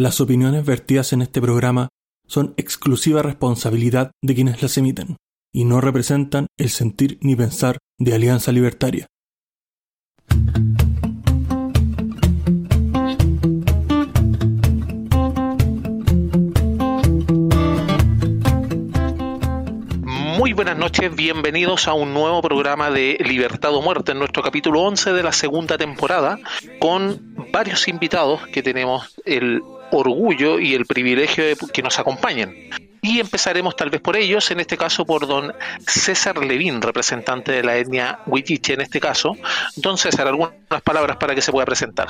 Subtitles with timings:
[0.00, 1.90] Las opiniones vertidas en este programa
[2.26, 5.18] son exclusiva responsabilidad de quienes las emiten
[5.52, 9.08] y no representan el sentir ni pensar de Alianza Libertaria.
[20.40, 24.80] Muy buenas noches, bienvenidos a un nuevo programa de Libertad o Muerte, en nuestro capítulo
[24.80, 26.38] 11 de la segunda temporada,
[26.78, 29.60] con varios invitados que tenemos el
[29.92, 32.70] orgullo y el privilegio de que nos acompañen.
[33.02, 35.52] Y empezaremos tal vez por ellos, en este caso por don
[35.86, 39.36] César Levín, representante de la etnia Huichiche en este caso.
[39.76, 42.08] Don César, algunas palabras para que se pueda presentar.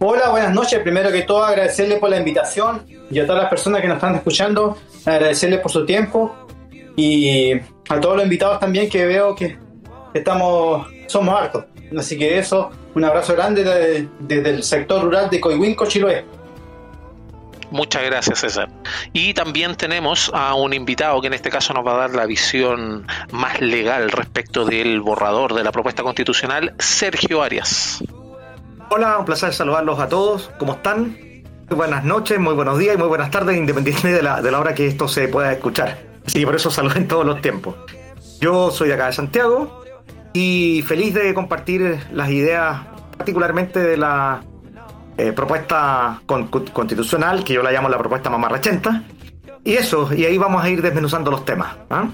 [0.00, 0.80] Hola, buenas noches.
[0.80, 4.16] Primero que todo agradecerle por la invitación y a todas las personas que nos están
[4.16, 6.44] escuchando, agradecerles por su tiempo
[6.96, 7.52] y
[7.88, 9.58] a todos los invitados también que veo que
[10.12, 11.64] estamos, somos hartos.
[11.96, 13.64] Así que eso, un abrazo grande
[14.20, 16.24] desde, el sector rural de Coihuinco, Chiloé.
[17.70, 18.68] Muchas gracias, César.
[19.12, 22.26] Y también tenemos a un invitado que en este caso nos va a dar la
[22.26, 28.02] visión más legal respecto del borrador de la propuesta constitucional, Sergio Arias.
[28.90, 30.50] Hola, un placer saludarlos a todos.
[30.58, 31.16] ¿Cómo están?
[31.68, 34.60] Muy buenas noches, muy buenos días y muy buenas tardes, independientemente de la, de la
[34.60, 36.13] hora que esto se pueda escuchar.
[36.26, 37.74] Sí, por eso saludo en todos los tiempos.
[38.40, 39.84] Yo soy de acá de Santiago
[40.32, 42.82] y feliz de compartir las ideas,
[43.16, 44.42] particularmente de la
[45.16, 49.02] eh, propuesta constitucional, que yo la llamo la propuesta mamarrachenta.
[49.64, 51.76] Y eso, y ahí vamos a ir desmenuzando los temas.
[51.88, 52.08] ¿ah?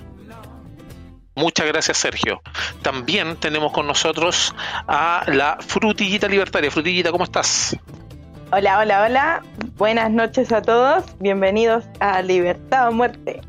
[1.34, 2.42] Muchas gracias, Sergio.
[2.82, 4.54] También tenemos con nosotros
[4.86, 6.70] a la Frutillita Libertaria.
[6.70, 7.76] Frutillita, ¿cómo estás?
[8.52, 9.42] Hola, hola, hola.
[9.76, 11.04] Buenas noches a todos.
[11.18, 13.40] Bienvenidos a Libertad o Muerte.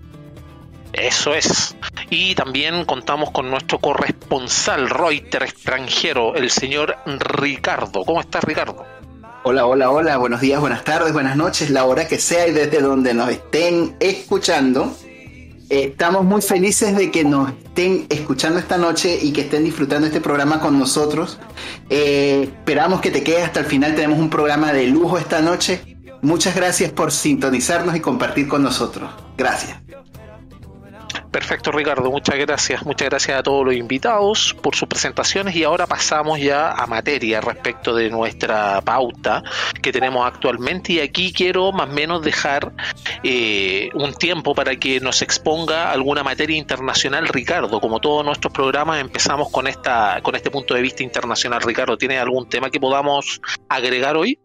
[0.94, 1.75] Eso es.
[2.09, 8.03] Y también contamos con nuestro corresponsal Reuter extranjero, el señor Ricardo.
[8.03, 8.86] ¿Cómo estás, Ricardo?
[9.44, 12.80] Hola, hola, hola, buenos días, buenas tardes, buenas noches, la hora que sea y desde
[12.80, 14.95] donde nos estén escuchando.
[15.67, 20.19] Estamos muy felices de que nos estén escuchando esta noche y que estén disfrutando este
[20.19, 21.40] programa con nosotros.
[21.90, 25.97] Eh, esperamos que te quedes hasta el final, tenemos un programa de lujo esta noche.
[26.22, 29.09] Muchas gracias por sintonizarnos y compartir con nosotros.
[29.38, 29.81] Gracias.
[31.31, 32.12] Perfecto, Ricardo.
[32.12, 32.86] Muchas gracias.
[32.86, 37.40] Muchas gracias a todos los invitados por sus presentaciones y ahora pasamos ya a materia
[37.40, 39.42] respecto de nuestra pauta
[39.81, 42.74] que tenemos actualmente y aquí quiero más o menos dejar
[43.24, 47.80] eh, un tiempo para que nos exponga alguna materia internacional, Ricardo.
[47.80, 51.62] Como todos nuestros programas empezamos con esta con este punto de vista internacional.
[51.62, 54.38] Ricardo, ¿tiene algún tema que podamos agregar hoy?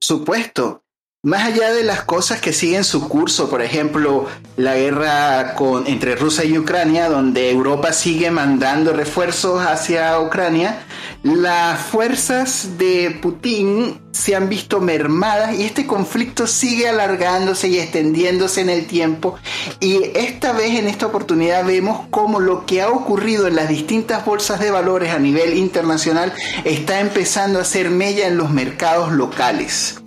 [0.00, 0.82] Supuesto.
[1.24, 5.56] Más allá de las cosas que siguen su curso, por ejemplo, la guerra
[5.86, 10.86] entre Rusia y Ucrania, donde Europa sigue mandando refuerzos hacia Ucrania,
[11.24, 18.60] las fuerzas de Putin se han visto mermadas y este conflicto sigue alargándose y extendiéndose
[18.60, 19.40] en el tiempo.
[19.80, 24.24] Y esta vez, en esta oportunidad, vemos cómo lo que ha ocurrido en las distintas
[24.24, 29.98] bolsas de valores a nivel internacional está empezando a hacer mella en los mercados locales.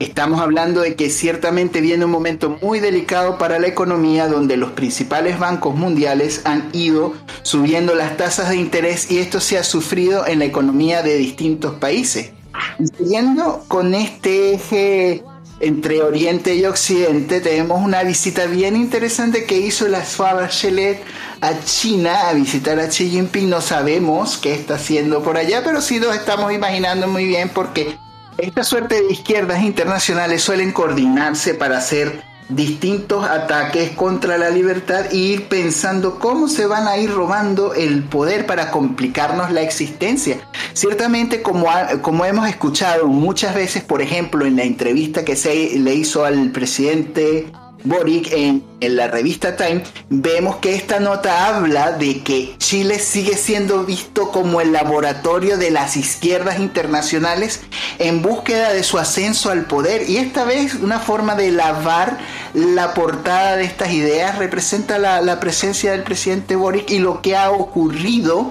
[0.00, 4.70] Estamos hablando de que ciertamente viene un momento muy delicado para la economía donde los
[4.70, 7.12] principales bancos mundiales han ido
[7.42, 11.74] subiendo las tasas de interés y esto se ha sufrido en la economía de distintos
[11.74, 12.30] países.
[12.78, 15.22] Y siguiendo con este eje
[15.60, 21.02] entre Oriente y Occidente, tenemos una visita bien interesante que hizo la Suave Chelet
[21.42, 23.50] a China a visitar a Xi Jinping.
[23.50, 27.98] No sabemos qué está haciendo por allá, pero sí lo estamos imaginando muy bien porque
[28.42, 35.16] esta suerte de izquierdas internacionales suelen coordinarse para hacer distintos ataques contra la libertad e
[35.16, 40.40] ir pensando cómo se van a ir robando el poder para complicarnos la existencia.
[40.72, 41.68] Ciertamente, como,
[42.02, 46.50] como hemos escuchado muchas veces, por ejemplo, en la entrevista que se le hizo al
[46.50, 47.52] presidente
[47.84, 53.84] Boric en, la revista Time, vemos que esta nota habla de que Chile sigue siendo
[53.84, 57.60] visto como el laboratorio de las izquierdas internacionales
[57.98, 60.08] en búsqueda de su ascenso al poder.
[60.08, 62.18] Y esta vez una forma de lavar
[62.54, 67.36] la portada de estas ideas representa la, la presencia del presidente Boric y lo que
[67.36, 68.50] ha ocurrido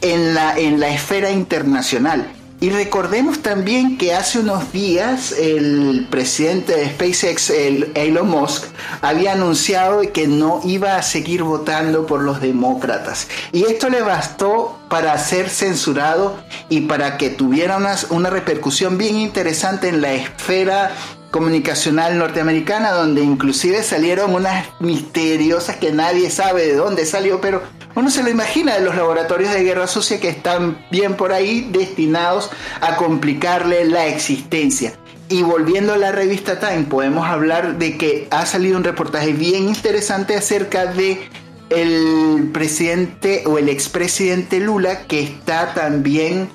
[0.00, 2.28] en la, en la esfera internacional.
[2.64, 8.64] Y recordemos también que hace unos días el presidente de SpaceX, Elon Musk,
[9.02, 13.28] había anunciado que no iba a seguir votando por los demócratas.
[13.52, 16.38] Y esto le bastó para ser censurado
[16.70, 20.92] y para que tuviera una, una repercusión bien interesante en la esfera
[21.34, 27.60] comunicacional norteamericana, donde inclusive salieron unas misteriosas que nadie sabe de dónde salió, pero
[27.96, 31.68] uno se lo imagina de los laboratorios de guerra sucia que están bien por ahí
[31.72, 32.50] destinados
[32.80, 34.92] a complicarle la existencia.
[35.28, 39.68] Y volviendo a la revista Time, podemos hablar de que ha salido un reportaje bien
[39.68, 41.28] interesante acerca de
[41.70, 46.48] el presidente o el expresidente Lula que está también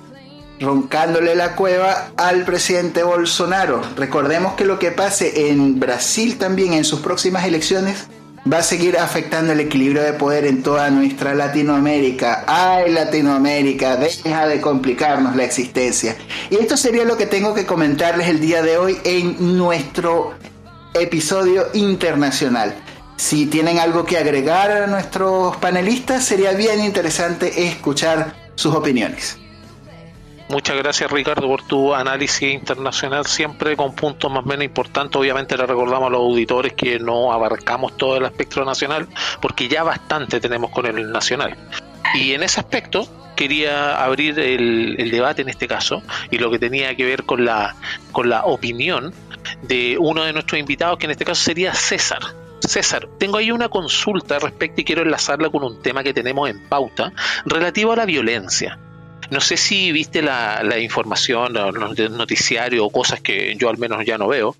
[0.59, 3.81] roncándole la cueva al presidente Bolsonaro.
[3.95, 8.07] Recordemos que lo que pase en Brasil también en sus próximas elecciones
[8.51, 12.43] va a seguir afectando el equilibrio de poder en toda nuestra Latinoamérica.
[12.47, 16.15] Ay, Latinoamérica, deja de complicarnos la existencia.
[16.49, 20.33] Y esto sería lo que tengo que comentarles el día de hoy en nuestro
[20.93, 22.75] episodio internacional.
[23.17, 29.37] Si tienen algo que agregar a nuestros panelistas, sería bien interesante escuchar sus opiniones.
[30.49, 35.15] Muchas gracias Ricardo por tu análisis internacional, siempre con puntos más o menos importantes.
[35.15, 39.07] Obviamente le recordamos a los auditores que no abarcamos todo el aspecto nacional,
[39.43, 41.55] porque ya bastante tenemos con el nacional.
[42.15, 46.01] Y en ese aspecto quería abrir el, el, debate en este caso
[46.31, 47.75] y lo que tenía que ver con la,
[48.11, 49.13] con la opinión
[49.61, 52.21] de uno de nuestros invitados, que en este caso sería César.
[52.59, 56.49] César, tengo ahí una consulta al respecto y quiero enlazarla con un tema que tenemos
[56.49, 57.13] en pauta
[57.45, 58.79] relativo a la violencia.
[59.31, 64.03] No sé si viste la, la información, el noticiario o cosas que yo al menos
[64.05, 64.55] ya no veo,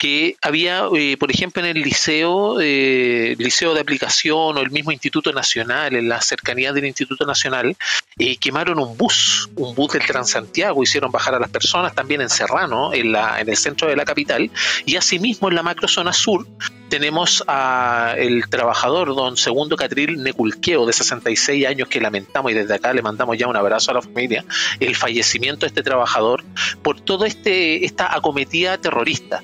[0.00, 4.92] que había, eh, por ejemplo, en el liceo, eh, liceo de aplicación o el mismo
[4.92, 7.76] Instituto Nacional, en la cercanía del Instituto Nacional,
[8.18, 12.30] eh, quemaron un bus, un bus del Transantiago, hicieron bajar a las personas, también en
[12.30, 14.50] Serrano, en, la, el centro de la capital,
[14.86, 16.46] y asimismo en la macrozona sur
[16.88, 22.74] tenemos a el trabajador don Segundo Catril Neculqueo, de 66 años, que lamentamos y desde
[22.74, 24.46] acá le mandamos ya un abrazo a la familia,
[24.80, 26.42] el fallecimiento de este trabajador
[26.82, 29.42] por toda este, esta acometida terrorista.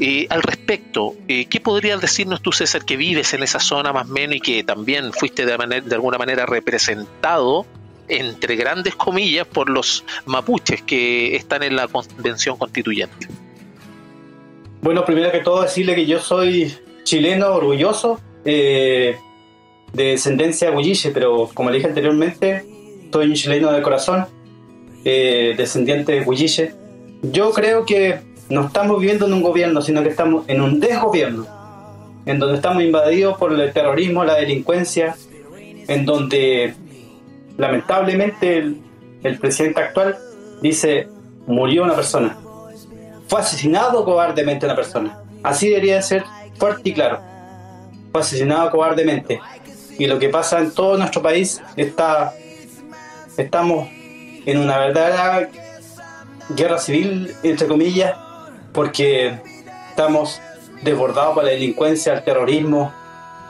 [0.00, 4.08] Eh, al respecto, eh, ¿qué podrías decirnos tú, César, que vives en esa zona más
[4.08, 7.66] o menos y que también fuiste de, manera, de alguna manera representado,
[8.06, 13.26] entre grandes comillas, por los mapuches que están en la convención constituyente?
[14.80, 16.72] Bueno, primero que todo decirle que yo soy
[17.02, 19.16] chileno orgulloso, eh,
[19.92, 22.64] de descendencia huilliche, pero como le dije anteriormente,
[23.12, 24.26] soy un chileno de corazón,
[25.04, 26.74] eh, descendiente de huilliche.
[27.22, 31.46] Yo creo que no estamos viviendo en un gobierno, sino que estamos en un desgobierno,
[32.24, 35.16] en donde estamos invadidos por el terrorismo, la delincuencia,
[35.86, 36.74] en donde
[37.56, 38.58] lamentablemente
[39.22, 40.16] el, presidente actual
[40.62, 41.08] dice
[41.46, 42.38] murió una persona,
[43.26, 45.18] fue asesinado cobardemente una persona.
[45.42, 46.24] Así debería ser
[46.56, 47.20] fuerte y claro.
[48.12, 49.40] Fue asesinado cobardemente.
[49.98, 52.32] Y lo que pasa en todo nuestro país está
[53.36, 53.88] estamos
[54.46, 55.48] en una verdadera
[56.56, 58.16] guerra civil entre comillas
[58.78, 59.34] porque
[59.90, 60.40] estamos
[60.82, 62.92] desbordados por la delincuencia, el terrorismo.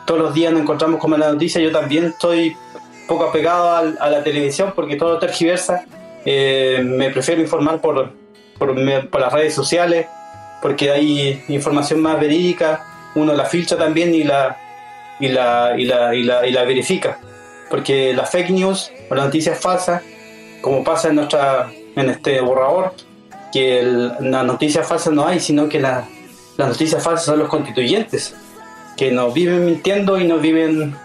[0.07, 1.61] Todos los días nos encontramos con la noticia.
[1.61, 2.57] Yo también estoy
[3.07, 5.85] poco apegado a, a la televisión porque todo tergiversa.
[6.25, 8.11] Eh, me prefiero informar por,
[8.59, 8.75] por,
[9.11, 10.07] por, las redes sociales
[10.63, 12.87] porque hay información más verídica.
[13.15, 14.57] Uno la filtra también y la,
[15.21, 17.21] y la, y la, y la, y la verifica.
[17.69, 20.03] Porque las fake news o las noticias falsas,
[20.63, 22.95] como pasa en, nuestra, en este borrador,
[23.53, 26.07] que las noticias falsas no hay, sino que la,
[26.57, 28.35] las noticias falsas son los constituyentes,
[28.97, 30.97] que nos viven mintiendo y nos viven,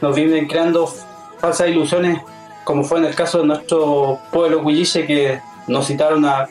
[0.00, 0.92] nos viven creando
[1.38, 2.20] falsas ilusiones,
[2.64, 6.48] como fue en el caso de nuestro pueblo huilliche, que nos citaron a,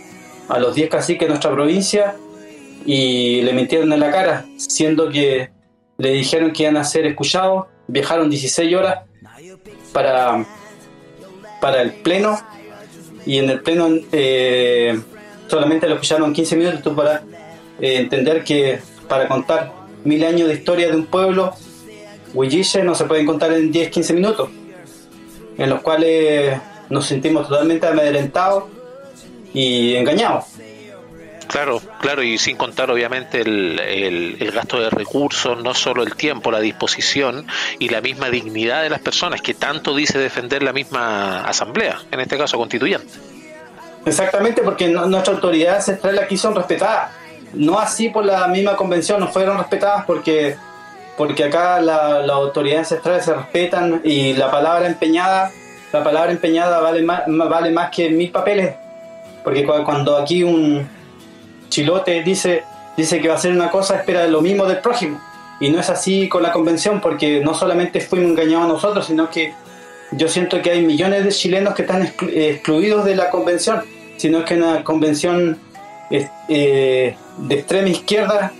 [0.49, 2.15] a los 10 caciques de nuestra provincia
[2.85, 5.49] y le mintieron en la cara, siendo que
[5.97, 8.99] le dijeron que iban a ser escuchados, viajaron 16 horas
[9.93, 10.45] para,
[11.59, 12.39] para el pleno
[13.25, 14.99] y en el pleno eh,
[15.47, 17.23] solamente lo escucharon 15 minutos para
[17.79, 19.73] eh, entender que para contar
[20.03, 21.53] mil años de historia de un pueblo,
[22.33, 24.49] Huilliche no se pueden contar en 10, 15 minutos,
[25.57, 28.65] en los cuales nos sentimos totalmente amedrentados
[29.53, 30.45] y engañados.
[31.47, 36.15] Claro, claro, y sin contar obviamente el, el, el, gasto de recursos, no solo el
[36.15, 37.47] tiempo, la disposición
[37.79, 42.19] y la misma dignidad de las personas que tanto dice defender la misma asamblea, en
[42.19, 43.07] este caso constituyente.
[44.07, 47.11] Exactamente, porque no, nuestras autoridades ancestrales aquí son respetadas.
[47.53, 50.55] No así por la misma convención, no fueron respetadas porque,
[51.17, 55.51] porque acá las la autoridades ancestrales se respetan y la palabra empeñada,
[55.91, 58.75] la palabra empeñada vale más, vale más que mil papeles.
[59.43, 60.87] Porque cuando aquí un
[61.69, 62.63] chilote dice,
[62.95, 65.21] dice que va a hacer una cosa, espera lo mismo del prójimo.
[65.59, 69.53] Y no es así con la convención, porque no solamente fuimos engañados nosotros, sino que
[70.11, 73.83] yo siento que hay millones de chilenos que están excluidos de la convención
[74.17, 75.57] sino que una convención
[76.09, 78.51] eh, de extrema izquierda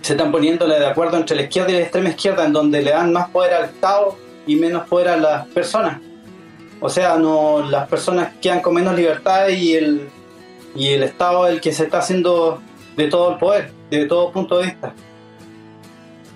[0.00, 2.90] se están poniendo de acuerdo entre la izquierda y la extrema izquierda, en donde le
[2.90, 6.00] dan más poder al Estado y menos poder a las personas.
[6.80, 10.08] O sea, no las personas quedan con menos libertad y el
[10.74, 12.60] y el Estado es el que se está haciendo
[12.96, 14.92] de todo el poder, de todo punto de vista.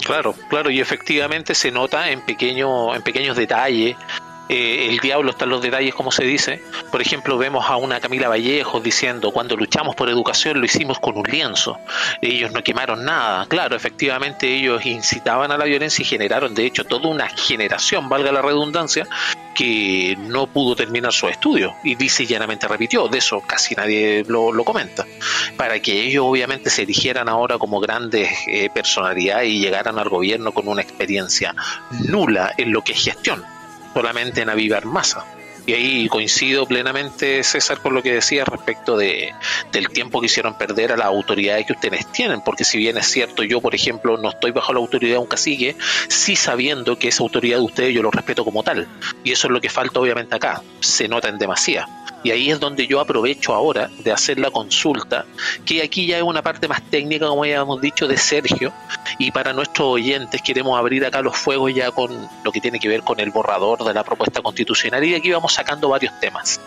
[0.04, 3.96] Claro, claro, y efectivamente se nota en, pequeño, en pequeños detalles
[4.48, 6.62] eh, el diablo está en los detalles, como se dice.
[6.90, 11.16] Por ejemplo, vemos a una Camila Vallejos diciendo, cuando luchamos por educación lo hicimos con
[11.16, 11.78] un lienzo.
[12.22, 13.46] Ellos no quemaron nada.
[13.46, 18.32] Claro, efectivamente ellos incitaban a la violencia y generaron, de hecho, toda una generación, valga
[18.32, 19.06] la redundancia,
[19.54, 21.74] que no pudo terminar su estudio.
[21.84, 25.04] Y dice llanamente repitió, de eso casi nadie lo, comenta.
[25.56, 30.52] Para que ellos obviamente se erigieran ahora como grandes eh, personalidades y llegaran al gobierno
[30.52, 31.54] con una experiencia
[31.90, 33.57] nula en lo que es gestión
[33.94, 35.24] solamente en avivar masa.
[35.68, 39.34] Y ahí coincido plenamente, César, con lo que decía respecto de,
[39.70, 43.06] del tiempo que hicieron perder a las autoridades que ustedes tienen, porque si bien es
[43.06, 45.76] cierto, yo, por ejemplo, no estoy bajo la autoridad de un cacique,
[46.08, 48.88] sí sabiendo que esa autoridad de ustedes yo lo respeto como tal.
[49.24, 50.62] Y eso es lo que falta, obviamente, acá.
[50.80, 51.86] Se nota en demasía.
[52.24, 55.24] Y ahí es donde yo aprovecho ahora de hacer la consulta,
[55.64, 58.72] que aquí ya es una parte más técnica, como ya hemos dicho, de Sergio.
[59.18, 62.88] Y para nuestros oyentes queremos abrir acá los fuegos ya con lo que tiene que
[62.88, 65.04] ver con el borrador de la propuesta constitucional.
[65.04, 66.60] Y aquí vamos sacando varios temas.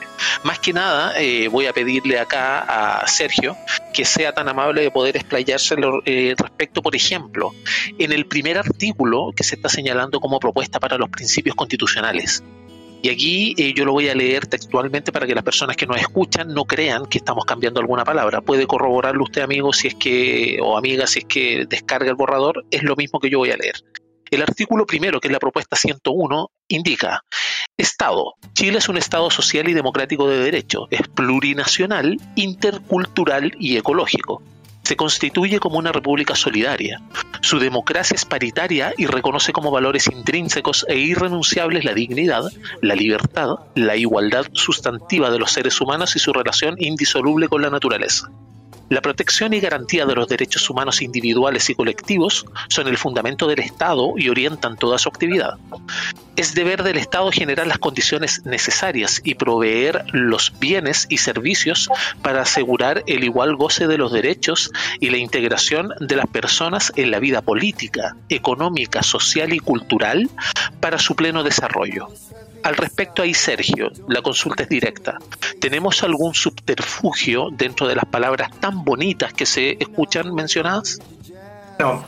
[0.44, 3.58] Más que nada, eh, voy a pedirle acá a Sergio
[3.94, 7.54] que sea tan amable de poder explayarse eh, respecto, por ejemplo,
[7.98, 12.44] en el primer artículo que se está señalando como propuesta para los principios constitucionales.
[13.02, 15.98] Y aquí eh, yo lo voy a leer textualmente para que las personas que nos
[15.98, 18.42] escuchan no crean que estamos cambiando alguna palabra.
[18.42, 22.64] Puede corroborarlo usted, amigo, si es que, o amiga, si es que descarga el borrador,
[22.70, 23.76] es lo mismo que yo voy a leer.
[24.30, 27.26] El artículo primero, que es la propuesta 101, indica,
[27.76, 28.36] Estado.
[28.54, 30.88] Chile es un Estado social y democrático de derecho.
[30.92, 34.44] Es plurinacional, intercultural y ecológico
[34.92, 37.00] se constituye como una república solidaria.
[37.40, 42.44] Su democracia es paritaria y reconoce como valores intrínsecos e irrenunciables la dignidad,
[42.82, 47.70] la libertad, la igualdad sustantiva de los seres humanos y su relación indisoluble con la
[47.70, 48.30] naturaleza.
[48.92, 53.60] La protección y garantía de los derechos humanos individuales y colectivos son el fundamento del
[53.60, 55.54] Estado y orientan toda su actividad.
[56.36, 61.88] Es deber del Estado generar las condiciones necesarias y proveer los bienes y servicios
[62.22, 64.70] para asegurar el igual goce de los derechos
[65.00, 70.30] y la integración de las personas en la vida política, económica, social y cultural
[70.82, 72.10] para su pleno desarrollo.
[72.64, 75.18] Al respecto ahí, Sergio, la consulta es directa.
[75.60, 81.00] ¿Tenemos algún subterfugio dentro de las palabras tan bonitas que se escuchan mencionadas?
[81.80, 82.06] No.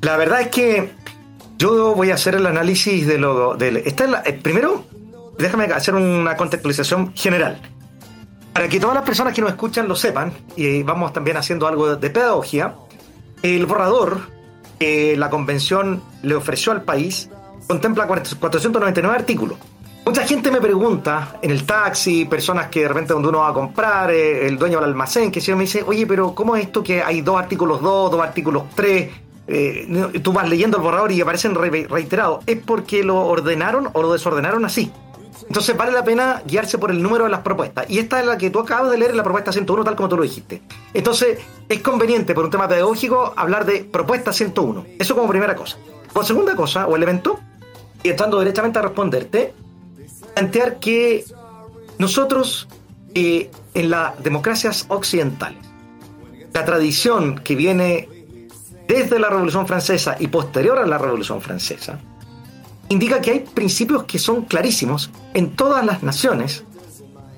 [0.00, 0.90] La verdad es que
[1.58, 3.54] yo voy a hacer el análisis de lo...
[3.54, 4.84] De, eh, primero,
[5.38, 7.60] déjame hacer una contextualización general.
[8.52, 11.94] Para que todas las personas que nos escuchan lo sepan, y vamos también haciendo algo
[11.94, 12.74] de pedagogía,
[13.42, 14.22] el borrador
[14.78, 17.28] que la convención le ofreció al país
[17.70, 19.56] contempla 499 artículos.
[20.04, 23.52] Mucha gente me pregunta en el taxi, personas que de repente donde uno va a
[23.52, 26.82] comprar, eh, el dueño del almacén, que si me dice, oye, pero ¿cómo es esto
[26.82, 29.10] que hay dos artículos 2, dos artículos 3?
[29.46, 32.42] Eh, tú vas leyendo el borrador y aparecen reiterados.
[32.44, 34.90] Es porque lo ordenaron o lo desordenaron así.
[35.46, 37.88] Entonces vale la pena guiarse por el número de las propuestas.
[37.88, 40.16] Y esta es la que tú acabas de leer, la propuesta 101, tal como tú
[40.16, 40.60] lo dijiste.
[40.92, 44.86] Entonces es conveniente, por un tema pedagógico, hablar de propuesta 101.
[44.98, 45.76] Eso como primera cosa.
[46.12, 47.38] Por segunda cosa, o elemento,
[48.02, 49.52] y estando derechamente a responderte,
[50.34, 51.24] plantear que
[51.98, 52.68] nosotros
[53.14, 55.58] eh, en las democracias occidentales,
[56.52, 58.08] la tradición que viene
[58.88, 61.98] desde la Revolución Francesa y posterior a la Revolución Francesa,
[62.88, 66.64] indica que hay principios que son clarísimos en todas las naciones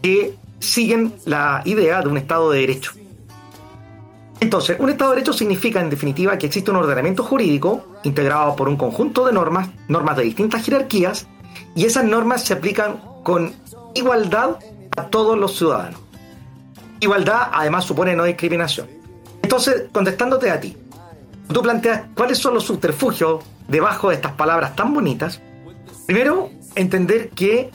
[0.03, 2.93] que siguen la idea de un Estado de Derecho.
[4.43, 8.69] Entonces, un Estado de Derecho significa, en definitiva, que existe un ordenamiento jurídico integrado por
[8.69, 11.29] un conjunto de normas, normas de distintas jerarquías,
[11.77, 13.55] y esas normas se aplican con
[13.95, 14.57] igualdad
[14.97, 16.01] a todos los ciudadanos.
[16.99, 18.89] Igualdad, además, supone no discriminación.
[19.43, 20.77] Entonces, contestándote a ti,
[21.47, 25.41] tú planteas cuáles son los subterfugios debajo de estas palabras tan bonitas.
[26.05, 27.71] Primero, entender que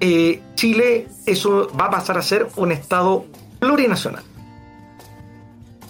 [0.00, 3.26] eh, Chile eso va a pasar a ser un Estado
[3.58, 4.22] plurinacional.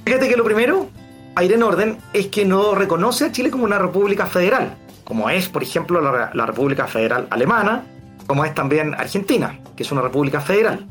[0.08, 0.88] Fíjate que lo primero,
[1.34, 4.74] a ir en orden, es que no reconoce a Chile como una república federal,
[5.04, 7.84] como es, por ejemplo, la, República Federal Alemana,
[8.26, 10.86] como es también Argentina, que es una república federal.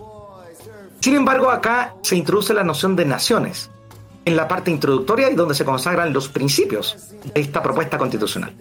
[1.00, 3.72] Sin embargo, acá se introduce la noción de naciones,
[4.24, 8.54] en la parte introductoria y donde se consagran los principios de esta propuesta constitucional.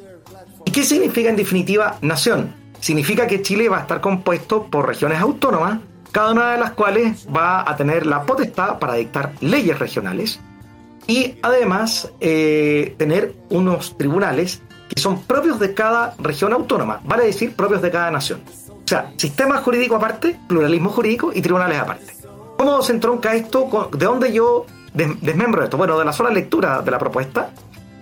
[0.64, 2.54] ¿Y qué significa en definitiva nación?
[2.80, 5.80] Significa que Chile va a estar compuesto por regiones autónomas
[6.16, 10.40] cada una de las cuales va a tener la potestad para dictar leyes regionales
[11.06, 17.54] y además eh, tener unos tribunales que son propios de cada región autónoma, vale decir
[17.54, 18.40] propios de cada nación.
[18.70, 22.14] O sea, sistema jurídico aparte, pluralismo jurídico y tribunales aparte.
[22.56, 23.90] ¿Cómo se entronca esto?
[23.92, 25.76] ¿De dónde yo desmembro esto?
[25.76, 27.50] Bueno, de la sola lectura de la propuesta.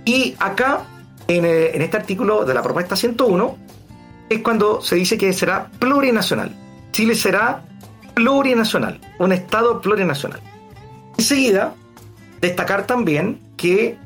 [0.04, 0.83] Y acá,
[1.26, 3.59] en, eh, en este artículo de la propuesta 101,
[4.28, 6.54] es cuando se dice que será plurinacional.
[6.92, 7.64] Chile será
[8.14, 10.40] plurinacional, un Estado plurinacional.
[11.18, 11.75] Enseguida,
[12.40, 13.97] destacar también que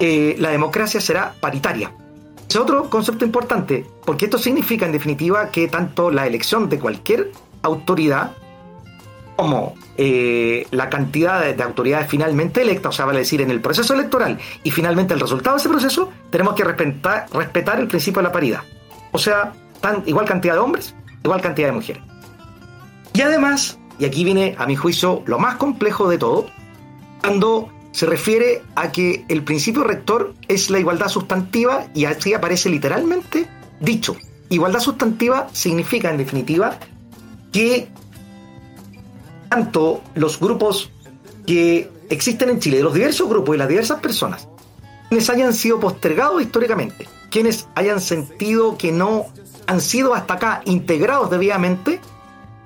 [0.00, 1.92] eh, la democracia será paritaria.
[2.48, 7.30] Es otro concepto importante, porque esto significa en definitiva que tanto la elección de cualquier
[7.62, 8.32] autoridad
[9.36, 13.94] como eh, la cantidad de, autoridades finalmente electas, o sea, vale decir, en el proceso
[13.94, 18.28] electoral y finalmente el resultado de ese proceso, tenemos que respetar, respetar el principio de
[18.28, 18.62] la paridad.
[19.12, 22.02] O sea, tan, igual cantidad de hombres, igual cantidad de mujeres.
[23.18, 26.46] Y además, y aquí viene a mi juicio lo más complejo de todo,
[27.20, 32.70] cuando se refiere a que el principio rector es la igualdad sustantiva y así aparece
[32.70, 33.48] literalmente
[33.80, 34.14] dicho.
[34.50, 36.78] Igualdad sustantiva significa en definitiva
[37.50, 37.88] que
[39.48, 40.92] tanto los grupos
[41.44, 44.48] que existen en Chile, los diversos grupos y las diversas personas,
[45.08, 49.26] quienes hayan sido postergados históricamente, quienes hayan sentido que no
[49.66, 51.98] han sido hasta acá integrados debidamente,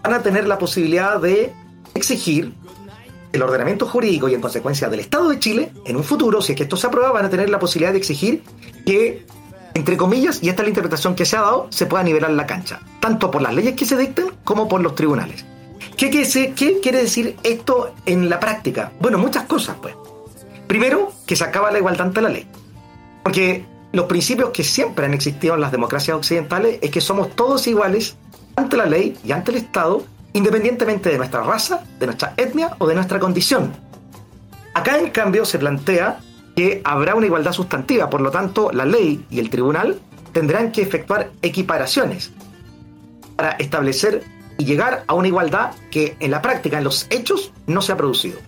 [0.02, 1.52] van a tener la posibilidad de
[1.94, 2.52] exigir
[3.32, 6.56] el ordenamiento jurídico y en consecuencia del Estado de Chile, en un futuro, si es
[6.56, 8.42] que esto se aprueba, van a tener la posibilidad de exigir
[8.84, 9.24] que,
[9.74, 12.46] entre comillas, y esta es la interpretación que se ha dado, se pueda nivelar la
[12.46, 15.46] cancha, tanto por las leyes que se dicten como por los tribunales.
[15.96, 18.92] ¿Qué, qué quiere decir esto en la práctica?
[19.00, 19.94] Bueno, muchas cosas, pues.
[20.66, 22.46] Primero, que se acaba la igualdad ante la ley.
[23.22, 27.66] Porque los principios que siempre han existido en las democracias occidentales es que somos todos
[27.66, 28.16] iguales
[28.56, 32.86] ante la ley y ante el Estado independientemente de nuestra raza, de nuestra etnia o
[32.86, 33.72] de nuestra condición.
[34.74, 36.20] Acá en cambio se plantea
[36.56, 40.00] que habrá una igualdad sustantiva, por lo tanto la ley y el tribunal
[40.32, 42.30] tendrán que efectuar equiparaciones
[43.36, 44.24] para establecer
[44.58, 47.96] y llegar a una igualdad que en la práctica, en los hechos, no se ha
[47.96, 48.38] producido.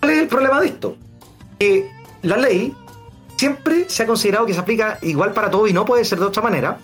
[0.00, 0.96] ¿Cuál es el problema de esto?
[1.58, 1.90] Que
[2.22, 2.74] la ley
[3.36, 6.26] siempre se ha considerado que se aplica igual para todo y no puede ser de
[6.26, 6.78] otra manera,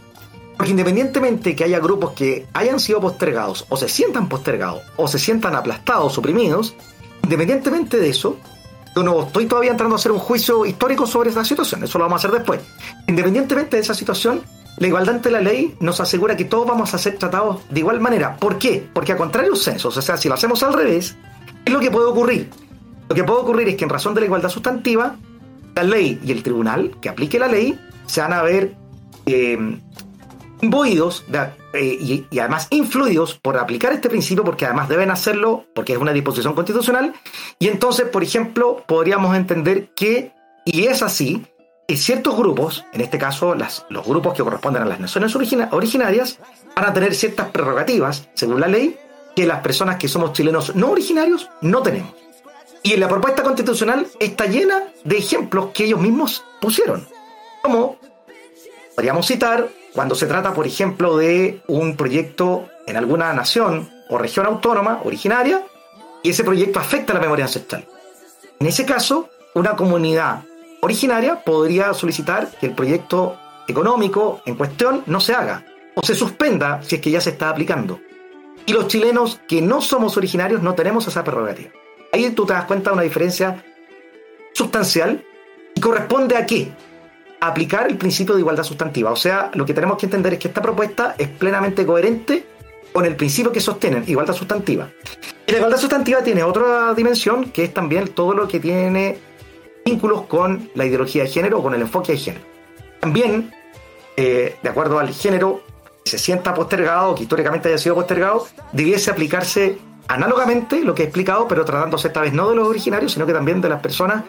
[0.56, 5.18] porque independientemente que haya grupos que hayan sido postergados, o se sientan postergados, o se
[5.18, 6.74] sientan aplastados, suprimidos,
[7.22, 8.36] independientemente de eso,
[8.94, 12.04] yo no estoy todavía entrando a hacer un juicio histórico sobre esta situación, eso lo
[12.04, 12.60] vamos a hacer después.
[13.06, 14.42] Independientemente de esa situación,
[14.78, 18.00] la igualdad ante la ley nos asegura que todos vamos a ser tratados de igual
[18.00, 18.36] manera.
[18.36, 18.86] ¿Por qué?
[18.92, 21.16] Porque a contrario censos, o sea, si lo hacemos al revés,
[21.64, 22.50] ¿qué es lo que puede ocurrir?
[23.08, 25.16] Lo que puede ocurrir es que en razón de la igualdad sustantiva,
[25.74, 28.74] la ley y el tribunal que aplique la ley se van a ver
[29.26, 29.78] eh,
[30.62, 31.24] imbuidos
[31.74, 36.12] eh, y, además influidos por aplicar este principio, porque además deben hacerlo, porque es una
[36.12, 37.12] disposición constitucional,
[37.58, 40.32] y entonces, por ejemplo, podríamos entender que,
[40.64, 41.44] y es así,
[41.86, 46.38] que ciertos grupos, en este caso las, los grupos que corresponden a las naciones originarias,
[46.76, 48.96] van a tener ciertas prerrogativas, según la ley,
[49.34, 52.14] que las personas que somos chilenos no originarios no tenemos.
[52.84, 57.06] Y en la propuesta constitucional está llena de ejemplos que ellos mismos pusieron.
[57.62, 57.96] Como
[58.94, 64.46] podríamos citar cuando se trata, por ejemplo, de un proyecto en alguna nación o región
[64.46, 65.64] autónoma originaria
[66.22, 67.86] y ese proyecto afecta la memoria ancestral.
[68.58, 70.44] En ese caso, una comunidad
[70.80, 73.36] originaria podría solicitar que el proyecto
[73.68, 77.50] económico en cuestión no se haga o se suspenda si es que ya se está
[77.50, 78.00] aplicando.
[78.64, 81.70] Y los chilenos que no somos originarios no tenemos esa prerrogativa.
[82.12, 83.64] Ahí tú te das cuenta de una diferencia
[84.52, 85.24] sustancial
[85.74, 86.72] y corresponde a qué?
[87.42, 89.10] Aplicar el principio de igualdad sustantiva.
[89.10, 92.46] O sea, lo que tenemos que entender es que esta propuesta es plenamente coherente
[92.92, 94.88] con el principio que sostienen, igualdad sustantiva.
[95.46, 99.18] Y la igualdad sustantiva tiene otra dimensión, que es también todo lo que tiene
[99.84, 102.44] vínculos con la ideología de género o con el enfoque de género.
[103.00, 103.52] También,
[104.16, 105.62] eh, de acuerdo al género
[106.04, 111.06] que se sienta postergado, que históricamente haya sido postergado, debiese aplicarse análogamente lo que he
[111.06, 114.22] explicado, pero tratándose esta vez no de los originarios, sino que también de las personas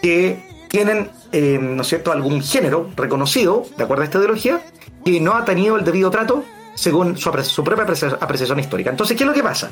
[0.00, 4.64] que tienen, eh, ¿no es cierto?, algún género reconocido, de acuerdo a esta ideología,
[5.04, 7.84] que no ha tenido el debido trato según su, su propia
[8.20, 8.90] apreciación histórica.
[8.90, 9.70] Entonces, ¿qué es lo que pasa?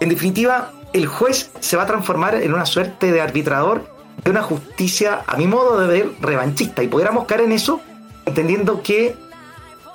[0.00, 4.42] En definitiva, el juez se va a transformar en una suerte de arbitrador de una
[4.42, 6.82] justicia, a mi modo de ver, revanchista.
[6.82, 7.80] Y pudiéramos caer en eso
[8.24, 9.16] entendiendo que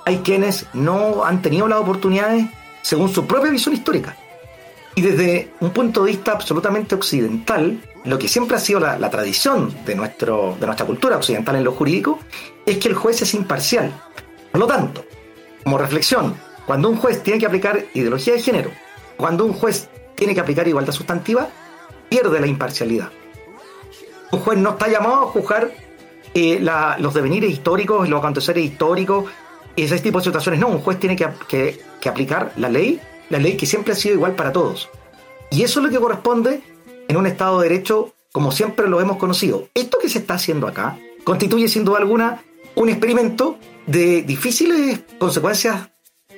[0.04, 2.46] hay quienes no han tenido las oportunidades
[2.82, 4.16] según su propia visión histórica.
[4.94, 9.74] Y desde un punto de vista absolutamente occidental, lo que siempre ha sido la, tradición
[9.86, 12.18] de, nuestro, de nuestra cultura occidental en lo jurídico
[12.66, 13.92] es que el juez es imparcial.
[14.50, 15.04] Por lo tanto,
[15.62, 16.34] como reflexión,
[16.66, 18.70] cuando un juez tiene que aplicar ideología de género,
[19.16, 21.48] cuando un juez tiene que aplicar igualdad sustantiva,
[22.08, 23.10] pierde la imparcialidad.
[24.30, 25.70] Un juez no está llamado a juzgar
[26.34, 26.60] eh,
[26.98, 29.24] los devenires históricos, los aconteceres históricos,
[29.74, 30.60] ese tipo de situaciones.
[30.60, 33.00] No, un juez tiene que, que aplicar la ley,
[33.32, 34.90] la ley que siempre ha sido igual para todos.
[35.50, 36.60] Y eso es lo que corresponde
[37.08, 39.68] en un Estado de Derecho como siempre lo hemos conocido.
[39.74, 42.42] Esto que se está haciendo acá constituye sin duda alguna
[42.74, 45.88] un experimento de difíciles consecuencias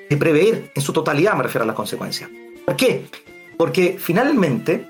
[0.09, 2.31] de prever en su totalidad, me refiero a las consecuencias.
[2.65, 3.07] ¿Por qué?
[3.57, 4.89] Porque finalmente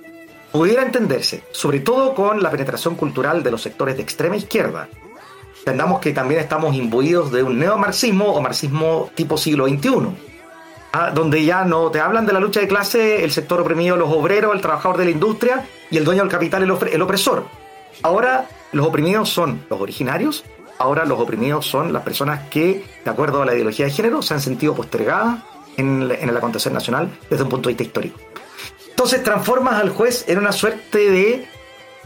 [0.53, 4.91] pudiera entenderse, sobre todo con la penetración cultural de los sectores de extrema izquierda,
[5.59, 10.34] entendamos que también estamos imbuidos de un neomarxismo o marxismo tipo siglo XXI.
[11.15, 14.55] Donde ya no te hablan de la lucha de clase, el sector oprimido, los obreros,
[14.55, 17.45] el trabajador de la industria y el dueño del capital, el, el opresor.
[18.03, 20.45] Ahora los oprimidos son los originarios,
[20.79, 24.35] ahora los oprimidos son las personas que, de acuerdo a la ideología de género, se
[24.35, 25.39] han sentido postergadas
[25.77, 28.21] en, el acontecer nacional desde un punto de vista histórico.
[28.91, 31.49] Entonces transformas al juez en una suerte de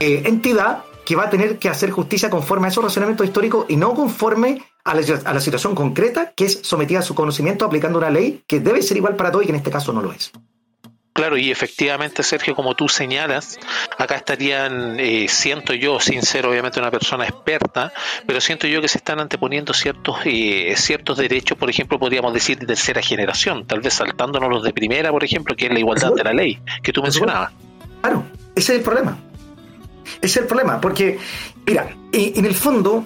[0.00, 3.76] eh, entidad que va a tener que hacer justicia conforme a esos razonamientos históricos y
[3.76, 7.98] no conforme a la, a la, situación concreta que es sometida a su conocimiento aplicando
[7.98, 10.12] una ley que debe ser igual para todos y que en este caso no lo
[10.12, 10.32] es.
[11.18, 13.58] Claro, y efectivamente, Sergio, como tú señalas,
[13.98, 17.92] acá estarían, eh, siento yo, sin ser obviamente una persona experta,
[18.24, 22.56] pero siento yo que se están anteponiendo ciertos eh, ciertos derechos, por ejemplo, podríamos decir
[22.60, 26.12] de tercera generación, tal vez saltándonos los de primera, por ejemplo, que es la igualdad
[26.12, 27.50] de la ley, que tú mencionabas.
[28.00, 28.22] Claro,
[28.54, 29.18] ese es el problema.
[30.20, 31.18] Ese es el problema, porque,
[31.66, 33.04] mira, eh, en el fondo,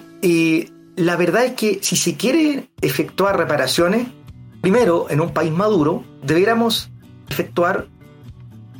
[0.96, 4.08] la verdad es que si se quiere efectuar reparaciones,
[4.60, 6.90] primero, en un país maduro, debiéramos
[7.28, 7.88] efectuar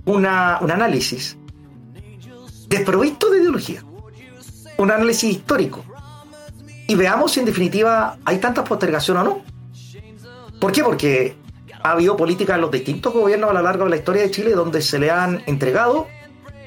[0.05, 1.39] un análisis
[2.69, 3.85] desprovisto de ideología,
[4.77, 5.85] un análisis histórico,
[6.87, 9.43] y veamos si en definitiva hay tanta postergación o no.
[10.61, 10.85] ¿Por qué?
[10.85, 11.37] Porque
[11.83, 14.53] ha habido políticas en los distintos gobiernos a lo largo de la historia de Chile
[14.53, 16.07] donde se le han entregado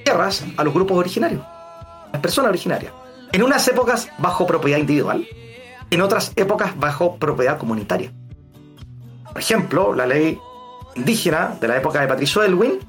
[0.03, 2.93] tierras a los grupos originarios, a las personas originarias.
[3.35, 5.27] En unas épocas bajo propiedad individual,
[5.91, 8.13] en otras épocas bajo propiedad comunitaria.
[9.27, 10.39] Por ejemplo, la ley
[10.95, 12.79] indígena de la época de Patricio Elwin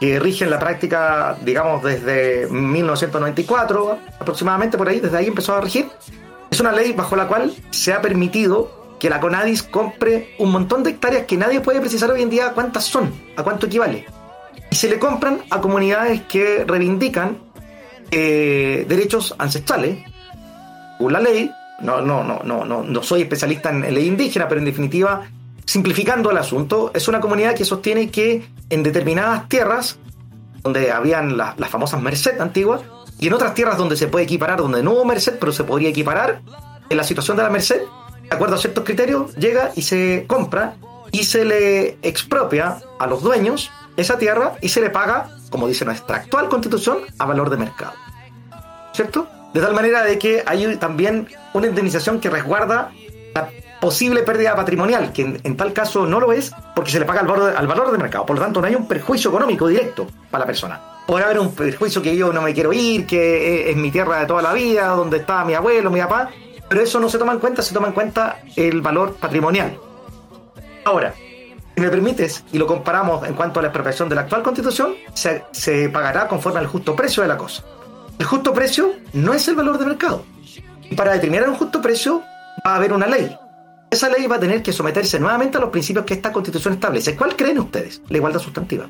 [0.00, 5.60] que rige en la práctica, digamos, desde 1994 aproximadamente, por ahí, desde ahí empezó a
[5.60, 5.88] regir.
[6.50, 10.82] Es una ley bajo la cual se ha permitido que la CONADIS compre un montón
[10.82, 14.06] de hectáreas que nadie puede precisar hoy en día cuántas son, a cuánto equivale.
[14.72, 17.51] Y se le compran a comunidades que reivindican
[18.12, 19.98] eh, derechos ancestrales,
[20.96, 21.50] según la ley.
[21.80, 25.22] No, no, no, no, no, no soy especialista en ley indígena, pero en definitiva
[25.64, 29.98] simplificando el asunto, es una comunidad que sostiene que en determinadas tierras,
[30.62, 32.82] donde habían las famosas Merced antiguas,
[33.18, 35.88] y en otras tierras donde se puede equiparar, donde no hubo Merced, pero se podría
[35.88, 36.42] equiparar,
[36.88, 37.80] en la situación de la Merced,
[38.22, 40.76] de acuerdo a ciertos criterios, llega y se compra
[41.10, 45.84] y se le expropia a los dueños esa tierra y se le paga, como dice
[45.84, 47.92] nuestra actual constitución, a valor de mercado.
[48.92, 49.28] ¿Cierto?
[49.52, 52.90] De tal manera de que hay también una indemnización que resguarda
[53.34, 53.48] la
[53.80, 57.26] posible pérdida patrimonial, que en, tal caso no lo es porque se le paga al
[57.26, 58.24] valor, al valor del mercado.
[58.24, 60.80] Por lo tanto, no hay un perjuicio económico directo para la persona.
[61.06, 64.26] Puede haber un perjuicio que yo no me quiero ir, que es, mi tierra de
[64.26, 66.30] toda la vida, donde está mi abuelo, mi papá,
[66.68, 69.76] pero eso no se toma en cuenta, se toma en cuenta el valor patrimonial.
[70.84, 71.12] Ahora,
[71.82, 75.88] me permites, y lo comparamos en cuanto a la expropiación de la actual constitución, se,
[75.90, 77.64] pagará conforme al justo precio de la cosa.
[78.18, 80.24] El justo precio no es el valor de mercado.
[80.88, 82.22] Y para determinar un justo precio
[82.66, 83.36] va a haber una ley,
[83.90, 87.14] esa ley va a tener que someterse nuevamente a los principios que esta constitución establece.
[87.14, 88.00] ¿Cuál creen ustedes?
[88.08, 88.88] La igualdad sustantiva.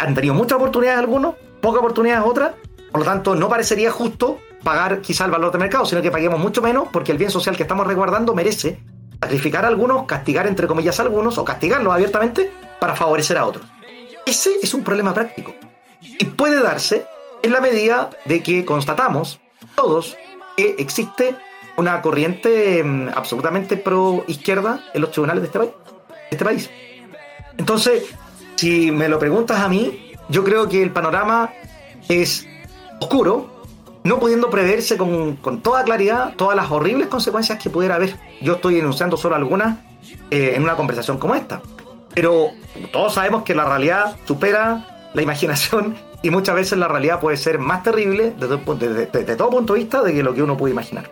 [0.00, 2.52] Han tenido muchas oportunidades algunos, pocas oportunidades otras,
[2.90, 6.40] por lo tanto no parecería justo pagar quizá el valor de mercado, sino que paguemos
[6.40, 8.80] mucho menos porque el bien social que estamos resguardando merece
[9.20, 13.66] sacrificar a algunos, castigar entre comillas a algunos o castigarlos abiertamente para favorecer a otros.
[14.24, 15.54] Ese es un problema práctico
[16.00, 17.06] y puede darse
[17.42, 19.40] en la medida de que constatamos
[19.74, 20.16] todos
[20.56, 21.36] que existe
[21.76, 25.72] una corriente mm, absolutamente pro izquierda en los tribunales de este país.
[26.30, 26.70] este país.
[27.56, 28.04] Entonces,
[28.56, 31.52] si me lo preguntas a mí, yo creo que el panorama
[32.08, 32.46] es
[33.00, 33.57] oscuro,
[34.08, 38.16] no pudiendo preverse con, toda claridad todas las horribles consecuencias que pudiera haber.
[38.40, 39.78] Yo estoy enunciando solo algunas
[40.30, 41.60] eh, en una conversación como esta.
[42.14, 42.48] Pero
[42.90, 47.58] todos sabemos que la realidad supera la imaginación y muchas veces la realidad puede ser
[47.58, 51.10] más terrible desde, todo punto de vista de lo que uno puede imaginar.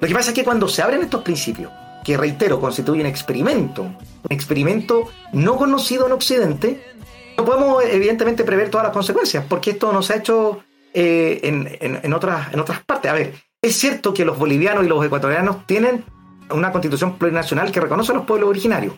[0.00, 1.72] Lo que pasa es que cuando se abren estos principios,
[2.04, 6.94] que reitero, constituyen experimento, un experimento no conocido en Occidente,
[7.36, 10.60] no podemos evidentemente prever todas las consecuencias, porque esto no se ha hecho
[10.98, 13.10] eh, en, otras, en otras partes.
[13.10, 16.02] A ver, es cierto que los bolivianos y los ecuatorianos tienen
[16.50, 18.94] una constitución plurinacional que reconoce a los pueblos originarios.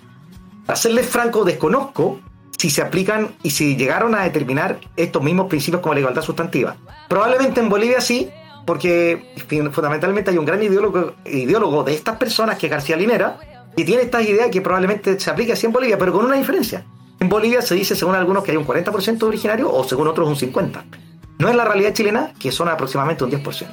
[0.64, 2.20] Para serles franco, desconozco
[2.56, 6.76] si se aplican y si llegaron a determinar estos mismos principios como la igualdad sustantiva.
[7.08, 8.30] Probablemente en Bolivia sí,
[8.64, 9.34] porque
[9.72, 13.40] fundamentalmente hay un gran ideólogo, ideólogo de estas personas, que es García Linera,
[13.74, 16.84] y tiene estas ideas que probablemente se aplique así en Bolivia, pero con una diferencia.
[17.18, 20.28] En Bolivia se dice, según algunos, que hay un 40% de originarios o según otros
[20.28, 21.07] un 50%.
[21.38, 23.68] No es la realidad chilena, que son aproximadamente un 10%.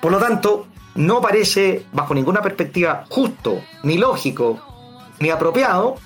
[0.00, 4.60] Por lo tanto, no parece, bajo ninguna perspectiva, justo, ni lógico,
[5.20, 5.96] ni apropiado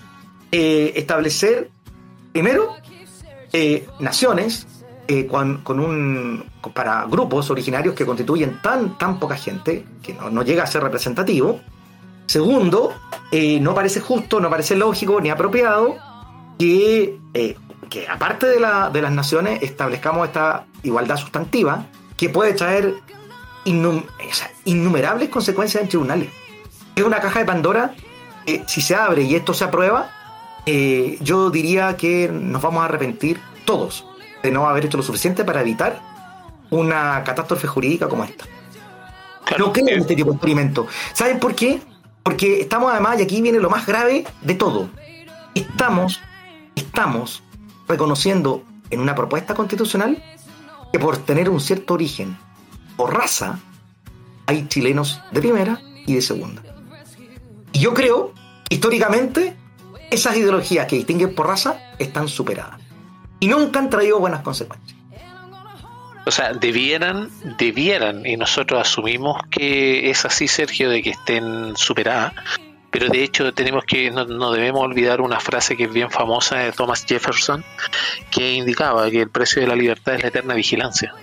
[0.53, 1.71] eh, establecer,
[2.33, 2.75] primero,
[3.53, 4.67] eh, naciones
[5.09, 10.63] eh, con, un, para grupos originarios que constituyen tan, tan poca gente que no, llega
[10.63, 11.61] a ser representativo.
[12.27, 12.93] Segundo,
[13.61, 15.97] no parece justo, no parece lógico ni apropiado
[16.59, 17.19] que,
[17.89, 22.95] que aparte de, la, de las naciones establezcamos esta igualdad sustantiva que puede traer
[23.65, 26.29] innumerables consecuencias en tribunales.
[26.95, 27.95] Es una caja de Pandora
[28.47, 30.11] que si se abre y esto se aprueba,
[30.67, 34.07] eh, yo diría que nos vamos a arrepentir todos
[34.43, 36.01] de no haber hecho lo suficiente para evitar
[36.71, 38.45] una catástrofe jurídica como esta.
[39.59, 40.87] no creo en este tipo de experimento.
[41.13, 41.81] ¿Saben por qué?
[42.23, 44.89] Porque estamos además, y aquí viene lo más grave de todo,
[45.55, 46.21] estamos,
[46.75, 47.43] estamos
[47.89, 50.23] reconociendo en una propuesta constitucional
[50.93, 52.37] que por tener un cierto origen
[52.97, 53.59] o raza,
[54.47, 56.63] hay chilenos de primera y de segunda.
[57.73, 58.33] Y yo creo,
[58.71, 59.57] históricamente,
[60.11, 62.81] esas ideologías que distinguen por raza están superadas.
[63.41, 64.97] Y nunca han traído buenas consecuencias.
[66.25, 72.33] O sea, debieran, debieran, y nosotros asumimos que es así, Sergio, de que estén superadas,
[72.99, 76.73] pero de hecho tenemos que no, debemos olvidar una frase que es bien famosa de
[76.73, 77.63] Thomas Jefferson
[78.31, 81.15] que indicaba que el precio de la libertad es la eterna vigilancia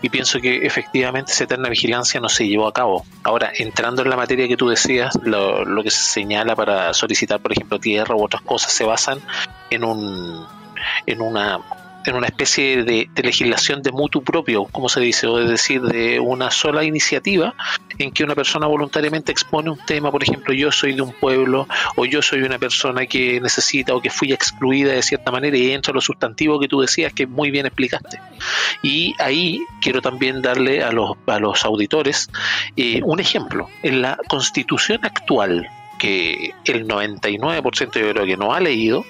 [0.00, 3.04] y pienso que efectivamente esa eterna vigilancia no se llevó a cabo.
[3.22, 7.38] Ahora, entrando en la materia que tú decías, lo, lo que se señala para solicitar,
[7.38, 9.20] por ejemplo, tierra u otras cosas se basan
[9.68, 10.46] en un
[11.04, 11.60] en una
[12.06, 16.18] en una especie de, legislación de mutuo propio, como se dice, o es decir, de
[16.20, 17.54] una sola iniciativa
[17.98, 21.68] en que una persona voluntariamente expone un tema, por ejemplo, yo soy de un pueblo
[21.96, 25.72] o yo soy una persona que necesita o que fui excluida de cierta manera y
[25.72, 28.20] entra lo sustantivo que tú decías que muy bien explicaste.
[28.82, 32.30] Y ahí quiero también darle a los, a los auditores
[32.76, 33.68] eh, un ejemplo.
[33.82, 39.04] En la constitución actual, que el 99% yo creo que no ha leído,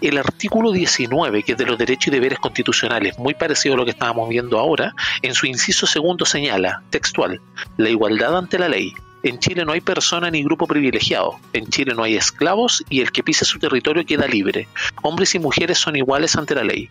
[0.00, 3.84] el artículo 19, que es de los derechos y deberes constitucionales, muy parecido a lo
[3.84, 7.40] que estábamos viendo ahora, en su inciso segundo señala, textual,
[7.76, 8.92] la igualdad ante la ley.
[9.22, 11.38] En Chile no hay persona ni grupo privilegiado.
[11.54, 14.68] En Chile no hay esclavos y el que pise su territorio queda libre.
[15.02, 16.90] Hombres y mujeres son iguales ante la ley.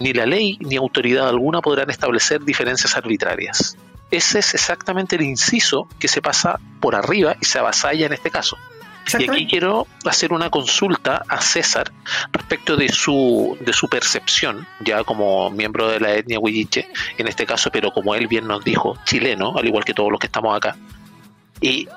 [0.00, 3.76] Ni la ley ni autoridad alguna podrán establecer diferencias arbitrarias.
[4.10, 8.30] Ese es exactamente el inciso que se pasa por arriba y se avasalla en este
[8.30, 8.56] caso.
[9.06, 11.92] Y aquí quiero hacer una consulta a César
[12.32, 16.88] respecto de su, de su percepción, ya como miembro de la etnia huilliche,
[17.18, 20.18] en este caso, pero como él bien nos dijo, chileno, al igual que todos los
[20.18, 20.76] que estamos acá.
[21.60, 21.88] Y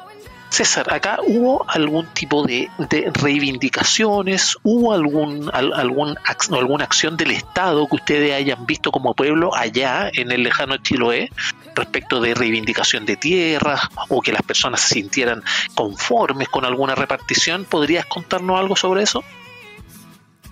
[0.49, 2.69] César, acá hubo algún tipo de,
[3.13, 6.15] reivindicaciones, hubo algún, algún,
[6.51, 11.29] alguna acción del Estado que ustedes hayan visto como pueblo allá en el lejano Chiloé
[11.77, 17.65] respecto de reivindicación de tierras o que las personas se sintieran conformes con alguna repartición.
[17.65, 19.23] ¿Podrías contarnos algo sobre eso?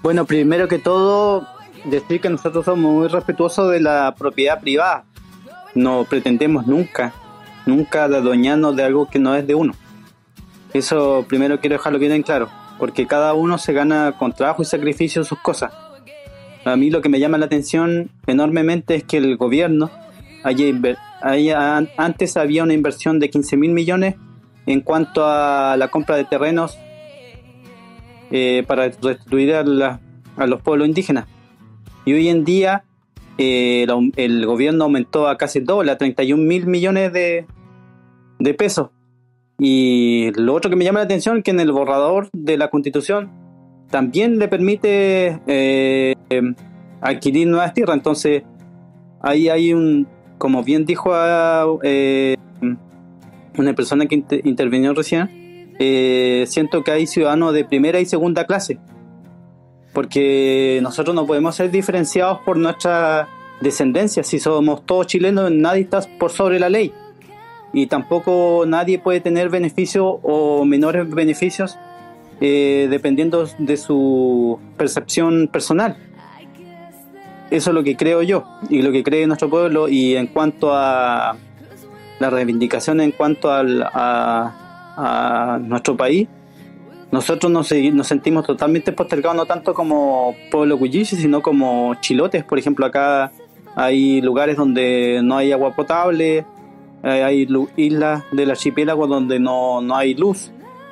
[0.02, 1.48] Bueno, primero que todo,
[1.84, 5.06] decir que nosotros somos muy respetuosos de la propiedad privada.
[5.74, 7.14] No pretendemos nunca,
[7.66, 9.74] nunca adueñarnos de algo que no es de uno.
[10.74, 14.66] Eso primero quiero dejarlo bien en claro, porque cada uno se gana con trabajo y
[14.66, 15.74] sacrificio sus cosas.
[16.66, 19.92] A mí lo que me llama la atención enormemente es que el gobierno
[20.44, 20.66] haya,
[21.98, 24.16] antes había una inversión de 15 mil millones
[24.68, 26.78] en cuanto a la compra de terrenos
[28.32, 31.26] eh, para restituir a, los pueblos indígenas.
[32.06, 32.84] Y hoy en día
[33.38, 37.46] eh, el, gobierno aumentó a casi el doble, a 31 mil millones de,
[38.40, 38.90] de pesos.
[39.58, 42.70] Y lo otro que me llama la atención es que en el borrador de la
[42.70, 43.32] constitución
[43.90, 46.14] también le permite eh,
[47.02, 47.98] adquirir nuevas tierras.
[47.98, 48.44] Entonces,
[49.22, 51.12] ahí hay un, como bien dijo
[51.84, 52.36] eh,
[53.58, 58.80] una persona que intervino recién, eh, siento que hay ciudadanos de primera y segunda clase.
[59.94, 63.30] Porque nosotros no podemos ser diferenciados por nuestra
[63.62, 64.24] descendencia.
[64.24, 66.92] Si somos todos chilenos, nadie está por sobre la ley
[67.76, 71.78] y tampoco nadie puede tener beneficios o menores beneficios
[72.40, 75.98] eh, dependiendo de su percepción personal.
[77.52, 80.74] Eso es lo que creo yo y lo que cree nuestro pueblo y en cuanto
[80.74, 81.36] a
[82.20, 86.28] la reivindicación en cuanto al, a, nuestro país,
[87.12, 92.44] nosotros nos, nos, sentimos totalmente postergados no tanto como pueblo cuyiche, sino como chilotes.
[92.44, 93.32] Por ejemplo, acá
[93.76, 96.46] hay lugares donde no hay agua potable,
[97.04, 100.52] eh, hay islas del archipiélago donde no, hay luz.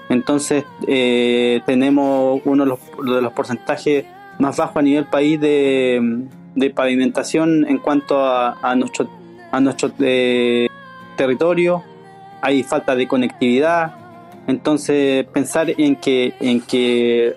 [0.10, 4.06] Entonces eh, tenemos uno de los, porcentajes
[4.38, 6.28] más bajo a nivel país de,
[6.76, 9.10] pavimentación en cuanto a, nuestro,
[9.52, 10.68] a nuestro eh,
[11.16, 11.84] territorio,
[12.42, 13.96] hay falta de conectividad,
[14.48, 17.36] entonces pensar en que, en que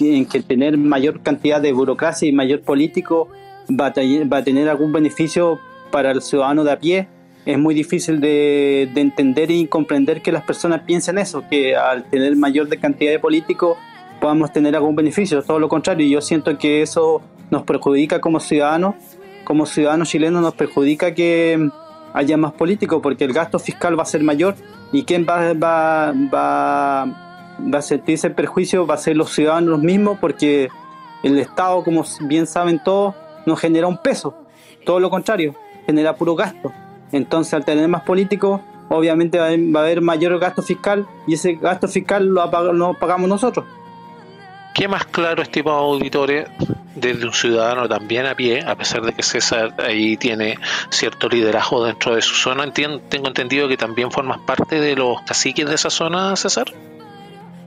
[0.00, 3.28] en que tener mayor cantidad de burocracia y mayor político
[3.68, 5.58] va a, tener algún beneficio
[5.90, 7.08] para el ciudadano de a pie,
[7.44, 12.34] es muy difícil de, entender y comprender que las personas piensen eso, que al tener
[12.36, 13.76] mayor cantidad de políticos
[14.20, 18.94] podamos tener algún beneficio, todo lo contrario, yo siento que eso nos perjudica como ciudadanos,
[19.44, 21.70] como ciudadanos chilenos nos perjudica que
[22.12, 24.54] haya más políticos porque el gasto fiscal va a ser mayor
[24.92, 30.68] y quién va, va, a sentirse perjuicio va a ser los ciudadanos mismos porque
[31.22, 33.14] el Estado, como bien saben todos,
[33.46, 34.34] no genera un peso,
[34.84, 35.54] todo lo contrario,
[35.86, 36.72] genera puro gasto.
[37.12, 41.88] Entonces, al tener más políticos, obviamente va a haber mayor gasto fiscal y ese gasto
[41.88, 43.64] fiscal lo, pagamos nosotros.
[44.76, 46.46] ¿Qué más claro, estimados auditores,
[46.94, 50.58] desde un ciudadano también a pie, a pesar de que César ahí tiene
[50.90, 52.70] cierto liderazgo dentro de su zona?
[52.72, 56.66] tengo entendido que también formas parte de los caciques de esa zona, César.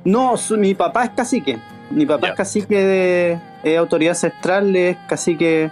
[0.05, 1.57] No, mi papá es cacique.
[1.89, 5.71] Mi papá es cacique de autoridad ancestral, es cacique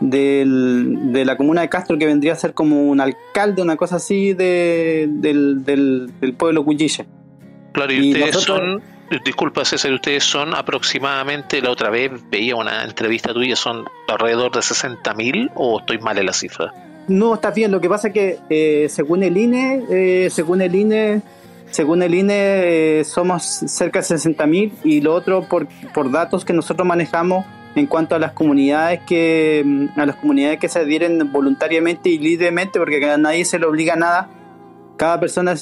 [0.00, 3.96] del, de la comuna de Castro, que vendría a ser como un alcalde, una cosa
[3.96, 7.06] así de, del, del, pueblo Cuyiche.
[7.72, 8.82] Claro, y, ustedes son,
[9.24, 14.60] disculpa César, ustedes son aproximadamente, la otra vez veía una entrevista tuya, son alrededor de
[14.60, 16.72] 60.000 o estoy mal en la cifra?
[17.08, 20.74] No, estás bien, lo que pasa es que eh, según el INE, eh, según el
[20.74, 21.22] INE
[21.70, 26.52] según el INE, eh, somos cerca de 60.000 y lo otro por, por datos que
[26.52, 27.46] nosotros manejamos
[27.76, 32.18] en cuanto a las comunidades que mm, a las comunidades que se adhieren voluntariamente y
[32.18, 34.28] libremente porque a nadie se le obliga a nada
[35.00, 35.54] cada persona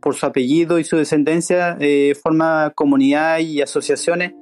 [0.00, 4.34] por su apellido y su descendencia eh, forma comunidades y asociaciones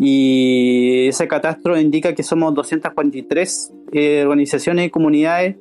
[0.00, 5.54] y ese catastro indica que somos 243 eh, organizaciones y comunidades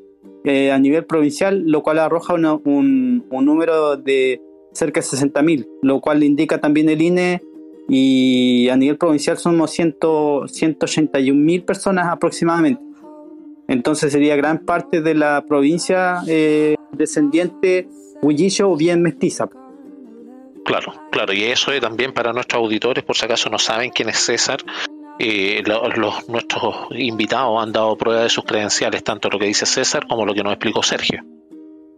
[0.46, 4.42] eh, a nivel provincial, lo cual arroja un, número de
[4.74, 7.40] cerca de 60.000, lo cual indica también el INE
[7.88, 12.89] y a nivel provincial somos 181.000 personas aproximadamente.
[13.70, 17.88] Entonces sería gran parte de la provincia eh, descendiente
[18.22, 19.48] huillicho o bien mestiza.
[20.66, 24.10] Claro, claro, y eso es también para nuestros auditores, por si acaso no saben quién
[24.10, 24.60] es César,
[25.20, 30.08] eh, los, nuestros invitados han dado prueba de sus credenciales, tanto lo que dice César
[30.08, 31.24] como lo que nos explicó Sergio.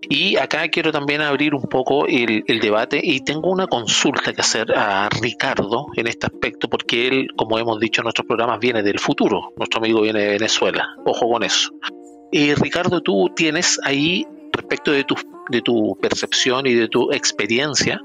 [0.09, 4.75] Y acá quiero también abrir un poco el, debate y tengo una consulta que hacer
[4.75, 8.99] a Ricardo en este aspecto, porque él, como hemos dicho en nuestros programas, viene del
[8.99, 9.53] futuro.
[9.57, 10.95] Nuestro amigo viene de Venezuela.
[11.05, 11.71] Ojo con eso.
[12.31, 15.15] Eh, Ricardo, tú tienes ahí, respecto de tu,
[15.49, 18.01] de tu percepción y de tu experiencia,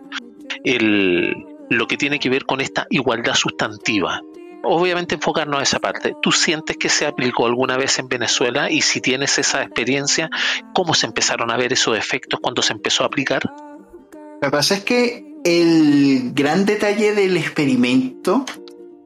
[0.64, 1.32] el,
[1.70, 4.20] lo que tiene que ver con esta igualdad sustantiva
[4.66, 6.14] obviamente enfocarnos a esa parte.
[6.20, 10.30] ¿Tú sientes que se aplicó alguna vez en Venezuela y si tienes esa experiencia,
[10.74, 13.42] cómo se empezaron a ver esos efectos cuando se empezó a aplicar?
[13.44, 18.44] Lo que pasa es que el gran detalle del experimento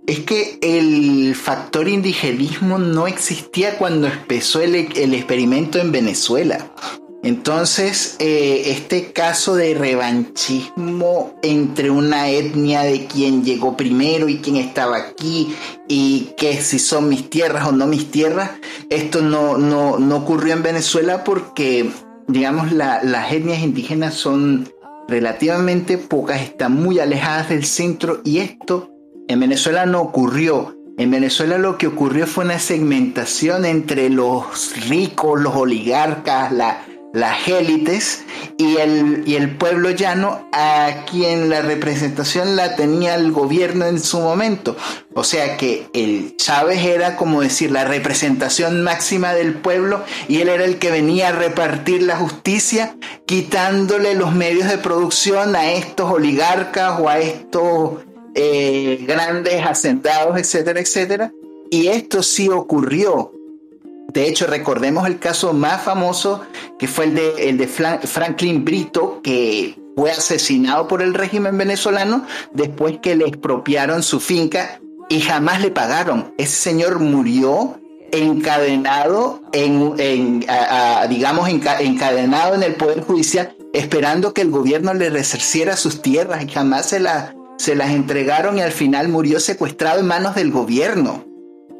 [0.07, 6.73] es que el factor indigenismo no existía cuando empezó el, el experimento en Venezuela.
[7.23, 14.57] Entonces, eh, este caso de revanchismo entre una etnia de quien llegó primero y quien
[14.57, 15.55] estaba aquí
[15.87, 18.53] y que si son mis tierras o no mis tierras,
[18.89, 21.91] esto no, no, ocurrió en Venezuela porque,
[22.27, 24.71] digamos, las etnias indígenas son
[25.07, 28.91] relativamente pocas, están muy alejadas del centro y esto
[29.29, 30.77] en Venezuela no ocurrió.
[30.97, 37.49] En Venezuela lo que ocurrió fue una segmentación entre los ricos, los oligarcas, la, las
[37.49, 38.25] élites
[38.57, 43.99] y el, y el pueblo llano a quien la representación la tenía el gobierno en
[44.01, 44.77] su momento.
[45.15, 50.49] O sea que el Chávez era como decir la representación máxima del pueblo y él
[50.49, 52.97] era el que venía a repartir la justicia
[53.27, 58.01] quitándole los medios de producción a estos oligarcas o a estos
[58.35, 61.33] eh, grandes hacendados, etcétera, etcétera.
[61.71, 63.33] Y esto sí ocurrió
[64.13, 66.43] de hecho, recordemos el caso más famoso
[66.79, 72.25] que fue el de, el de Franklin Brito, que fue asesinado por el régimen venezolano
[72.53, 76.35] después que le expropiaron su finca y jamás le pagaron.
[76.39, 77.81] Ese señor murió
[78.13, 79.95] encadenado en,
[81.09, 86.49] digamos encadenado en el poder judicial esperando que el gobierno le resarciera sus tierras y
[86.49, 87.01] jamás se,
[87.59, 91.25] se las entregaron y al final murió secuestrado en manos del gobierno.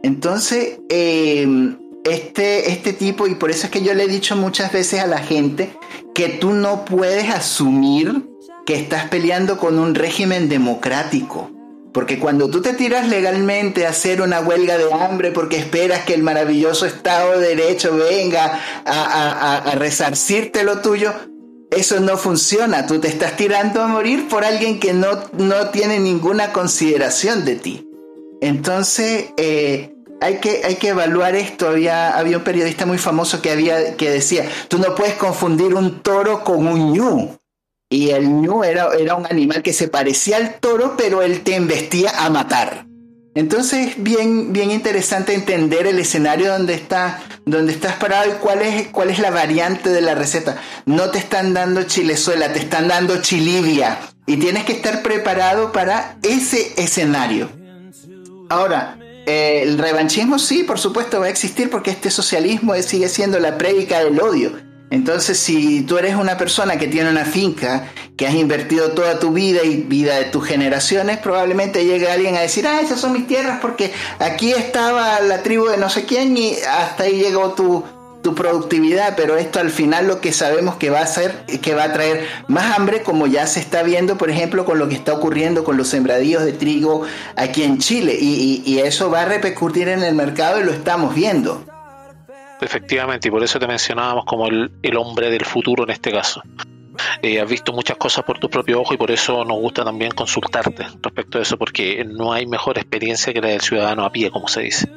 [0.03, 4.73] Entonces, eh, este, este tipo, y por eso es que yo le he dicho muchas
[4.73, 5.71] veces a la gente
[6.15, 8.23] que tú no puedes asumir
[8.67, 11.51] que estás peleando con un régimen democrático.
[11.93, 16.15] Porque cuando tú te tiras legalmente a hacer una huelga de hambre porque esperas que
[16.15, 21.13] el maravilloso Estado de Derecho venga a, resarcirte lo tuyo,
[21.73, 22.87] eso no funciona.
[22.87, 27.57] Tú te estás tirando a morir por alguien que no, no tiene ninguna consideración de
[27.57, 27.89] ti.
[28.41, 31.69] Entonces, eh, hay que, hay que evaluar esto.
[31.69, 36.01] Había, había un periodista muy famoso que, había, que decía, tú no puedes confundir un
[36.03, 37.39] toro con un ñu.
[37.89, 41.57] Y el ñu era, era un animal que se parecía al toro, pero él te
[41.57, 42.87] embestía a matar.
[43.35, 48.61] Entonces es bien, bien interesante entender el escenario donde, está, donde estás parado y cuál
[48.61, 50.61] es, cuál es la variante de la receta.
[50.85, 53.99] No te están dando chilezuela, te están dando chilivia.
[54.27, 57.51] Y tienes que estar preparado para ese escenario.
[58.49, 63.39] Ahora, eh, el revanchismo sí, por supuesto, va a existir porque este socialismo sigue siendo
[63.39, 64.53] la prédica del odio.
[64.91, 69.33] Entonces, si tú eres una persona que tiene una finca, que has invertido toda tu
[69.33, 73.29] vida y vida de tus generaciones, probablemente llegue alguien a decir, ah, esas son mis
[73.29, 77.85] tierras porque aquí estaba la tribu de no sé quién y hasta ahí llegó tu,
[78.23, 81.85] tu productividad, pero esto al final lo que sabemos que va a hacer, que va
[81.85, 85.15] a traer más hambre, como ya se está viendo, por ejemplo, con lo que está
[85.15, 87.03] ocurriendo con los sembradíos de trigo
[87.37, 91.65] aquí en Chile, y, eso va a repercutir en el mercado y lo estamos viendo.
[92.61, 96.43] Efectivamente, y por eso te mencionábamos como el, hombre del futuro en este caso.
[97.23, 100.13] Eh, has visto muchas cosas por tu propio ojo y por eso nos gusta también
[100.13, 104.31] consultarte respecto a eso, porque no hay mejor experiencia que la del ciudadano a pie,
[104.31, 104.89] como se dice.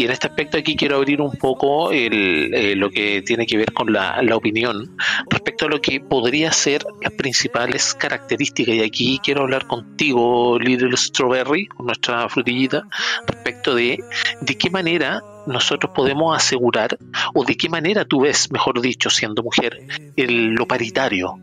[0.00, 3.74] Y en este aspecto aquí quiero abrir un poco eh, lo que tiene que ver
[3.74, 4.96] con la, opinión
[5.28, 8.76] respecto a lo que podría ser las principales características.
[8.76, 12.88] Y aquí quiero hablar contigo, Little Strawberry, con nuestra frutillita,
[13.26, 14.02] respecto de
[14.40, 16.96] de qué manera nosotros podemos asegurar,
[17.34, 19.86] o de qué manera tú ves, mejor dicho, siendo mujer,
[20.16, 21.36] el, lo paritario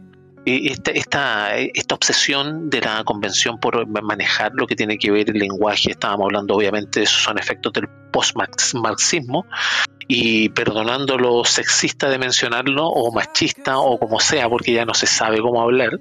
[0.48, 5.40] esta, esta, esta obsesión de la convención por manejar lo que tiene que ver el
[5.40, 9.46] lenguaje, estábamos hablando obviamente, esos son efectos del post-marxismo,
[10.08, 15.06] y perdonando lo sexista de mencionarlo, o machista, o como sea, porque ya no se
[15.06, 16.00] sabe cómo hablar,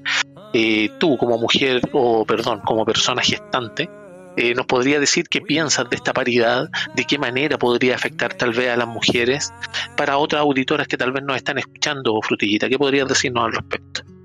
[0.52, 3.90] eh, tú como mujer, o perdón, como persona gestante,
[4.38, 6.68] eh, ¿Nos podría decir qué piensas de esta paridad?
[6.94, 9.50] ¿De qué manera podría afectar tal vez a las mujeres?
[9.96, 14.15] Para otras auditoras que tal vez nos están escuchando, Frutillita, ¿qué podrías decirnos al respecto?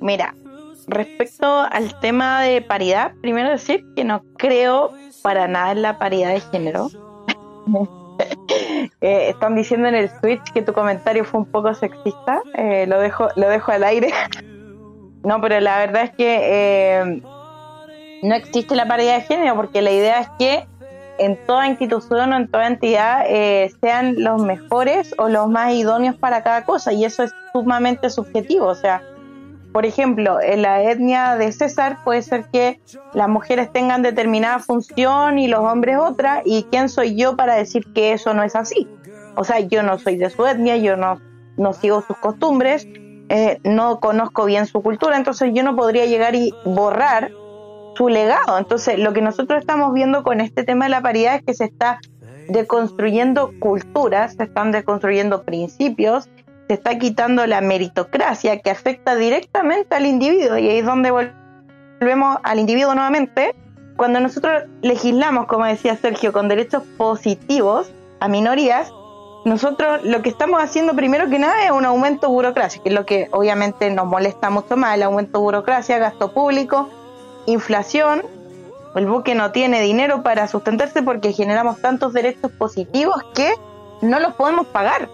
[0.00, 0.34] Mira,
[0.88, 4.92] respecto al tema de paridad, primero decir que no creo
[5.22, 6.88] para nada en la paridad de género.
[9.00, 12.42] Eh, están diciendo en el Switch que tu comentario fue un poco sexista.
[12.54, 14.12] Eh, lo dejo, lo dejo al aire.
[15.22, 17.22] no, pero la verdad es que eh,
[18.22, 20.66] no existe la paridad de género porque la idea es que
[21.18, 23.24] en toda institución o en toda entidad
[23.80, 28.66] sean los mejores o los más idóneos para cada cosa y eso es sumamente subjetivo.
[28.66, 29.00] O sea,
[29.72, 32.80] por ejemplo, en la etnia de César puede ser que
[33.12, 37.84] las mujeres tengan determinada función y los hombres otra, y quién soy yo para decir
[37.92, 38.88] que eso no es así.
[39.36, 41.20] O sea, yo no soy de su etnia, yo no,
[41.56, 42.86] no sigo sus costumbres,
[43.28, 47.30] eh, no conozco bien su cultura, entonces yo no podría llegar y borrar
[47.94, 48.58] su legado.
[48.58, 51.64] Entonces, lo que nosotros estamos viendo con este tema de la paridad es que se
[51.64, 52.00] está
[52.48, 56.28] deconstruyendo culturas, se están deconstruyendo principios
[56.68, 62.38] se está quitando la meritocracia que afecta directamente al individuo y ahí es donde volvemos
[62.42, 63.54] al individuo nuevamente.
[63.96, 67.90] Cuando nosotros legislamos, como decía Sergio, con derechos positivos
[68.20, 68.92] a minorías,
[69.46, 72.94] nosotros lo que estamos haciendo primero que nada es un aumento de burocracia, que es
[72.94, 76.90] lo que obviamente nos molesta mucho más, el aumento de burocracia, gasto público,
[77.46, 78.22] inflación,
[78.94, 83.54] el buque no tiene dinero para sustentarse porque generamos tantos derechos positivos que
[84.02, 85.08] no los podemos pagar.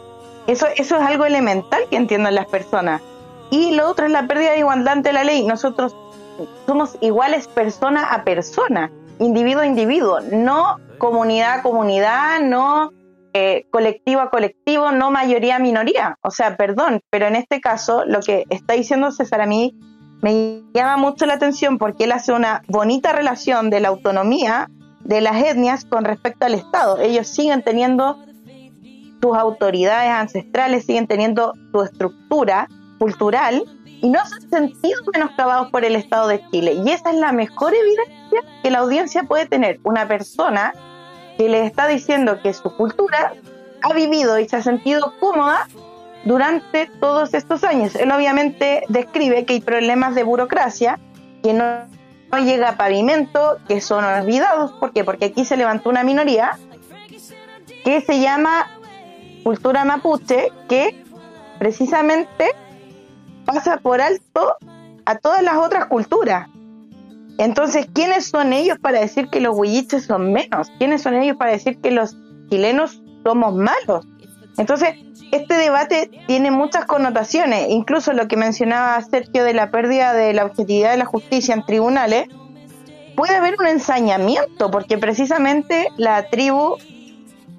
[0.46, 3.02] Eso, eso es algo elemental que entiendan las personas.
[3.50, 5.46] Y lo otro es la pérdida de igualdad ante la ley.
[5.46, 5.96] Nosotros
[6.66, 12.90] somos iguales persona a persona, individuo a individuo, no comunidad a comunidad, no
[13.32, 16.18] eh, colectivo a colectivo, no mayoría a minoría.
[16.22, 19.78] O sea, perdón, pero en este caso lo que está diciendo César a mí
[20.22, 24.68] me llama mucho la atención porque él hace una bonita relación de la autonomía
[25.00, 26.98] de las etnias con respecto al Estado.
[26.98, 28.18] Ellos siguen teniendo
[29.24, 32.68] sus autoridades ancestrales siguen teniendo su estructura
[32.98, 36.74] cultural y no se han sentido menoscabados por el Estado de Chile.
[36.84, 39.80] Y esa es la mejor evidencia que la audiencia puede tener.
[39.82, 40.74] Una persona
[41.38, 43.32] que le está diciendo que su cultura
[43.80, 45.68] ha vivido y se ha sentido cómoda
[46.26, 47.94] durante todos estos años.
[47.94, 50.98] Él obviamente describe que hay problemas de burocracia,
[51.42, 51.64] que no,
[52.30, 54.72] no llega a pavimento, que son olvidados.
[54.72, 55.02] ¿Por qué?
[55.02, 56.58] Porque aquí se levantó una minoría
[57.84, 58.66] que se llama
[59.44, 61.04] cultura mapuche que
[61.58, 62.46] precisamente
[63.44, 64.56] pasa por alto
[65.04, 66.48] a todas las otras culturas.
[67.38, 70.70] Entonces, ¿quiénes son ellos para decir que los huilliches son menos?
[70.78, 72.16] ¿Quiénes son ellos para decir que los
[72.48, 74.06] chilenos somos malos?
[74.56, 74.94] Entonces,
[75.32, 80.44] este debate tiene muchas connotaciones, incluso lo que mencionaba Sergio de la pérdida de la
[80.44, 82.28] objetividad de la justicia en tribunales,
[83.16, 86.76] puede haber un ensañamiento, porque precisamente la tribu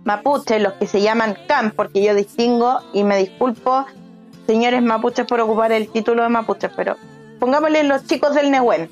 [0.06, 3.86] mapuche, los que se llaman CAM, porque yo distingo y me disculpo,
[4.48, 6.96] señores mapuches, por ocupar el título de mapuche, pero
[7.40, 8.90] pongámosle los chicos del Nehuen.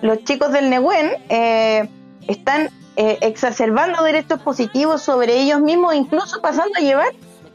[0.00, 1.88] Los chicos del Nehuen eh,
[2.26, 7.12] están eh, exacerbando derechos positivos sobre ellos mismos, incluso pasando a llevar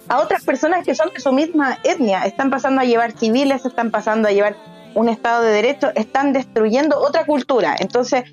[0.10, 2.24] a otras personas que son de su misma etnia.
[2.26, 4.56] Están pasando a llevar civiles, están pasando a llevar
[4.96, 7.76] un Estado de Derecho, están destruyendo otra cultura.
[7.80, 8.24] Entonces,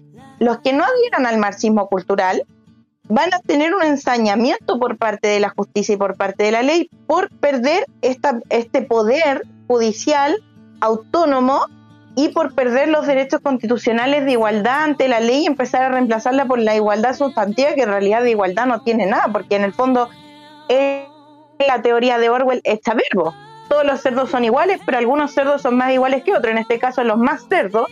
[0.40, 2.44] los que no adhieran al marxismo cultural
[3.08, 6.62] van a tener un ensañamiento por parte de la justicia y por parte de la
[6.62, 10.42] ley por perder esta, este poder judicial
[10.80, 11.66] autónomo
[12.16, 16.46] y por perder los derechos constitucionales de igualdad ante la ley y empezar a reemplazarla
[16.46, 19.72] por la igualdad sustantiva, que en realidad de igualdad no tiene nada, porque en el
[19.72, 20.08] fondo
[20.68, 21.04] es
[21.66, 23.34] la teoría de Orwell hecha verbo.
[23.68, 26.52] Todos los cerdos son iguales, pero algunos cerdos son más iguales que otros.
[26.52, 27.88] En este caso, los más cerdos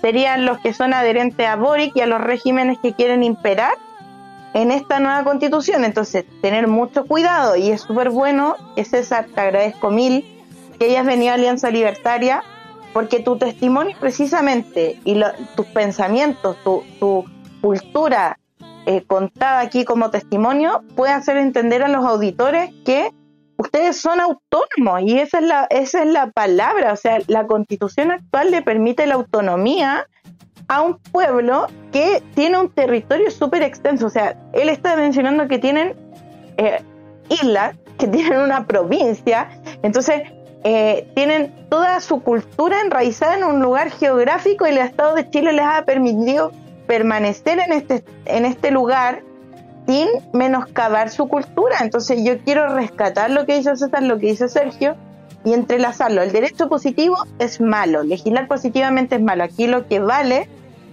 [0.00, 3.74] serían los que son adherentes a Boric y a los regímenes que quieren imperar
[4.54, 5.84] en esta nueva constitución.
[5.84, 10.24] Entonces, tener mucho cuidado y es súper bueno que César, te agradezco mil
[10.78, 12.42] que hayas venido a Alianza Libertaria,
[12.92, 15.20] porque tu testimonio precisamente y
[15.56, 17.24] tus pensamientos, tu, tu
[17.60, 18.38] cultura
[18.84, 23.12] eh, contada aquí como testimonio puede hacer entender a los auditores que
[23.56, 28.10] ustedes son autónomos y esa es la, esa es la palabra, o sea, la constitución
[28.10, 30.08] actual le permite la autonomía
[30.72, 35.58] a un pueblo que tiene un territorio súper extenso, o sea, él está mencionando que
[35.58, 35.94] tienen
[36.56, 36.82] eh,
[37.28, 39.50] islas, que tienen una provincia,
[39.82, 40.22] entonces
[40.64, 45.52] eh, tienen toda su cultura enraizada en un lugar geográfico y el Estado de Chile
[45.52, 46.52] les ha permitido
[46.86, 49.22] permanecer en este, en este lugar
[49.86, 51.78] sin menoscabar su cultura.
[51.82, 54.96] Entonces yo quiero rescatar lo que dice César, lo que dice Sergio
[55.44, 56.22] y entrelazarlo.
[56.22, 59.44] El derecho positivo es malo, legislar positivamente es malo.
[59.44, 60.48] Aquí lo que vale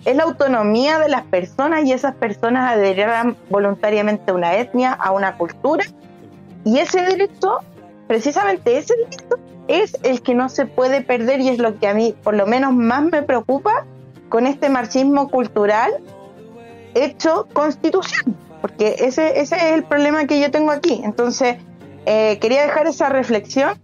[0.06, 5.12] es la autonomía de las personas y esas personas adherirán voluntariamente a una etnia, a
[5.12, 5.86] una cultura.
[6.64, 7.60] Y ese derecho,
[8.08, 11.94] precisamente ese derecho, es el que no se puede perder y es lo que a
[11.94, 13.86] mí por lo menos más me preocupa
[14.30, 15.92] con este marxismo cultural
[16.96, 21.02] hecho constitución, porque ese, ese es el problema que yo tengo aquí.
[21.04, 21.58] Entonces,
[22.06, 23.80] eh, quería dejar esa reflexión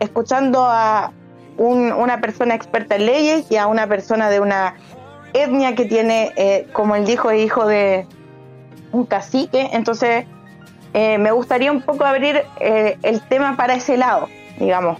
[0.00, 1.12] escuchando a
[1.58, 4.74] una persona experta en leyes y a una persona de una
[5.32, 8.06] etnia que tiene, eh, como él dijo, hijo de
[8.92, 9.70] un cacique.
[9.72, 10.26] Entonces,
[10.94, 14.28] eh, me gustaría un poco abrir el tema para ese lado,
[14.58, 14.98] digamos.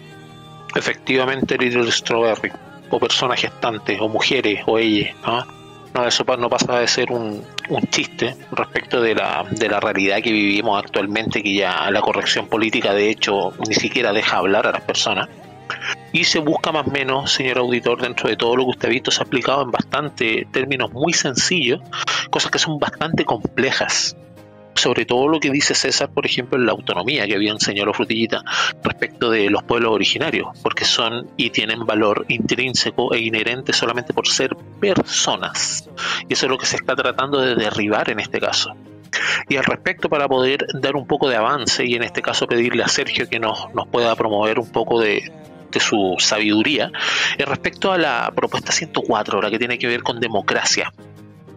[0.74, 2.50] Efectivamente, Little Strawberry
[2.92, 5.14] o personas gestantes o mujeres o ellas.
[5.94, 6.06] ¿no?
[6.06, 10.32] eso no pasa de ser un, un chiste respecto de la, de la realidad que
[10.32, 14.82] vivimos actualmente, que ya la corrección política de hecho ni siquiera deja hablar a las
[14.82, 15.28] personas.
[16.12, 18.92] Y se busca más o menos, señor auditor, dentro de todo lo que usted ha
[18.92, 21.80] visto, se ha aplicado en bastante términos muy sencillos,
[22.30, 24.16] cosas que son bastante complejas
[24.74, 28.42] sobre todo lo que dice César, por ejemplo, en la autonomía que había enseñado Frutillita
[28.82, 34.26] respecto de los pueblos originarios, porque son y tienen valor intrínseco e inherente solamente por
[34.26, 35.88] ser personas.
[36.28, 38.74] Y eso es lo que se está tratando de derribar en este caso.
[39.48, 42.82] Y al respecto, para poder dar un poco de avance y en este caso pedirle
[42.82, 45.30] a Sergio que nos, nos pueda promover un poco de,
[45.80, 46.90] su sabiduría,
[47.38, 50.92] respecto a la propuesta 104, la que tiene que ver con democracia.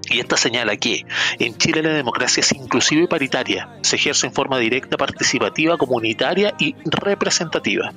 [0.09, 1.03] Y esta señala que
[1.39, 6.53] en Chile la democracia es inclusiva y paritaria, se ejerce en forma directa, participativa, comunitaria
[6.59, 7.91] y representativa.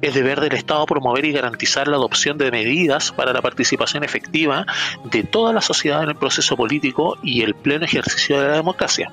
[0.00, 4.66] Es deber del Estado promover y garantizar la adopción de medidas para la participación efectiva
[5.10, 9.10] de toda la sociedad en el proceso político y el pleno ejercicio de la democracia.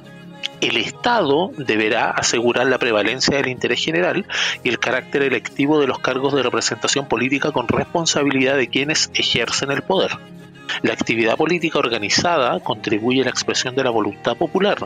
[0.61, 4.25] El Estado deberá asegurar la prevalencia del interés general
[4.63, 9.71] y el carácter electivo de los cargos de representación política con responsabilidad de quienes ejercen
[9.71, 10.11] el poder
[10.81, 14.77] la actividad política organizada contribuye a la expresión de la voluntad popular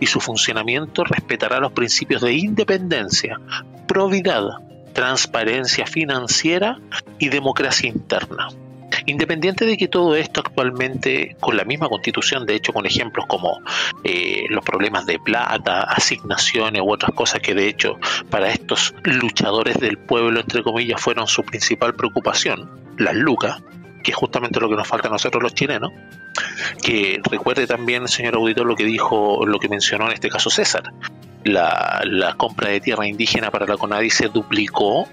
[0.00, 3.40] y su funcionamiento respetará los principios de independencia,
[3.86, 4.44] probidad,
[4.92, 6.78] transparencia financiera
[7.18, 8.48] y democracia interna.
[9.06, 13.60] Independiente de que todo esto actualmente, con la misma constitución, de hecho con ejemplos como
[14.04, 17.98] eh, los problemas de plata, asignaciones u otras cosas que de hecho
[18.30, 23.62] para estos luchadores del pueblo, entre comillas, fueron su principal preocupación, las lucas,
[24.02, 25.92] que es justamente lo que nos falta a nosotros los chilenos,
[26.82, 30.92] que recuerde también, señor auditor, lo que dijo, lo que mencionó en este caso César.
[31.44, 35.08] La, compra de tierra indígena para la CONADI se duplicó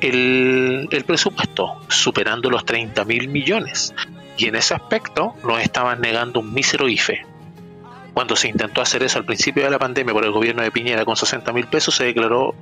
[0.00, 3.94] el, presupuesto, superando los 30 mil millones
[4.36, 7.26] Y en ese aspecto nos estaban negando un mísero IFE.
[8.14, 11.04] Cuando se intentó hacer eso al principio de la pandemia por el gobierno de Piñera
[11.04, 12.54] con 60 mil pesos, se declaró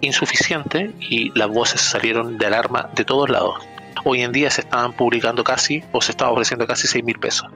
[0.00, 3.56] insuficiente y las voces salieron de alarma de todos lados.
[4.04, 7.48] Hoy en día se estaban publicando casi, o se estaba ofreciendo casi 6 mil pesos.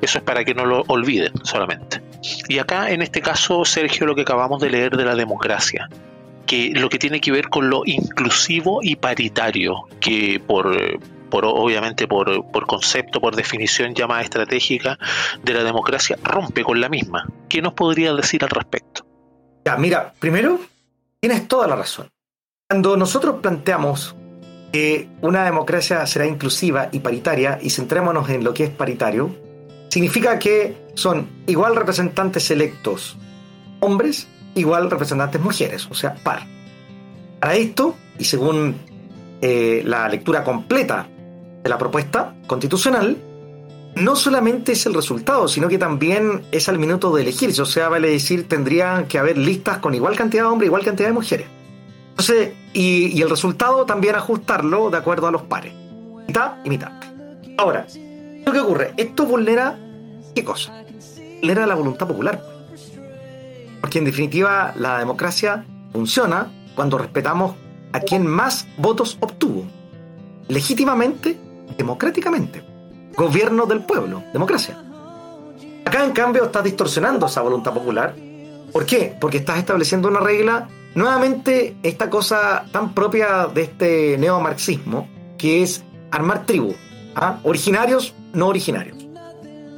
[0.00, 2.00] Eso es para que no lo olviden solamente.
[2.48, 5.88] Y acá, en este caso, Sergio, lo que acabamos de leer de la democracia,
[6.46, 10.76] que lo que tiene que ver con lo inclusivo y paritario, que por,
[11.30, 14.98] por obviamente por, por concepto, por definición ya más estratégica
[15.42, 17.28] de la democracia, rompe con la misma.
[17.48, 19.06] ¿Qué nos podría decir al respecto?
[19.64, 20.60] Ya, mira, primero,
[21.20, 22.08] tienes toda la razón.
[22.68, 24.14] Cuando nosotros planteamos
[24.72, 29.34] que una democracia será inclusiva y paritaria, y centrémonos en lo que es paritario,
[29.88, 33.16] significa que son igual representantes electos
[33.80, 36.46] hombres, igual representantes mujeres, o sea, par.
[37.40, 38.76] Para esto, y según
[39.40, 41.06] eh, la lectura completa
[41.62, 43.16] de la propuesta constitucional,
[43.96, 47.62] no solamente es el resultado, sino que también es al minuto de elegirse.
[47.62, 51.08] O sea, vale decir, tendrían que haber listas con igual cantidad de hombres, igual cantidad
[51.08, 51.46] de mujeres.
[52.10, 55.72] Entonces, y, y el resultado también ajustarlo de acuerdo a los pares.
[56.26, 56.92] Mitad y mitad.
[57.56, 58.92] Ahora, ¿qué ocurre?
[58.96, 59.78] Esto vulnera,
[60.34, 60.84] ¿qué cosa?
[61.40, 62.59] Vulnera la voluntad popular.
[63.80, 67.54] Porque en definitiva la democracia funciona cuando respetamos
[67.92, 69.64] a quien más votos obtuvo.
[70.48, 71.38] Legítimamente,
[71.76, 72.64] democráticamente.
[73.16, 74.82] Gobierno del pueblo, democracia.
[75.84, 78.14] Acá en cambio estás distorsionando esa voluntad popular.
[78.72, 79.16] ¿Por qué?
[79.20, 85.82] Porque estás estableciendo una regla, nuevamente esta cosa tan propia de este neomarxismo, que es
[86.10, 86.74] armar tribu.
[87.16, 87.38] ¿ah?
[87.42, 88.98] Originarios, no originarios.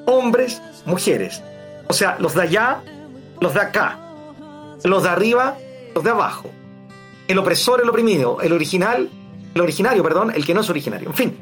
[0.06, 1.42] Hombres, mujeres.
[1.88, 2.82] O sea, los de allá,
[3.42, 3.98] los de acá.
[4.84, 5.56] Los de arriba,
[5.94, 6.50] los de abajo.
[7.28, 8.40] El opresor, el oprimido.
[8.40, 9.10] El original,
[9.54, 11.08] el originario, perdón, el que no es originario.
[11.08, 11.38] En fin,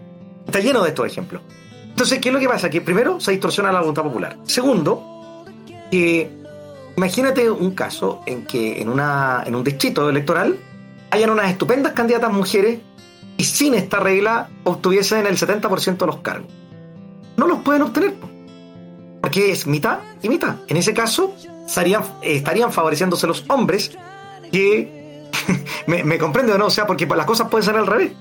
[0.46, 1.42] está lleno de estos ejemplos.
[1.88, 2.70] Entonces, ¿qué es lo que pasa?
[2.70, 4.38] Que primero se distorsiona la voluntad popular.
[4.44, 5.44] Segundo,
[5.90, 6.30] que
[6.96, 10.58] imagínate un caso en que en, una, en un distrito electoral
[11.10, 12.80] hayan unas estupendas candidatas mujeres
[13.36, 16.50] y sin esta regla obtuviesen el 70% de los cargos.
[17.36, 18.14] No los pueden obtener,
[19.20, 20.56] porque es mitad y mitad.
[20.68, 21.34] En ese caso,
[21.70, 23.96] estarían, estarían favoreciéndose los hombres
[24.52, 25.28] que...
[25.86, 28.12] me, me comprende o no, o sea, porque las cosas pueden ser al revés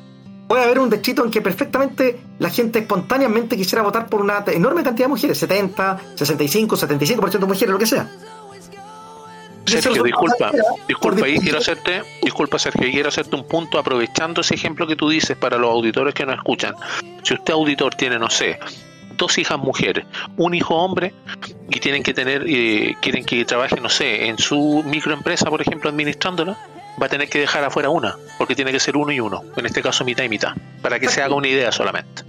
[0.50, 4.84] puede haber un distrito en que perfectamente la gente espontáneamente quisiera votar por una enorme
[4.84, 8.10] cantidad de mujeres, 70, 65, 75% de mujeres, lo que sea.
[9.64, 10.52] Sergio, disculpa,
[10.88, 15.08] disculpa, ahí quiero hacerte, disculpa Sergio, quiero hacerte un punto aprovechando ese ejemplo que tú
[15.08, 16.74] dices para los auditores que nos escuchan.
[17.22, 18.58] Si usted auditor tiene, no sé,
[19.20, 20.06] dos hijas mujeres,
[20.38, 21.14] un hijo hombre
[21.70, 25.92] y tienen que tener, eh, quieren que trabaje, no sé, en su microempresa, por ejemplo,
[25.92, 26.58] administrándola,
[27.00, 29.66] va a tener que dejar afuera una, porque tiene que ser uno y uno, en
[29.66, 32.24] este caso mitad y mitad, para que se haga una idea solamente.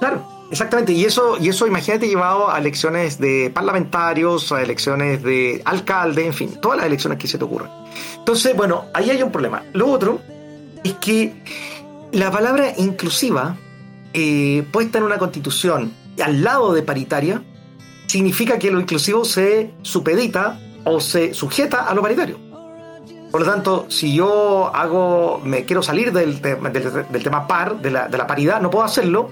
[0.00, 5.60] Claro, exactamente, y eso, y eso imagínate llevado a elecciones de parlamentarios, a elecciones de
[5.64, 7.70] alcalde, en fin, todas las elecciones que se te ocurran.
[8.16, 9.62] Entonces, bueno, ahí hay un problema.
[9.72, 10.20] Lo otro
[10.82, 11.34] es que
[12.12, 13.56] la palabra inclusiva,
[14.12, 17.42] eh, puesta en una constitución al lado de paritaria,
[18.06, 22.38] significa que lo inclusivo se supedita o se sujeta a lo paritario.
[23.30, 28.06] Por lo tanto, si yo hago, me quiero salir del, del, tema par, de la,
[28.08, 29.30] de la paridad, no puedo hacerlo,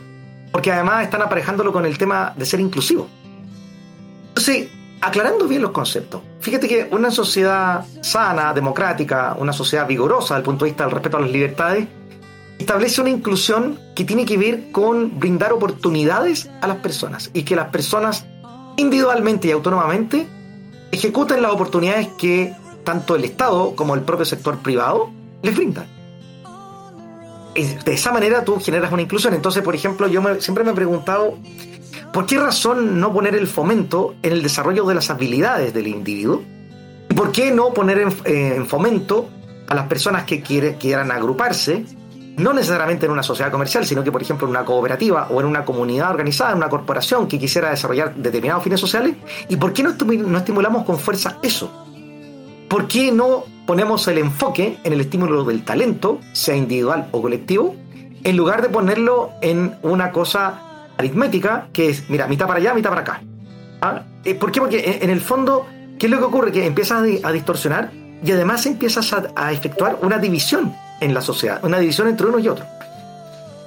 [0.51, 3.07] porque además están aparejándolo con el tema de ser inclusivo.
[4.29, 4.71] Entonces,
[5.03, 10.45] aclarando bien los conceptos, fíjate que una sociedad sana, democrática, una sociedad vigorosa desde el
[10.45, 11.87] punto de vista del respeto a las libertades,
[12.61, 17.57] establece una inclusión que tiene que ver con brindar oportunidades a las personas y que
[17.57, 18.27] las personas
[18.77, 20.29] individualmente y autónomamente
[20.93, 22.55] ejecuten las oportunidades que
[22.85, 25.11] tanto el Estado como el propio sector privado
[25.43, 25.87] les brindan.
[27.55, 29.33] De esa manera tú generas una inclusión.
[29.33, 31.39] Entonces, por ejemplo, yo siempre me he preguntado,
[32.13, 36.43] ¿por qué razón no poner el fomento en el desarrollo de las habilidades del individuo?
[37.09, 39.31] ¿Y por qué no poner en, eh, fomento
[39.67, 41.85] a las personas que quieran agruparse,
[42.41, 45.47] no necesariamente en una sociedad comercial, sino que, por ejemplo, en una cooperativa o en
[45.47, 49.17] una comunidad organizada, en una corporación que quisiera desarrollar determinados fines sociales?
[49.49, 51.71] ¿Y por qué no estimulamos con fuerza eso?
[52.71, 57.75] ¿por qué no ponemos el enfoque en el estímulo del talento, sea individual o colectivo,
[58.23, 62.91] en lugar de ponerlo en una cosa aritmética que es, mira, mitad para allá, mitad
[62.91, 63.23] para acá?
[63.83, 64.03] ¿Ah?
[64.25, 64.61] Eh, ¿Por qué?
[64.61, 65.67] Porque en el fondo,
[65.99, 66.53] ¿qué es lo que ocurre?
[66.53, 67.91] Que empiezas a distorsionar
[68.25, 72.49] y además empiezas a, efectuar una división en la sociedad, una división entre uno y
[72.49, 72.65] otro.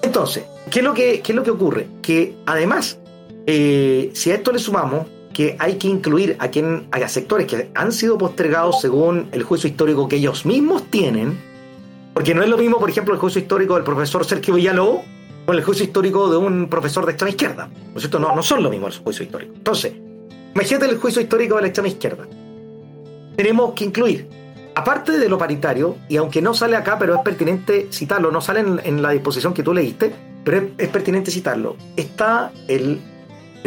[0.01, 1.87] Entonces, ¿qué es lo que, qué es lo que ocurre?
[2.01, 2.99] Que además,
[3.45, 7.71] eh, si a esto le sumamos que hay que incluir a quien haya sectores que
[7.73, 11.39] han sido postergados según el juicio histórico que ellos mismos tienen,
[12.13, 15.01] porque no es lo mismo, por ejemplo, el juicio histórico del profesor Sergio Villalobos
[15.45, 17.69] con el juicio histórico de un profesor de extrema izquierda.
[17.93, 18.19] ¿No cierto?
[18.19, 19.53] No, no son lo mismo el juicio histórico.
[19.55, 19.93] Entonces,
[20.53, 22.27] imagínate el juicio histórico de la extrema izquierda.
[23.35, 24.29] Tenemos que incluir,
[24.75, 28.61] aparte de lo paritario, y aunque no sale acá, pero es pertinente citarlo, no sale
[28.61, 30.13] en, la disposición que tú leíste,
[30.43, 33.01] pero es, pertinente citarlo, está el,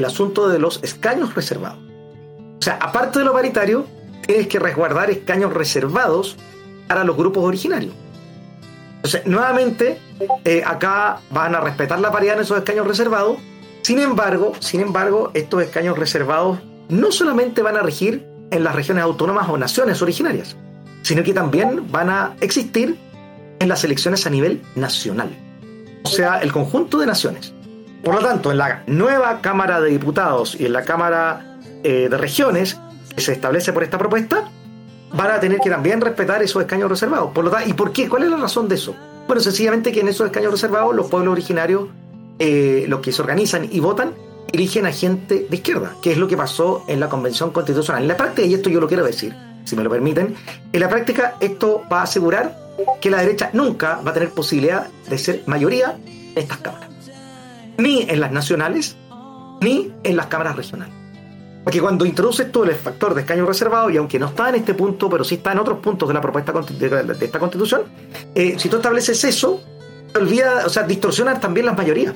[0.04, 1.78] asunto de los escaños reservados.
[2.58, 3.86] O sea, aparte de lo paritario,
[4.26, 6.36] tienes que resguardar escaños reservados
[6.86, 7.94] para los grupos originarios.
[8.96, 9.98] Entonces, nuevamente,
[10.44, 13.38] eh, acá van a respetar la paridad en esos escaños reservados.
[13.82, 19.04] Sin embargo, sin embargo, estos escaños reservados no solamente van a regir en las regiones
[19.04, 20.56] autónomas o naciones originarias,
[21.06, 22.98] sino que también van a existir
[23.60, 25.30] en las elecciones a nivel nacional.
[26.02, 27.54] O sea, el conjunto de naciones.
[28.02, 32.18] Por lo tanto, en la nueva Cámara de Diputados y en la Cámara eh, de
[32.18, 32.76] Regiones
[33.14, 34.50] que se establece por esta propuesta,
[35.12, 37.30] van a tener que también respetar esos escaños reservados.
[37.32, 38.08] Por lo tanto, ¿Y por qué?
[38.08, 38.96] ¿Cuál es la razón de eso?
[39.28, 41.88] Bueno, sencillamente que en esos escaños reservados los pueblos originarios,
[42.40, 44.12] eh, los que se organizan y votan,
[44.52, 48.02] eligen a gente de izquierda, que es lo que pasó en la Convención Constitucional.
[48.02, 49.36] En la práctica, y esto yo lo quiero decir,
[49.66, 50.34] si me lo permiten,
[50.72, 52.56] en la práctica esto va a asegurar
[53.00, 56.88] que la derecha nunca va a tener posibilidad de ser mayoría en estas cámaras.
[57.78, 58.96] Ni en las nacionales,
[59.60, 60.94] ni en las cámaras regionales.
[61.64, 64.72] Porque cuando introduces todo el factor de escaño reservado, y aunque no está en este
[64.72, 67.82] punto, pero sí está en otros puntos de la propuesta de esta constitución,
[68.36, 69.60] eh, si tú estableces eso,
[70.12, 72.14] te olvida, o sea, distorsionan también las mayorías.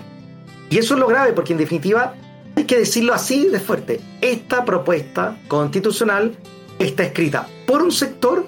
[0.70, 2.14] Y eso es lo grave, porque en definitiva,
[2.55, 6.36] hay que decirlo así de fuerte, esta propuesta constitucional
[6.81, 8.47] está escrita por un sector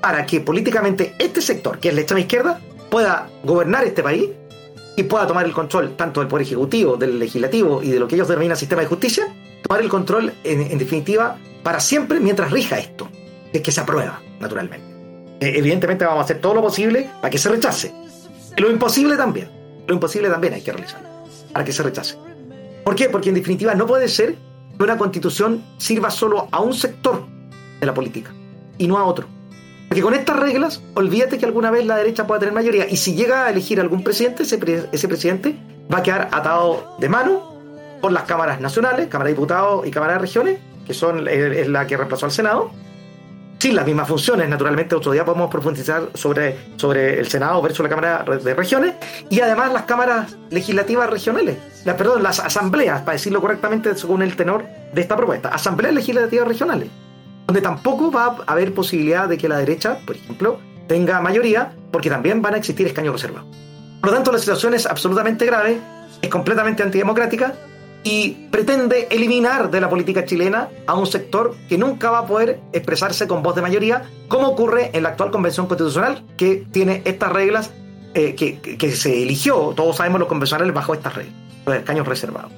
[0.00, 4.30] para que políticamente este sector, que es la extrema izquierda, pueda gobernar este país
[4.96, 8.16] y pueda tomar el control tanto del Poder Ejecutivo, del Legislativo y de lo que
[8.16, 9.28] ellos denominan sistema de justicia,
[9.62, 13.08] tomar el control en, definitiva para siempre mientras rija esto,
[13.52, 14.86] es que se aprueba, naturalmente.
[15.40, 17.92] E, evidentemente vamos a hacer todo lo posible para que se rechace.
[18.56, 19.50] Lo imposible también,
[19.86, 21.08] lo imposible también hay que realizarlo,
[21.52, 22.16] para que se rechace.
[22.84, 23.10] ¿Por qué?
[23.10, 24.34] Porque en definitiva no puede ser
[24.76, 27.22] que una constitución sirva solo a un sector
[27.80, 28.32] de la política.
[28.78, 29.26] Y no a otro.
[29.88, 32.88] Porque con estas reglas, olvídate que alguna vez la derecha pueda tener mayoría.
[32.88, 34.58] Y si llega a elegir algún presidente, ese,
[35.08, 35.56] presidente
[35.92, 37.56] va a quedar atado de mano
[38.00, 41.86] por las cámaras nacionales, Cámara de Diputados y Cámara de Regiones, que son es la
[41.86, 42.70] que reemplazó al Senado,
[43.60, 47.90] sin las mismas funciones, naturalmente otro día podemos profundizar sobre, sobre el Senado versus la
[47.90, 48.94] Cámara de Regiones,
[49.28, 54.34] y además las cámaras legislativas regionales, las, perdón, las asambleas, para decirlo correctamente según el
[54.34, 54.64] tenor
[54.94, 56.88] de esta propuesta, asambleas legislativas regionales,
[57.50, 62.08] donde tampoco va a haber posibilidad de que la derecha, por ejemplo, tenga mayoría, porque
[62.08, 63.48] también van a existir escaños reservados.
[64.00, 65.80] Por lo tanto, la situación es absolutamente grave,
[66.22, 67.54] es completamente antidemocrática,
[68.04, 72.60] y pretende eliminar de la política chilena a un sector que nunca va a poder
[72.72, 77.32] expresarse con voz de mayoría, como ocurre en la actual Convención Constitucional, que tiene estas
[77.32, 77.72] reglas
[78.14, 81.34] eh, que, se eligió, todos sabemos los convencionales bajo estas reglas,
[81.66, 82.52] los escaños reservados.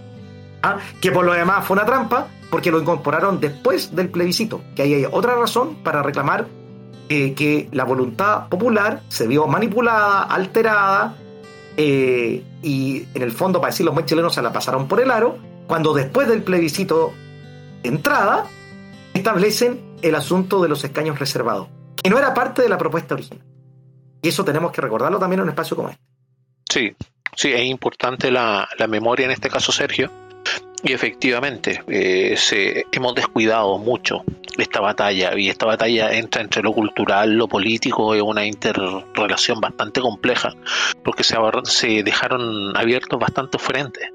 [0.62, 0.76] ¿Ah?
[1.00, 4.92] Que por lo demás fue una trampa, porque lo incorporaron después del plebiscito, que ahí
[4.92, 6.48] hay otra razón para reclamar
[7.08, 11.16] que la voluntad popular se vio manipulada, alterada,
[11.78, 15.38] eh, y en el fondo, para decirlo muy chilenos, se la pasaron por el aro,
[15.66, 17.14] cuando después del plebiscito
[17.82, 18.44] de entrada,
[19.14, 21.68] establecen el asunto de los escaños reservados,
[22.02, 23.46] que no era parte de la propuesta original.
[24.20, 26.02] Y eso tenemos que recordarlo también en un espacio como este.
[26.68, 26.94] Sí,
[27.34, 30.10] sí, es importante la memoria en este caso, Sergio,
[30.84, 34.24] y efectivamente, eh, se, hemos descuidado mucho
[34.58, 40.00] esta batalla y esta batalla entra entre lo cultural, lo político, es una interrelación bastante
[40.00, 40.52] compleja
[41.04, 44.08] porque se, dejaron abiertos bastantes frentes.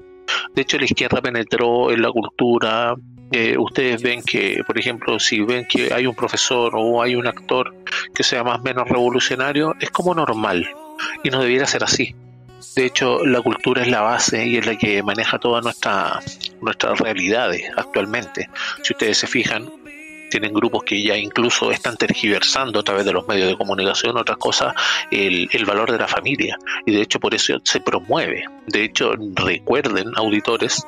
[0.54, 2.94] De hecho, la izquierda penetró en la cultura.
[3.32, 7.26] Eh, ustedes ven que, por ejemplo, si ven que hay un profesor o hay un
[7.26, 7.74] actor
[8.14, 10.68] que sea más o menos revolucionario, es como normal
[11.24, 12.14] y no debiera ser así
[12.78, 16.20] de hecho, la cultura es la base y es la que maneja todas nuestra,
[16.60, 18.48] nuestras realidades actualmente.
[18.84, 19.68] Si ustedes se fijan,
[20.30, 24.38] tienen grupos que ya incluso están tergiversando a través de los medios de comunicación otras
[24.38, 24.74] cosas
[25.10, 26.56] el, el, valor de la familia.
[26.86, 28.44] Y de hecho por eso se promueve.
[28.68, 30.86] De hecho recuerden auditores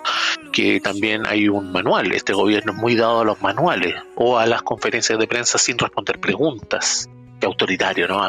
[0.53, 2.13] que también hay un manual.
[2.13, 5.77] Este gobierno es muy dado a los manuales o a las conferencias de prensa sin
[5.77, 7.11] responder preguntas.
[7.41, 8.23] Qué autoritario no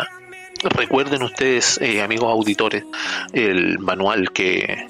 [0.64, 2.84] Recuerden ustedes, eh, amigos auditores,
[3.34, 4.88] el manual que,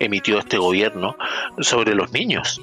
[0.00, 1.16] emitió este gobierno
[1.58, 2.60] sobre los niños,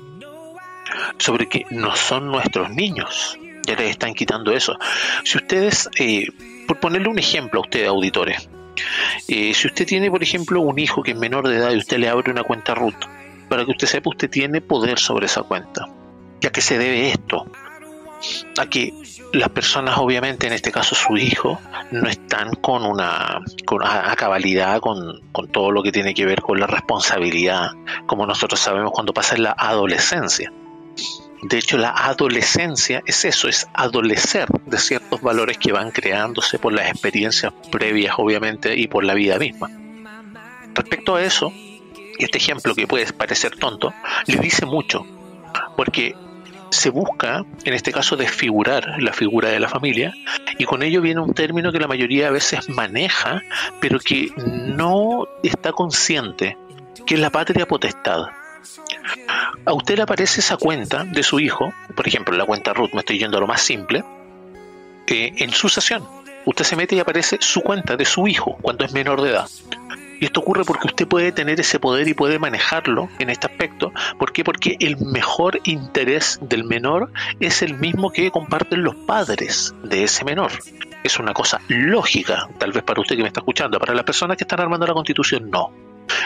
[1.17, 3.37] sobre que no son nuestros niños,
[3.67, 4.77] ya les están quitando eso.
[5.23, 6.27] Si ustedes, eh,
[6.67, 8.49] por ponerle un ejemplo a ustedes, auditores,
[9.27, 11.99] eh, si usted tiene, por ejemplo, un hijo que es menor de edad y usted
[11.99, 12.95] le abre una cuenta RUT,
[13.49, 15.87] para que usted sepa, usted tiene poder sobre esa cuenta.
[16.39, 17.45] ¿Ya que se debe esto?
[18.57, 18.93] A que
[19.33, 21.59] las personas, obviamente, en este caso su hijo,
[21.91, 23.79] no están con una con,
[24.17, 27.71] cabalidad con, con, todo lo que tiene que ver con la responsabilidad,
[28.05, 30.51] como nosotros sabemos cuando pasa en la adolescencia.
[31.43, 36.71] De hecho, la adolescencia es eso, es adolecer de ciertos valores que van creándose por
[36.71, 39.69] las experiencias previas, obviamente, y por la vida misma.
[40.75, 41.51] Respecto a eso,
[42.19, 43.91] este ejemplo que puede parecer tonto,
[44.27, 45.03] le dice mucho,
[45.75, 46.15] porque
[46.71, 50.13] se busca, en este caso, desfigurar la figura de la familia
[50.57, 53.41] y con ello viene un término que la mayoría a veces maneja,
[53.79, 56.57] pero que no está consciente,
[57.05, 58.27] que es la patria potestad.
[59.65, 62.99] A usted le aparece esa cuenta de su hijo, por ejemplo, la cuenta Ruth, me
[63.01, 64.03] estoy yendo a lo más simple,
[65.07, 66.07] eh, en su sesión.
[66.45, 69.49] Usted se mete y aparece su cuenta de su hijo cuando es menor de edad.
[70.21, 73.91] Y esto ocurre porque usted puede tener ese poder y puede manejarlo en este aspecto.
[74.19, 74.43] ¿Por qué?
[74.43, 80.23] Porque el mejor interés del menor es el mismo que comparten los padres de ese
[80.23, 80.51] menor.
[81.03, 84.37] Es una cosa lógica, tal vez para usted que me está escuchando, para las personas
[84.37, 85.73] que están armando la constitución, no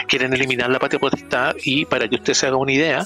[0.08, 3.04] quieren eliminar la patria potestad y para que usted se haga una idea,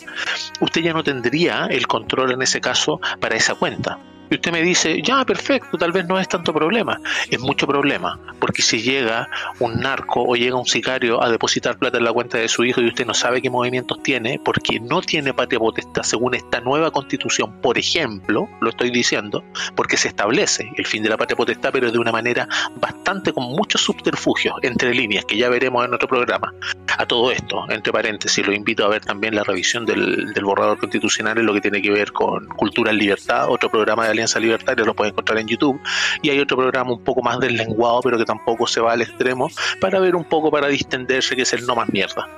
[0.61, 3.99] usted ya no tendría el control en ese caso para esa cuenta.
[4.31, 7.01] Y usted me dice, ya, perfecto, tal vez no es tanto problema.
[7.29, 9.29] Es mucho problema, porque si llega
[9.59, 12.81] un narco o llega un sicario a depositar plata en la cuenta de su hijo
[12.81, 16.93] y usted no sabe qué movimientos tiene, porque no tiene patria potestad según esta nueva
[16.93, 19.43] constitución, por ejemplo, lo estoy diciendo,
[19.75, 23.45] porque se establece el fin de la patria potestad, pero de una manera bastante con
[23.45, 26.55] muchos subterfugios, entre líneas, que ya veremos en otro programa.
[26.99, 30.79] A todo esto, entre paréntesis, lo invito a ver también la revisión del, del borrador
[30.79, 34.41] constitucional en lo que tiene que ver con cultura en libertad, otro programa de Alianza
[34.41, 35.81] Libertaria, lo pueden encontrar en YouTube.
[36.23, 39.03] Y hay otro programa un poco más del lenguado, pero que tampoco se va al
[39.03, 39.51] extremo,
[39.81, 42.29] para ver un poco, para distenderse, que es el no más mierda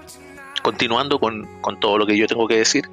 [0.63, 1.49] continuando con,
[1.81, 2.85] todo lo que yo tengo que decir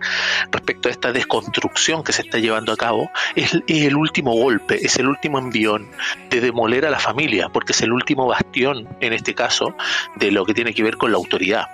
[0.52, 4.84] respecto a esta desconstrucción que se está llevando a cabo, es, es, el último golpe,
[4.84, 5.88] es el último envión
[6.32, 9.76] de demoler a la familia, porque es el último bastión, en este caso,
[10.16, 11.68] de lo que tiene que ver con la autoridad.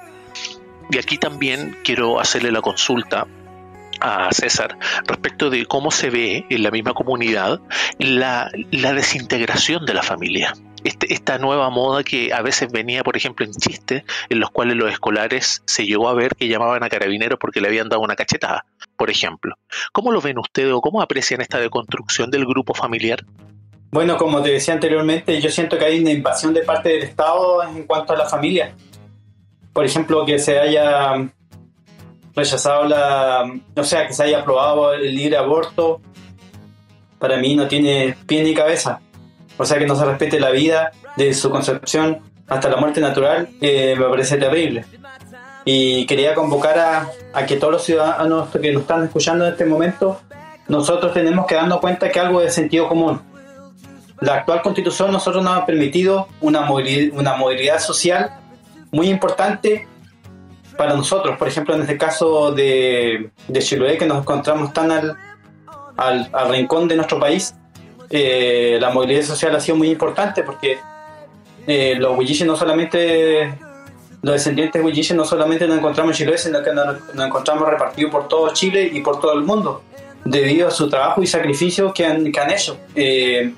[0.92, 3.26] Y aquí también quiero hacerle la consulta
[4.00, 4.78] a César
[5.08, 7.60] respecto de cómo se ve en la misma comunidad
[8.00, 10.54] la, desintegración de la familia.
[10.84, 14.78] Este, esta nueva moda que a veces venía, por ejemplo, en chistes, en los cuales
[14.78, 18.16] los escolares se llegó a ver que llamaban a carabineros porque le habían dado una
[18.16, 18.66] cachetada,
[18.96, 19.56] por ejemplo.
[19.92, 23.26] ¿Cómo lo ven ustedes o cómo aprecian esta deconstrucción del grupo familiar?
[23.92, 27.64] Bueno, como te decía anteriormente, yo siento que hay una invasión de parte del Estado
[27.64, 28.76] en cuanto a la familia.
[29.72, 31.16] Por ejemplo, que se haya
[32.36, 36.02] rechazado la, o sea, que se haya aprobado el libre aborto,
[37.20, 39.00] para mí no tiene pie ni cabeza.
[39.58, 43.50] O sea, que no se respete la vida de su concepción hasta la muerte natural,
[43.62, 44.86] eh, me parece terrible.
[45.64, 50.22] Y quería convocar a, que todos los ciudadanos que nos están escuchando en este momento,
[50.68, 53.22] nosotros tenemos que darnos cuenta que algo de sentido común.
[54.20, 58.38] La actual constitución nosotros nos ha permitido una movilidad, una movilidad social
[58.92, 59.88] muy importante
[60.78, 65.18] para nosotros, por ejemplo, en este caso de, de Chiloé, que nos encontramos tan al,
[65.98, 67.56] al, rincón de nuestro país,
[68.10, 70.78] eh, la movilidad social ha sido muy importante porque
[71.66, 73.54] eh, los Huilliches no solamente,
[74.22, 78.28] los descendientes Huilliches no solamente nos encontramos en Chiloé, sino que nos, encontramos repartidos por
[78.28, 79.84] todo Chile y por todo el mundo,
[80.24, 82.78] debido a su trabajo y sacrificio que han, han hecho.
[82.96, 83.54] Eh,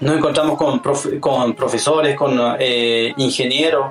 [0.00, 0.80] nos encontramos con,
[1.20, 2.38] con profesores, con
[3.16, 3.86] ingenieros,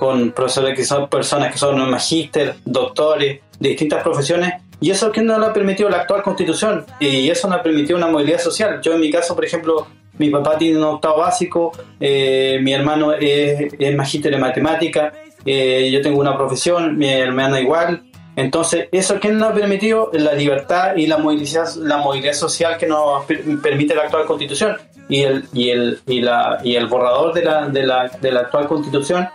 [0.00, 5.20] con profesores que son personas que son magíster, doctores, de distintas profesiones, y eso que
[5.20, 8.80] no lo ha permitido la actual constitución, y eso no ha permitido una movilidad social.
[8.80, 9.86] Yo en mi caso, por ejemplo,
[10.16, 11.70] mi papá tiene un octavo básico,
[12.00, 15.12] eh, mi hermano es, es magíster en matemática,
[15.44, 18.02] eh, yo tengo una profesión, mi hermana igual,
[18.36, 22.86] entonces, eso que nos ha permitido la libertad y la movilidad, la movilidad social que
[22.86, 23.24] nos
[23.62, 24.78] permite la actual constitución.
[25.10, 28.40] Y el, y el, y la, y el borrador de la, de, la, de la
[28.40, 29.28] actual constitución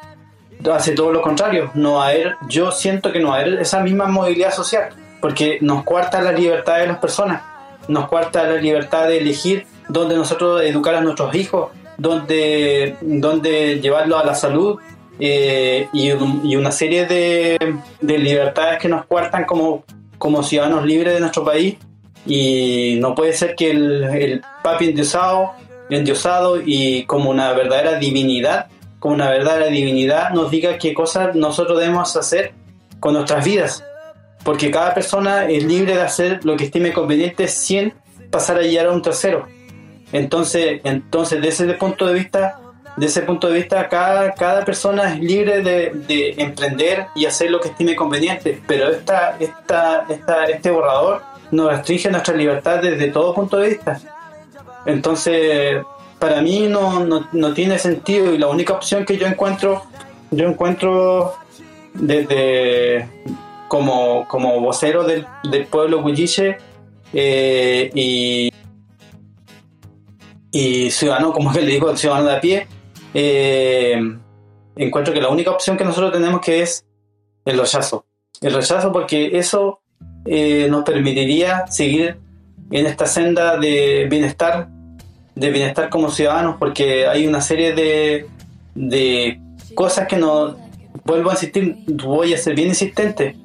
[0.71, 1.71] hace todo lo contrario.
[1.73, 4.89] No haber, yo siento que no haber esa misma movilidad social,
[5.21, 7.41] porque nos cuarta la libertad de las personas,
[7.87, 14.21] nos cuarta la libertad de elegir dónde nosotros educar a nuestros hijos, dónde, dónde llevarlos
[14.21, 14.79] a la salud
[15.19, 16.11] eh, y,
[16.55, 17.57] una serie de,
[18.01, 19.83] libertades que nos cuartan como,
[20.17, 21.77] como ciudadanos libres de nuestro país.
[22.27, 25.51] Y no puede ser que el, el papi endiosado,
[25.91, 28.67] endiosado y como una verdadera divinidad
[29.05, 32.53] con una verdadera divinidad, nos diga qué cosas nosotros debemos hacer
[32.99, 33.83] con nuestras vidas.
[34.43, 37.93] Porque cada persona es libre de hacer lo que estime conveniente sin
[38.31, 39.45] pasar a guiar a un tercero.
[40.11, 42.59] Entonces, entonces desde ese punto de vista,
[42.97, 47.51] de ese punto de vista, cada, cada persona es libre de, de emprender y hacer
[47.51, 48.59] lo que estime conveniente.
[48.65, 54.01] Pero esta, esta, esta, este borrador nos restringe nuestra libertad desde todo punto de vista.
[54.87, 55.83] Entonces,
[56.25, 59.83] para mí no, no, no tiene sentido y la única opción que yo encuentro,
[60.31, 61.35] yo encuentro
[61.93, 63.07] desde
[63.67, 65.27] como, como vocero del,
[65.69, 66.57] pueblo Huilliche
[67.13, 68.51] eh, y,
[70.51, 72.67] y ciudadano, como que le digo, ciudadano de a pie,
[73.13, 74.01] eh,
[74.75, 76.87] encuentro que la única opción que nosotros tenemos que es
[77.45, 78.03] el rechazo.
[78.41, 79.79] El rechazo porque eso
[80.25, 82.17] eh, nos permitiría seguir
[82.71, 84.69] en esta senda de bienestar,
[85.35, 88.27] de bienestar como ciudadanos, porque hay una serie de,
[88.73, 89.39] de
[89.75, 90.55] cosas que no,
[91.03, 93.35] vuelvo a insistir, voy a ser bien insistente,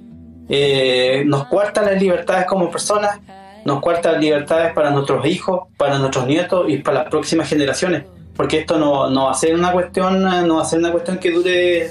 [0.49, 3.21] eh, nos cuartan las libertades como personas,
[3.65, 8.59] nos cuartan libertades para nuestros hijos, para nuestros nietos y para las próximas generaciones, porque
[8.59, 11.31] esto no, no va a ser una cuestión, no va a ser una cuestión que
[11.31, 11.91] dure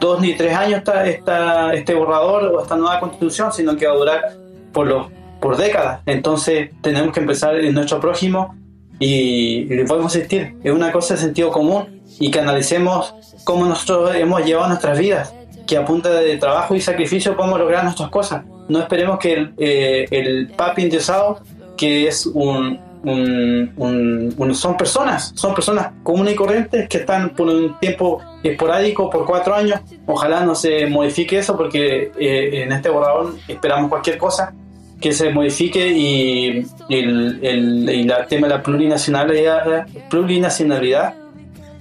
[0.00, 3.92] dos ni tres años esta, esta, este borrador o esta nueva constitución, sino que va
[3.92, 4.32] a durar
[4.72, 5.08] por, los,
[5.40, 6.00] por décadas.
[6.06, 8.56] Entonces tenemos que empezar en nuestro prójimo
[9.00, 14.14] y, y podemos insistir, es una cosa de sentido común y que analicemos cómo nosotros
[14.14, 15.34] hemos llevado nuestras vidas,
[15.66, 18.44] que a punta de trabajo y sacrificio podemos lograr nuestras cosas.
[18.68, 21.40] No esperemos que el, eh, el papi interesado,
[21.76, 27.48] que es un, un, un, son personas, son personas comunes y corrientes que están por
[27.48, 29.80] un tiempo esporádico, por cuatro años.
[30.06, 34.52] Ojalá no se modifique eso porque eh, en este borrador esperamos cualquier cosa
[35.00, 41.14] que se modifique y, el, el, tema de la plurinacionalidad, plurinacionalidad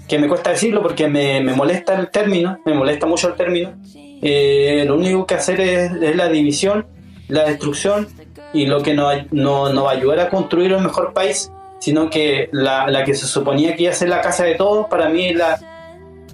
[0.07, 3.73] que me cuesta decirlo porque me, me molesta el término, me molesta mucho el término.
[4.21, 6.87] Eh, lo único que hacer es, la división,
[7.27, 8.07] la destrucción
[8.51, 12.09] y lo que no, no, no va a ayudar a construir un mejor país, sino
[12.09, 15.09] que la, la, que se suponía que iba a ser la casa de todos, para
[15.09, 15.59] mí es la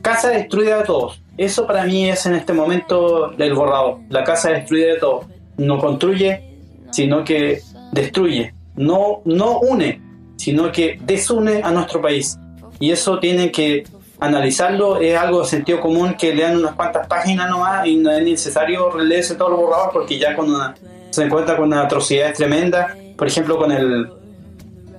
[0.02, 1.22] casa destruida de todos.
[1.38, 5.26] Eso para mí es en este momento el borrado, la casa destruida de todos.
[5.58, 6.55] No construye,
[6.96, 8.54] sino que destruye.
[8.78, 10.02] No, no une,
[10.38, 12.38] sino que desune a nuestro país
[12.80, 13.84] y eso tienen que
[14.20, 18.24] analizarlo, es algo de sentido común que lean unas cuantas páginas nomás y no es
[18.24, 20.74] necesario leerse todo el borrador porque ya cuando
[21.10, 24.10] se encuentra con una atrocidad tremenda, por ejemplo con el,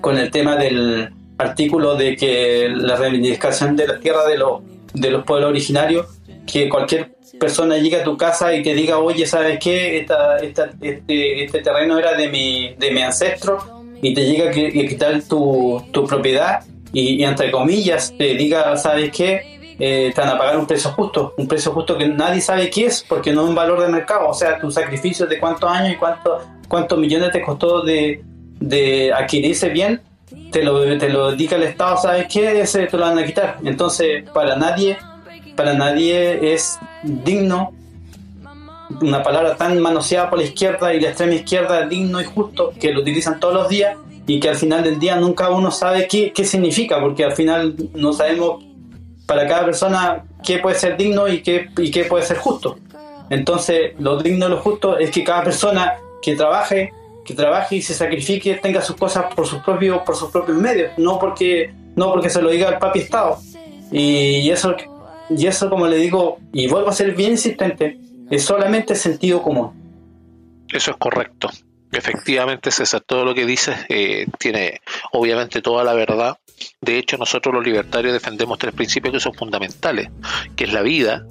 [0.02, 4.60] con el tema del artículo de que la reivindicación de la tierra de, los
[4.92, 6.06] de los pueblos originarios,
[6.46, 9.98] que cualquier persona llegue a tu casa y te diga, oye, ¿sabes qué?
[9.98, 14.52] Esta, esta, este, este terreno era de mi, de mi ancestro y te llega a
[14.52, 19.56] quitar tu, tu propiedad y, entre comillas te diga, ¿sabes qué?
[19.78, 22.86] Eh, te van a pagar un precio justo, un precio justo que nadie sabe qué
[22.86, 25.92] es porque no es un valor de mercado, o sea, tu sacrificio de cuántos años
[25.92, 28.22] y cuánto, cuántos millones te costó de,
[28.58, 30.00] de adquirir ese bien,
[30.50, 32.60] te lo, te lo dedica el Estado, ¿sabes qué?
[32.60, 33.58] Ese te lo van a quitar.
[33.64, 34.96] Entonces, para nadie,
[35.56, 37.72] para nadie es digno
[39.00, 42.92] una palabra tan manoseada por la izquierda y la extrema izquierda, digno y justo, que
[42.92, 43.96] lo utilizan todos los días,
[44.26, 47.74] y que al final del día nunca uno sabe qué, qué significa, porque al final
[47.94, 48.64] no sabemos
[49.26, 52.78] para cada persona qué puede ser digno y qué, y qué puede ser justo.
[53.30, 56.92] Entonces, lo digno y lo justo es que cada persona que trabaje,
[57.24, 60.92] que trabaje y se sacrifique tenga sus cosas por sus propios, por sus propios medios,
[60.96, 63.38] no porque, no porque se lo diga el papi Estado.
[63.92, 64.74] Y eso,
[65.30, 67.98] y eso, como le digo, y vuelvo a ser bien insistente,
[68.30, 69.70] es solamente sentido común.
[70.72, 71.50] Eso es correcto.
[71.92, 74.80] Efectivamente, César, todo lo que dices eh, tiene
[75.12, 76.36] obviamente toda la verdad.
[76.80, 80.10] De hecho, nosotros los libertarios defendemos tres principios que son fundamentales,
[80.56, 81.24] que es la vida,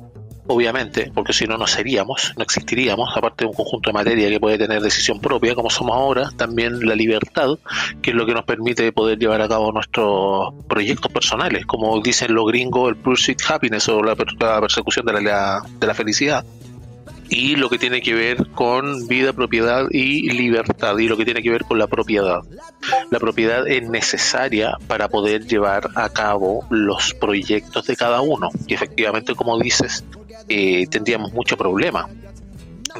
[0.47, 4.39] obviamente, porque si no, no seríamos, no existiríamos, aparte de un conjunto de materia que
[4.39, 7.57] puede tener decisión propia, como somos ahora, también la libertad,
[8.01, 12.33] que es lo que nos permite poder llevar a cabo nuestros proyectos personales, como dicen
[12.33, 16.45] los gringos, el pursuit happiness o la, la persecución de la, de la felicidad
[17.29, 21.41] y lo que tiene que ver con vida, propiedad y libertad y lo que tiene
[21.41, 22.41] que ver con la propiedad.
[23.09, 28.73] La propiedad es necesaria para poder llevar a cabo los proyectos de cada uno y
[28.73, 30.03] efectivamente como dices
[30.47, 32.07] eh, tendríamos mucho problema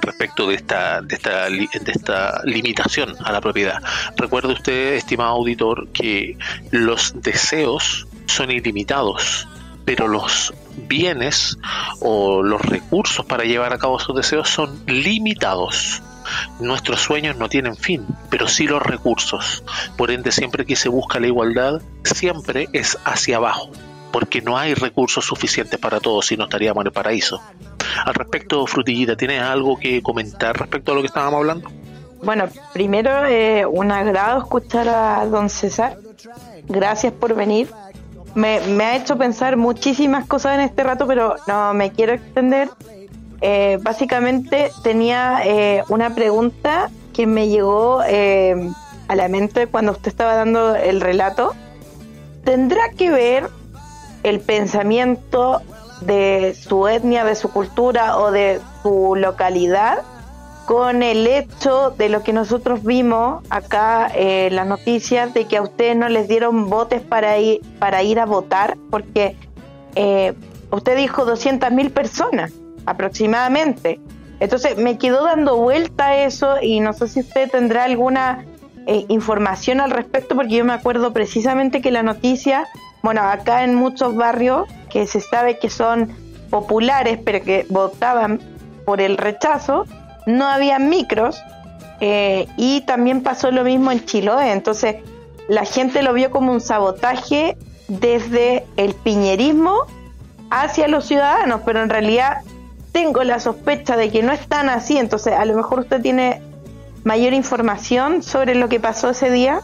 [0.02, 3.82] respecto de esta, de esta, de esta limitación a la propiedad.
[4.18, 6.38] Recuerde usted, estimado auditor, que
[6.72, 9.48] los deseos son ilimitados
[9.86, 10.54] pero los
[10.88, 11.58] bienes
[12.02, 16.02] o los recursos para llevar a cabo sus deseos son limitados.
[16.60, 19.64] Nuestros sueños no tienen fin, pero sí los recursos.
[19.96, 23.70] Por ende, siempre que se busca la igualdad, siempre es hacia abajo,
[24.12, 27.42] porque no hay recursos suficientes para todos y no estaríamos en el paraíso.
[28.04, 31.70] Al respecto, Frutillita, ¿tienes algo que comentar respecto a lo que estábamos hablando?
[32.24, 35.98] Bueno, primero, eh, un agrado escuchar a don César.
[36.68, 37.70] Gracias por venir
[38.36, 42.70] me, me, ha hecho pensar muchísimas cosas en este rato, pero no me quiero extender.
[43.42, 48.70] Eh, básicamente tenía eh, una pregunta que me llegó eh,
[49.08, 51.54] a la mente cuando usted estaba dando el relato,
[52.44, 53.50] ¿tendrá que ver
[54.24, 55.62] el pensamiento
[56.02, 60.04] de su etnia, de su cultura o de su localidad
[60.66, 65.62] con el hecho de lo que nosotros vimos acá en las noticias de que a
[65.62, 69.38] ustedes no les dieron votos para ir, para ir a votar, porque
[69.96, 70.34] eh,
[70.72, 72.52] usted dijo 200.000 personas
[72.86, 74.00] aproximadamente.
[74.40, 78.46] Entonces me quedó dando vuelta eso y no sé si usted tendrá alguna
[78.88, 82.66] eh, información al respecto, porque yo me acuerdo precisamente que la noticia,
[83.04, 86.14] bueno, acá en muchos barrios que se sabe que son
[86.50, 88.40] populares, pero que votaban
[88.86, 89.86] por el rechazo,
[90.26, 91.42] no había micros
[92.02, 94.52] eh, y también pasó lo mismo en Chiloé.
[94.52, 94.98] Entonces
[95.48, 97.58] la gente lo vio como un sabotaje
[97.88, 99.86] desde el piñerismo
[100.50, 102.38] hacia los ciudadanos, pero en realidad
[102.92, 104.98] tengo la sospecha de que no es tan así.
[104.98, 106.42] Entonces a lo mejor usted tiene
[107.04, 109.62] mayor información sobre lo que pasó ese día.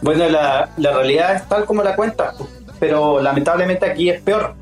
[0.00, 2.32] Bueno, la, la realidad es tal como la cuenta,
[2.78, 4.54] pero lamentablemente aquí es peor.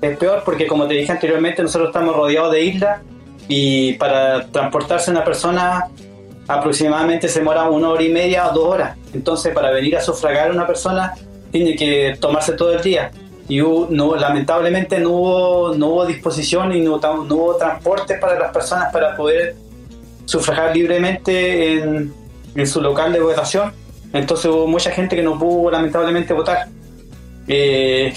[0.00, 3.00] Es peor porque como te dije anteriormente, nosotros estamos rodeados de islas
[3.50, 5.88] y para transportarse una persona
[6.46, 8.96] aproximadamente se demora una hora y media o dos horas.
[9.12, 11.14] Entonces, para venir a sufragar a una persona,
[11.50, 13.10] tiene que tomarse todo el día.
[13.48, 18.52] Y no, lamentablemente no hubo, no hubo disposición y no, no hubo transporte para las
[18.52, 19.56] personas para poder
[20.26, 22.14] sufragar libremente en,
[22.54, 23.72] en, su local de votación.
[24.12, 26.68] Entonces hubo mucha gente que no pudo lamentablemente votar.
[27.48, 28.14] Eh,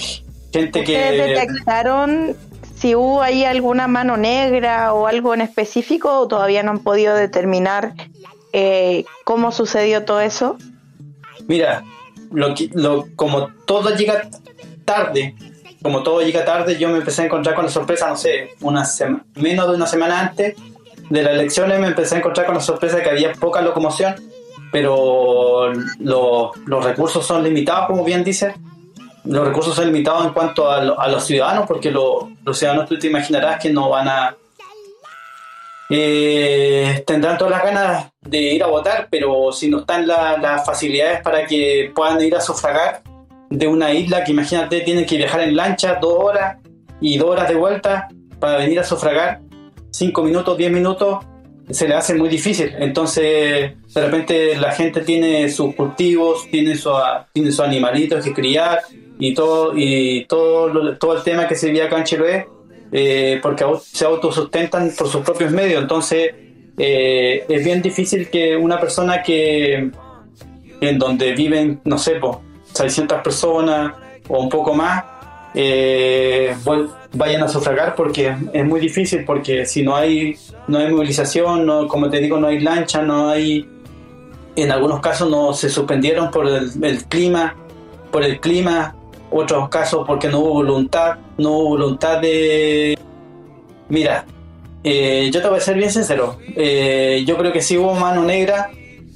[0.52, 0.96] gente que...
[0.96, 2.36] detectaron
[2.84, 7.14] si hubo ahí alguna mano negra o algo en específico o todavía no han podido
[7.16, 7.94] determinar
[8.52, 10.58] eh, cómo sucedió todo eso?
[11.48, 11.82] Mira,
[12.30, 14.28] lo, lo, como todo llega
[14.84, 15.34] tarde,
[15.80, 18.84] como todo llega tarde, yo me empecé a encontrar con la sorpresa, no sé, una
[19.36, 20.54] menos de una semana antes
[21.08, 24.14] de las elecciones me empecé a encontrar con la sorpresa de que había poca locomoción,
[24.70, 28.52] pero los recursos son limitados, como bien dice,
[29.24, 33.60] los recursos son limitados en cuanto a, los ciudadanos, porque los ciudadanos tú te imaginarás
[33.60, 34.36] que no van a...
[35.90, 41.20] Eh, tendrán todas las ganas de ir a votar, pero si no están las facilidades
[41.22, 43.02] para que puedan ir a sufragar
[43.50, 46.56] de una isla que imagínate tienen que viajar en lancha dos horas
[47.00, 48.08] y dos horas de vuelta
[48.40, 49.40] para venir a sufragar,
[49.90, 51.24] cinco minutos, diez minutos,
[51.70, 52.74] se le hace muy difícil.
[52.78, 56.92] Entonces, de repente la gente tiene sus cultivos, tiene, su,
[57.32, 58.82] tiene sus animalitos que criar,
[59.18, 62.48] y todo y todo todo el tema que se vivía acá en Chiloé
[62.96, 65.82] eh, porque se autosustentan por sus propios medios.
[65.82, 66.32] Entonces
[66.78, 69.90] eh, es bien difícil que una persona que
[70.80, 72.20] en donde viven no sé
[72.72, 73.94] 600 personas
[74.28, 75.04] o un poco más
[75.54, 76.54] eh,
[77.12, 80.36] vayan a sufragar porque es muy difícil porque si no hay
[80.66, 83.68] no hay movilización no, como te digo no hay lancha no hay
[84.56, 87.54] en algunos casos no se suspendieron por el clima
[88.10, 88.96] por el clima
[89.34, 92.96] otros casos porque no hubo voluntad, no hubo voluntad de...
[93.88, 94.24] Mira,
[94.82, 98.22] eh, yo te voy a ser bien sincero, eh, yo creo que sí hubo mano
[98.22, 98.70] negra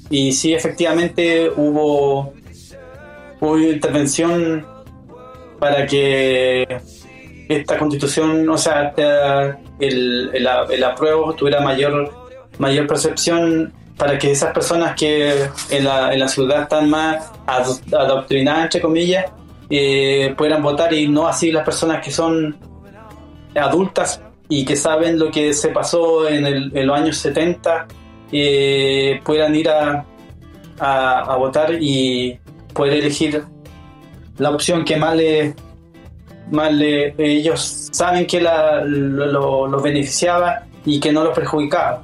[0.09, 2.33] y sí efectivamente hubo,
[3.39, 4.65] hubo intervención
[5.57, 6.67] para que
[7.47, 8.93] esta constitución, o sea,
[9.79, 12.11] el, el, el apruebo tuviera mayor,
[12.57, 18.63] mayor percepción para que esas personas que en la, en la ciudad están más adoctrinadas,
[18.65, 19.25] entre comillas,
[19.69, 22.57] eh, puedan votar y no así las personas que son
[23.55, 27.87] adultas y que saben lo que se pasó en, el, en los años 70
[28.31, 30.05] eh, puedan ir a,
[30.79, 32.39] a, votar y
[32.73, 33.43] poder elegir
[34.37, 35.53] la opción que más le,
[36.51, 42.03] más le ellos saben que la, lo, beneficiaba y que no los perjudicaba.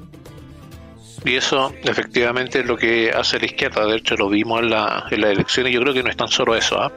[1.23, 5.05] Y eso efectivamente es lo que hace la izquierda, de hecho lo vimos en la,
[5.09, 6.79] en la elección y yo creo que no es tan solo eso.
[6.79, 6.91] ¿ah?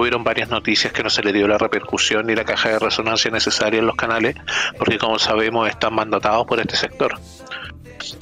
[0.00, 3.30] Hubieron varias noticias que no se le dio la repercusión ni la caja de resonancia
[3.30, 4.36] necesaria en los canales,
[4.78, 7.18] porque como sabemos están mandatados por este sector.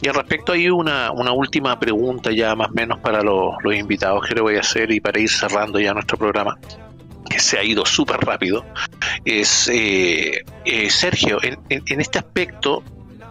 [0.01, 4.27] Y al respecto hay una, una última pregunta ya más o menos para los, invitados
[4.27, 6.59] que le voy a hacer y para ir cerrando ya nuestro programa
[7.29, 8.65] que se ha ido súper rápido,
[9.25, 12.83] es eh, eh, Sergio, en, en, este aspecto,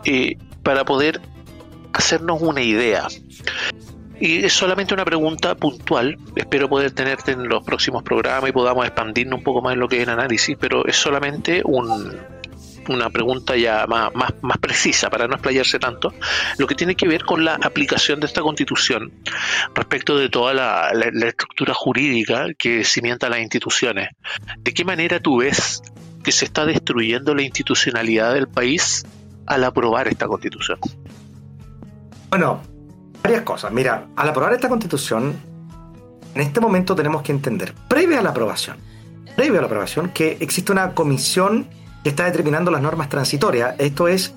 [0.03, 1.21] eh, para poder
[1.93, 3.07] hacernos una idea,
[4.23, 6.17] y es solamente una pregunta puntual.
[6.37, 9.89] Espero poder tenerte en los próximos programas y podamos expandirnos un poco más en lo
[9.89, 12.17] que es el análisis, pero es solamente un,
[12.87, 16.13] una pregunta ya más, más, precisa para no explayarse tanto,
[16.57, 19.11] lo que tiene que ver con la aplicación de esta constitución
[19.75, 24.07] respecto de toda la, la, estructura jurídica que cimienta las instituciones.
[24.59, 25.81] ¿De qué manera tú ves
[26.23, 29.05] que se está destruyendo la institucionalidad del país
[29.47, 30.79] al aprobar esta constitución?
[32.29, 32.61] Bueno,
[33.23, 33.71] Varias cosas.
[33.71, 35.33] Mira, al aprobar esta constitución,
[36.35, 38.77] en este momento tenemos que entender, previo a la aprobación,
[39.37, 41.67] previo a la aprobación, que existe una comisión
[42.03, 43.75] que está determinando las normas transitorias.
[43.77, 44.33] Esto es,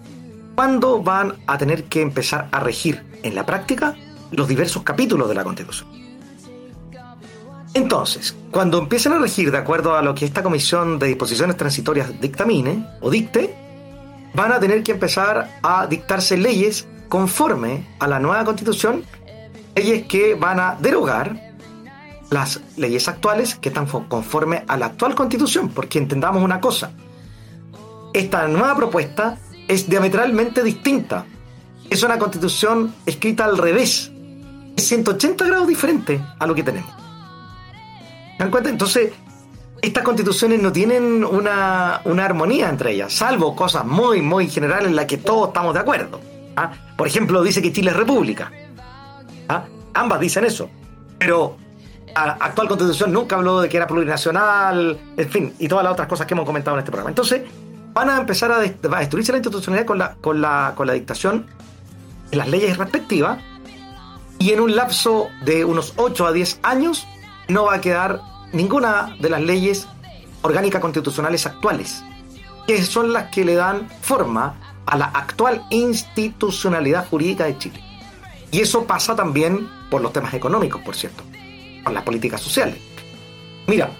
[0.54, 3.96] cuándo van a tener que empezar a regir en la práctica
[4.30, 5.88] los diversos capítulos de la constitución.
[7.74, 12.20] Entonces, cuando empiecen a regir de acuerdo a lo que esta comisión de disposiciones transitorias
[12.20, 13.54] dictamine o dicte,
[14.32, 19.04] van a tener que empezar a dictarse leyes conforme a la nueva constitución,
[19.74, 21.54] leyes que van a derogar
[22.30, 26.90] las leyes actuales que están conforme a la actual constitución, porque entendamos una cosa,
[28.12, 29.38] esta nueva propuesta
[29.68, 31.26] es diametralmente distinta,
[31.90, 34.10] es una constitución escrita al revés,
[34.76, 36.90] es 180 grados diferente a lo que tenemos.
[38.38, 38.68] ¿Se cuenta?
[38.68, 39.12] Entonces,
[39.80, 45.06] estas constituciones no tienen una, armonía entre ellas, salvo cosas muy, muy generales en las
[45.06, 46.20] que todos estamos de acuerdo.
[46.56, 46.72] ¿Ah?
[46.96, 48.50] Por ejemplo, dice que Chile es república.
[49.48, 49.64] ¿ah?
[49.94, 50.68] Ambas dicen eso.
[51.18, 51.56] Pero
[52.14, 56.08] la actual constitución nunca habló de que era plurinacional, en fin, y todas las otras
[56.08, 57.10] cosas que hemos comentado en este programa.
[57.10, 57.42] Entonces,
[57.92, 59.86] van a empezar a, destruirse la institucionalidad
[60.20, 61.46] con la, dictación
[62.32, 63.38] las leyes respectivas,
[64.38, 67.06] y en un lapso de unos 8 a 10 años
[67.48, 68.20] no va a quedar
[68.52, 69.88] ninguna de las leyes
[70.42, 72.04] orgánicas constitucionales actuales,
[72.66, 74.54] que son las que le dan forma
[74.86, 77.80] a la actual institucionalidad jurídica de Chile.
[78.50, 81.22] Y eso pasa también por los temas económicos, por cierto,
[81.84, 82.76] por las políticas sociales.
[83.66, 83.90] Mira,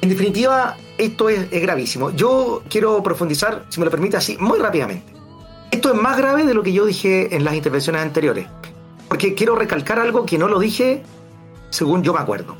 [0.00, 2.10] en definitiva, esto es, gravísimo.
[2.10, 5.12] Yo quiero profundizar, si me lo permite, así muy rápidamente.
[5.70, 8.46] Esto es más grave de lo que yo dije en las intervenciones anteriores,
[9.08, 11.02] porque quiero recalcar algo que no lo dije
[11.70, 12.56] según yo me acuerdo.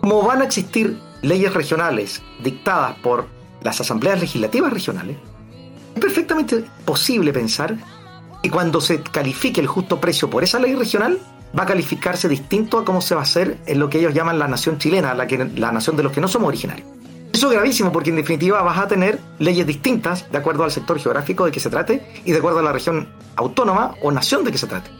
[0.00, 3.26] Como van a existir leyes regionales dictadas por
[3.62, 5.16] las asambleas legislativas regionales,
[5.98, 7.76] perfectamente posible pensar
[8.42, 11.18] que cuando se califique el justo precio por esa ley regional,
[11.58, 14.38] va a calificarse distinto a cómo se va a hacer en lo que ellos llaman
[14.38, 16.86] la nación chilena, la, que, la nación de los que no somos originarios.
[17.32, 20.98] Eso es gravísimo porque en definitiva vas a tener leyes distintas de acuerdo al sector
[20.98, 24.52] geográfico de que se trate y de acuerdo a la región autónoma o nación de
[24.52, 24.90] que se trate.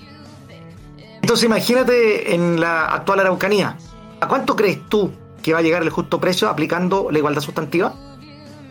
[1.20, 3.76] Entonces imagínate en la actual Araucanía,
[4.20, 5.12] ¿A cuánto crees tú
[5.42, 7.94] que va a llegar el justo precio aplicando la igualdad sustantiva?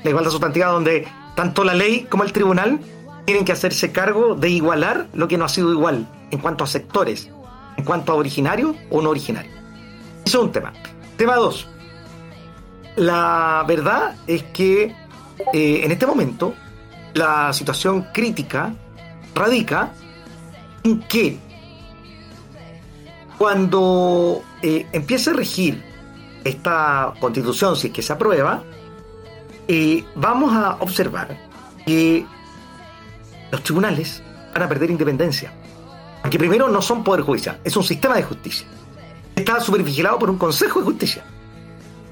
[0.04, 1.08] La igualdad sustantiva donde
[1.38, 2.80] tanto la ley como el tribunal
[3.26, 6.68] tienen que hacerse cargo de igualar lo que no ha sido igual en cuanto a
[6.68, 7.30] sectores,
[7.78, 9.52] en cuanto a originario o no originario.
[10.26, 10.74] Eso es un tema.
[11.16, 11.68] Tema 2.
[12.96, 14.96] La verdad es que
[15.54, 16.56] eh, en este momento
[17.14, 18.74] la situación crítica
[19.36, 19.92] radica
[20.84, 21.38] en que
[23.38, 25.84] cuando eh, empiece a regir
[26.44, 28.64] esta constitución, si es que se aprueba,
[29.68, 31.38] eh, vamos a observar
[31.86, 32.26] que
[33.52, 34.24] los tribunales
[34.54, 35.54] van a perder independencia.
[36.22, 38.68] Porque primero no son poder judicial, es un sistema de justicia.
[39.36, 41.24] Está supervigilado por un Consejo de Justicia.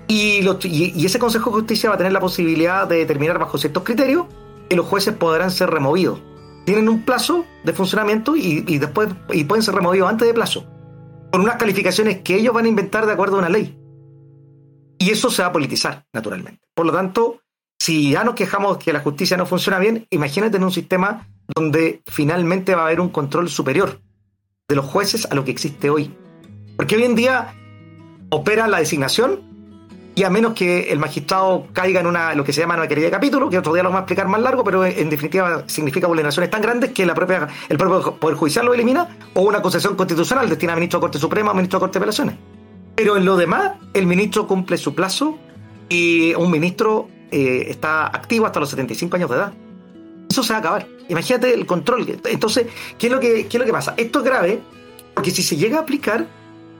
[0.07, 3.83] Y, y, ese Consejo de Justicia va a tener la posibilidad de determinar bajo ciertos
[3.83, 4.27] criterios
[4.69, 6.21] que los jueces podrán ser removidos.
[6.65, 10.65] Tienen un plazo de funcionamiento y, y después y pueden ser removidos antes de plazo
[11.35, 13.77] con unas calificaciones que ellos van a inventar de acuerdo a una ley.
[14.97, 16.65] Y eso se va a politizar, naturalmente.
[16.73, 17.41] Por lo tanto,
[17.79, 22.01] si ya nos quejamos que la justicia no funciona bien, imagínate en un sistema donde
[22.07, 23.99] finalmente va a haber un control superior
[24.67, 26.13] de los jueces a lo que existe hoy.
[26.77, 27.53] Porque hoy en día
[28.29, 29.55] opera la designación
[30.15, 33.05] y a menos que el magistrado caiga en una lo que se llama una querida
[33.05, 36.07] de capítulo, que otro día lo vamos a explicar más largo, pero en definitiva significa
[36.07, 39.95] vulneraciones tan grandes que la propia, el propio Poder Judicial lo elimina, o una concesión
[39.95, 42.35] constitucional destina a ministro de Corte Suprema o ministro de Corte de Apelaciones.
[42.95, 45.37] Pero en lo demás, el ministro cumple su plazo
[45.89, 49.53] y un ministro eh, está activo hasta los 75 años de edad.
[50.29, 50.87] Eso se va a acabar.
[51.09, 52.19] Imagínate el control.
[52.23, 52.67] Entonces,
[52.97, 53.93] ¿qué es lo que, qué es lo que pasa?
[53.97, 54.61] Esto es grave
[55.13, 56.25] porque si se llega a aplicar,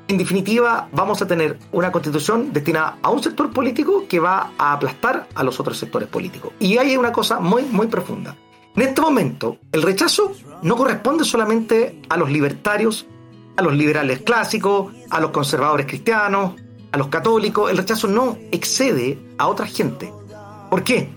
[0.08, 4.72] en definitiva, vamos a tener una constitución destinada a un sector político que va a
[4.72, 6.54] aplastar a los otros sectores políticos.
[6.58, 8.34] Y hay una cosa muy, muy profunda.
[8.78, 13.06] En este momento, el rechazo no corresponde solamente a los libertarios,
[13.58, 16.54] a los liberales clásicos, a los conservadores cristianos,
[16.94, 17.70] a los católicos.
[17.70, 20.14] El rechazo no excede a otra gente.
[20.76, 21.08] ¿Por qué?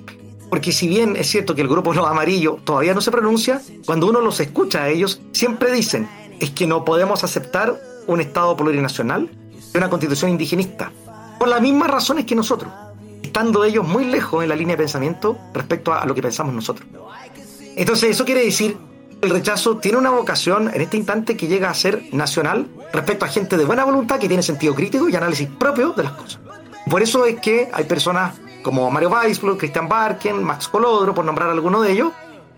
[0.51, 4.07] Porque si bien es cierto que el grupo Los Amarillos todavía no se pronuncia, cuando
[4.07, 6.09] uno los escucha a ellos, siempre dicen,
[6.39, 7.77] es que no podemos aceptar
[8.07, 9.29] un Estado plurinacional
[9.75, 10.93] y una constitución indigenista,
[11.41, 12.73] por las mismas razones que nosotros,
[13.21, 16.87] estando ellos muy lejos en la línea de pensamiento respecto a lo que pensamos nosotros.
[17.75, 18.77] Entonces, eso quiere decir
[19.21, 23.29] el rechazo tiene una vocación en este instante que llega a ser nacional respecto a
[23.29, 26.39] gente de buena voluntad que tiene sentido crítico y análisis propio de las cosas.
[26.89, 31.51] Por eso es que hay personas como Mario Weisflug, Christian Barken, Max Colodro, por nombrar
[31.51, 32.13] alguno de ellos,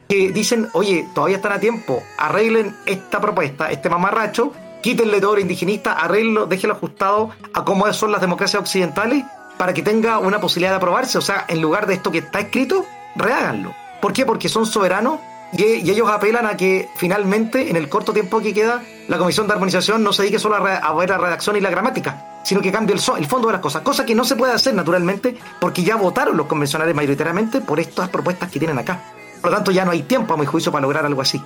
[0.08, 4.52] que dicen, oye, todavía están a tiempo, arreglen esta propuesta, este mamarracho,
[4.82, 9.24] quítenle todo lo indigenista, arreglenlo, déjenlo ajustado a cómo son las democracias occidentales
[9.56, 11.18] para que tenga una posibilidad de aprobarse.
[11.18, 13.74] O sea, en lugar de esto que está escrito, reháganlo.
[14.00, 14.24] ¿Por qué?
[14.24, 15.20] Porque son soberanos
[15.52, 19.54] y, ellos apelan a que finalmente, en el corto tiempo que queda, la Comisión de
[19.54, 22.94] Armonización no se dedique solo a, ver la redacción y la gramática, sino que cambie
[22.94, 25.96] el, el, fondo de las cosas, cosa que no se puede hacer naturalmente porque ya
[25.96, 29.00] votaron los convencionales mayoritariamente por estas propuestas que tienen acá.
[29.40, 31.42] Por lo tanto, ya no hay tiempo, a mi juicio, para lograr algo así.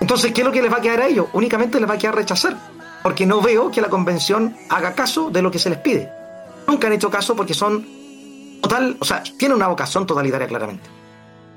[0.00, 1.26] Entonces, ¿qué es lo que les va a quedar a ellos?
[1.32, 2.56] Únicamente les va a quedar rechazar,
[3.02, 6.10] porque no veo que la convención haga caso de lo que se les pide.
[6.66, 7.86] Nunca han hecho caso porque son
[8.60, 10.97] total, o sea, tienen una vocación totalitaria claramente.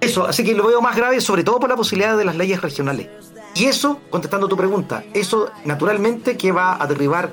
[0.02, 2.62] Eso, así que lo veo más grave, sobre todo por la posibilidad de las leyes
[2.62, 3.08] regionales.
[3.54, 7.32] Y eso, contestando tu pregunta, eso naturalmente que va a derribar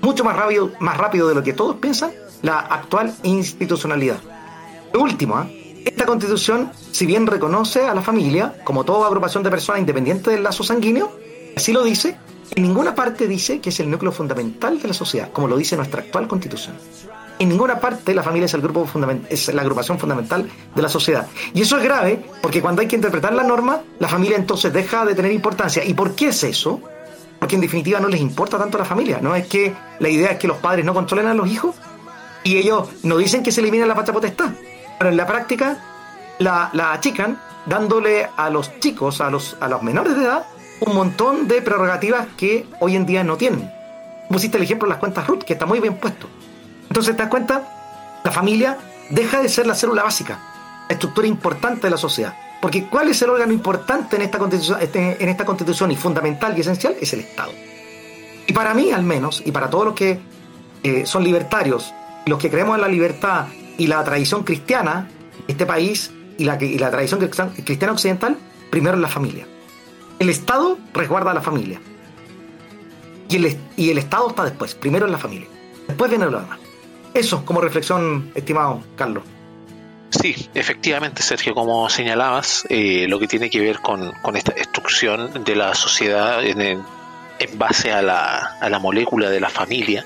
[0.00, 2.10] mucho más rápido, más rápido de lo que todos piensan
[2.42, 4.18] la actual institucionalidad.
[4.92, 5.82] Lo último, ¿eh?
[5.84, 10.42] Esta constitución, si bien reconoce a la familia como toda agrupación de personas independiente del
[10.42, 11.10] lazo sanguíneo,
[11.56, 12.16] así lo dice,
[12.54, 15.76] en ninguna parte dice que es el núcleo fundamental de la sociedad, como lo dice
[15.76, 16.76] nuestra actual constitución.
[17.38, 18.86] En ninguna parte la familia es, el grupo
[19.30, 21.26] es la agrupación fundamental de la sociedad.
[21.54, 25.04] Y eso es grave porque cuando hay que interpretar la norma, la familia entonces deja
[25.04, 25.84] de tener importancia.
[25.84, 26.80] ¿Y por qué es eso?
[27.38, 29.20] Porque en definitiva no les importa tanto la familia.
[29.22, 31.76] No es que la idea es que los padres no controlen a los hijos
[32.42, 34.50] y ellos no dicen que se elimine la patria potestad.
[34.98, 35.78] Pero en la práctica
[36.38, 40.46] la, achican dándole a los chicos, a los, a los menores de edad,
[40.80, 43.70] un montón de prerrogativas que hoy en día no tienen.
[44.28, 46.28] Pusiste el ejemplo de las cuentas RUT, que está muy bien puesto.
[46.88, 48.20] Entonces, ¿te das cuenta?
[48.24, 48.78] La familia
[49.10, 50.38] deja de ser la célula básica,
[50.88, 52.34] la estructura importante de la sociedad.
[52.60, 56.96] Porque ¿cuál es el órgano importante en esta constitución, este, constitución y fundamental y esencial?
[57.00, 57.52] Es el Estado.
[58.46, 60.18] Y para mí, al menos, y para todos los que
[60.82, 61.94] eh, son libertarios,
[62.26, 63.46] los que creemos en la libertad
[63.76, 65.08] y la tradición cristiana,
[65.46, 67.20] este país y la, tradición
[67.64, 68.36] cristiana occidental,
[68.70, 69.46] primero es la familia.
[70.18, 71.80] El Estado resguarda a la familia.
[73.28, 75.46] Y el, y el Estado está después, primero en la familia.
[75.86, 76.58] Después viene lo demás.
[77.18, 79.24] Eso como reflexión, estimado Carlos.
[80.10, 85.44] Sí, efectivamente, Sergio, como señalabas, eh, lo que tiene que ver con, con esta destrucción
[85.44, 86.78] de la sociedad en, el,
[87.38, 90.04] en base a la, a la molécula de la familia,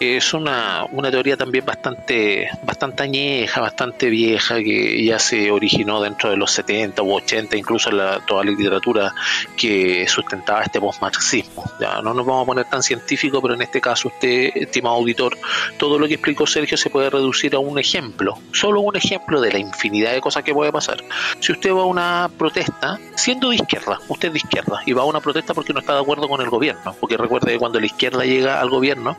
[0.00, 6.30] es una, una teoría también bastante, bastante añeja, bastante vieja, que ya se originó dentro
[6.30, 9.14] de los 70 u 80, incluso la, toda la literatura
[9.56, 11.64] que sustentaba este postmarxismo.
[11.80, 15.36] Ya no nos vamos a poner tan científico, pero en este caso usted, estimado auditor,
[15.78, 19.52] todo lo que explicó Sergio se puede reducir a un ejemplo, solo un ejemplo de
[19.52, 21.02] la infinidad de cosas que puede pasar.
[21.40, 25.02] Si usted va a una protesta, siendo de izquierda, usted es de izquierda, y va
[25.02, 26.61] a una protesta porque no está de acuerdo con el gobierno,
[27.00, 29.16] porque recuerde que cuando la izquierda llega al gobierno,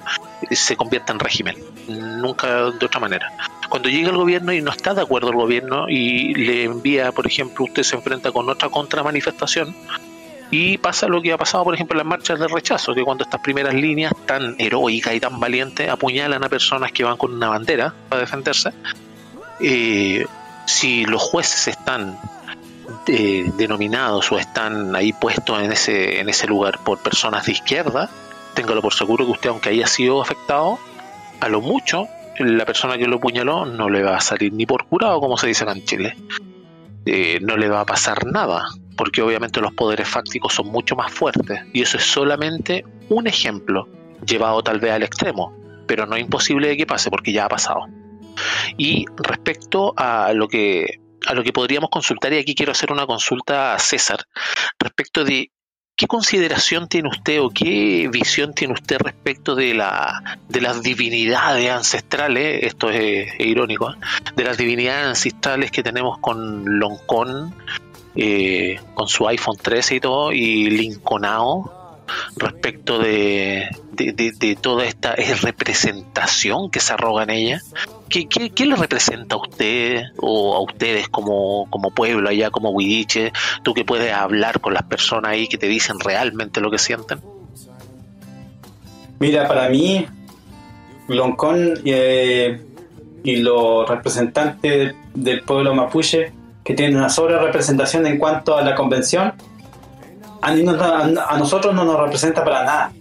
[0.52, 1.58] se convierte en régimen,
[1.88, 3.32] nunca de otra manera.
[3.70, 7.28] Cuando llega el gobierno y no está de acuerdo el gobierno y le envía, por
[7.28, 9.76] ejemplo, usted se enfrenta con otra contramanifestación,
[10.56, 13.24] y pasa lo que ha pasado, por ejemplo, en las marchas de rechazo, que cuando
[13.24, 17.50] estas primeras líneas tan heroicas y tan valientes apuñalan a personas que van con una
[17.50, 18.70] bandera para defenderse,
[19.60, 20.28] eh,
[20.68, 22.20] si los jueces están
[23.08, 28.10] eh, denominados o están ahí puestos en ese, en ese lugar por personas de izquierda,
[28.54, 30.80] téngalo por seguro que usted, aunque haya sido afectado,
[31.40, 32.08] a lo mucho,
[32.40, 35.48] la persona que lo puñaló no le va a salir ni por curado, como se
[35.48, 36.18] dice acá en Chile.
[37.06, 38.66] Eh, no le va a pasar nada,
[38.96, 41.62] porque obviamente los poderes fácticos son mucho más fuertes.
[41.74, 43.88] Y eso es solamente un ejemplo,
[44.26, 45.54] llevado tal vez al extremo,
[45.86, 47.88] pero no es imposible de que pase, porque ya ha pasado.
[48.78, 53.06] Y respecto a lo que a lo que podríamos consultar, y aquí quiero hacer una
[53.06, 54.26] consulta a César,
[54.80, 55.52] respecto de
[55.96, 61.70] ¿Qué consideración tiene usted o qué visión tiene usted respecto de, la, de las divinidades
[61.70, 63.96] ancestrales, esto es, irónico, ¿eh?
[64.36, 67.54] de las divinidades ancestrales que tenemos con Loncón,
[68.16, 71.83] eh, con su iPhone 13 y todo, y Lincolnao,
[72.38, 77.62] respecto de, de, toda esta representación que se arroga en ella.
[78.10, 83.32] ¿Qué, qué, le representa a usted o a ustedes como, como pueblo allá, como Huidiche?
[83.64, 87.20] Tú que puedes hablar con las personas ahí que te dicen realmente lo que sienten.
[89.20, 90.06] Mira, para mí,
[91.08, 92.62] Loncón eh,
[93.24, 96.32] y los representantes del pueblo mapuche,
[96.64, 99.34] que tienen una sobre representación en cuanto a la convención,
[100.44, 102.92] a, nosotros no nos representa para nada.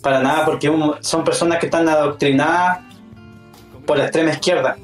[0.00, 2.80] Para nada, porque son personas que están adoctrinadas
[3.84, 4.76] por la extrema izquierda.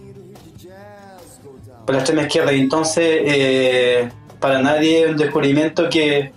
[1.85, 2.53] Por la extrema izquierda.
[2.53, 4.09] Y entonces, eh,
[4.41, 6.33] para nadie es un descubrimiento que,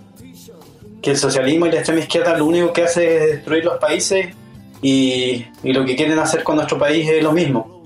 [1.02, 4.34] que el socialismo y la extrema izquierda lo único que hace es destruir los países
[4.80, 7.82] y, lo que quieren hacer con nuestro país es lo mismo.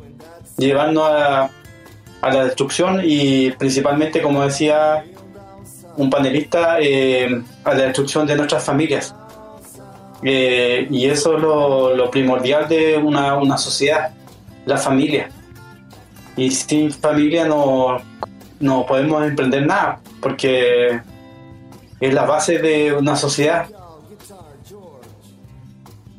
[0.58, 1.50] Llevarnos a,
[2.20, 5.04] a la destrucción y principalmente, como decía
[5.96, 9.14] un panelista eh, a la destrucción de nuestras familias.
[10.22, 14.14] Eh, y eso es lo, primordial de una, una, sociedad,
[14.64, 15.28] la familia.
[16.36, 17.98] Y sin familia no,
[18.60, 21.00] no podemos emprender nada, porque
[22.00, 23.66] es la base de una sociedad.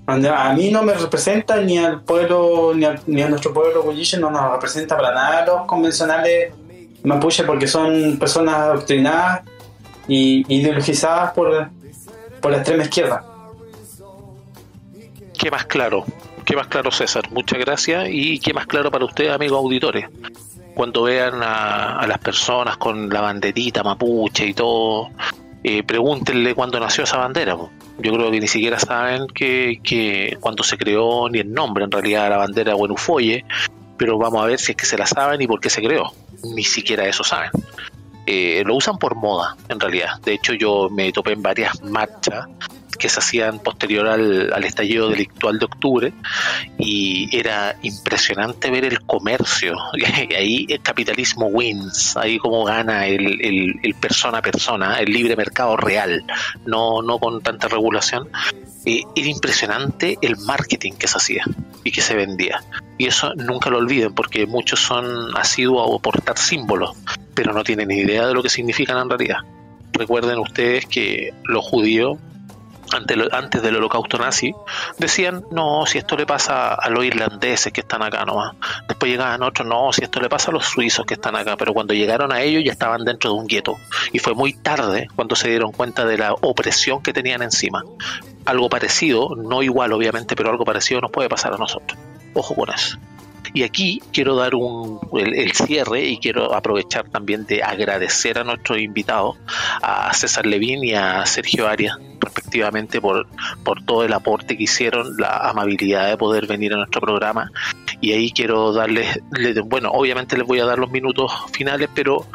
[0.07, 4.29] A mí no me representa ni al pueblo, ni, ni a nuestro pueblo Gulliche, no
[4.29, 6.53] nos representa para nada los convencionales
[7.05, 9.41] mapuche porque son personas adoctrinadas
[10.07, 11.69] y ideologizadas por,
[12.41, 13.23] por la extrema izquierda.
[15.37, 16.05] ¿Qué más claro?
[16.45, 17.29] ¿Qué más claro, César?
[17.31, 18.07] Muchas gracias.
[18.09, 20.07] ¿Y qué más claro para ustedes, amigos auditores?
[20.75, 25.09] Cuando vean a, las personas con la banderita mapuche y todo,
[25.63, 27.57] eh, pregúntenle cuándo nació esa bandera.
[27.97, 31.91] Yo creo que ni siquiera saben que, que cuando se creó ni el nombre en
[31.91, 33.45] realidad la bandera Buenufoye,
[33.97, 36.11] pero vamos a ver si es que se la saben y por qué se creó.
[36.55, 37.51] Ni siquiera eso saben.
[38.25, 40.19] Eh, lo usan por moda, en realidad.
[40.23, 42.47] De hecho, yo me topé en varias marchas
[42.97, 46.13] que se hacían posterior al, estallido delictual de octubre
[46.77, 49.75] y era impresionante ver el comercio.
[50.37, 55.77] Ahí el capitalismo wins, ahí como gana el, el, persona a persona, el libre mercado
[55.77, 56.23] real,
[56.65, 58.29] no, no con tanta regulación.
[58.85, 61.43] Eh, era impresionante el marketing que se hacía
[61.83, 62.63] y que se vendía.
[62.97, 66.95] Y eso nunca lo olviden porque muchos son asiduos a portar símbolos,
[67.33, 69.39] pero no tienen ni idea de lo que significan en realidad.
[69.91, 72.17] Recuerden ustedes que los judíos
[72.91, 74.53] antes, del holocausto nazi,
[74.97, 78.55] decían, no, si esto le pasa a los irlandeses que están acá nomás.
[78.87, 81.57] Después llegaban otros, no, si esto le pasa a los suizos que están acá.
[81.57, 83.77] Pero cuando llegaron a ellos ya estaban dentro de un gueto.
[84.13, 87.83] Y fue muy tarde cuando se dieron cuenta de la opresión que tenían encima.
[88.45, 91.97] Algo parecido, no igual obviamente, pero algo parecido nos puede pasar a nosotros.
[92.33, 92.97] Ojo con eso.
[93.55, 98.79] Y aquí quiero dar un, el, cierre y quiero aprovechar también de agradecer a nuestros
[98.79, 99.37] invitados,
[99.81, 103.27] a César Levín y a Sergio Arias, respectivamente, por,
[103.63, 107.49] por todo el aporte que hicieron, la amabilidad de poder venir a nuestro programa.
[108.01, 109.21] Y ahí quiero darles,
[109.63, 112.27] bueno, obviamente les voy a dar los minutos finales, pero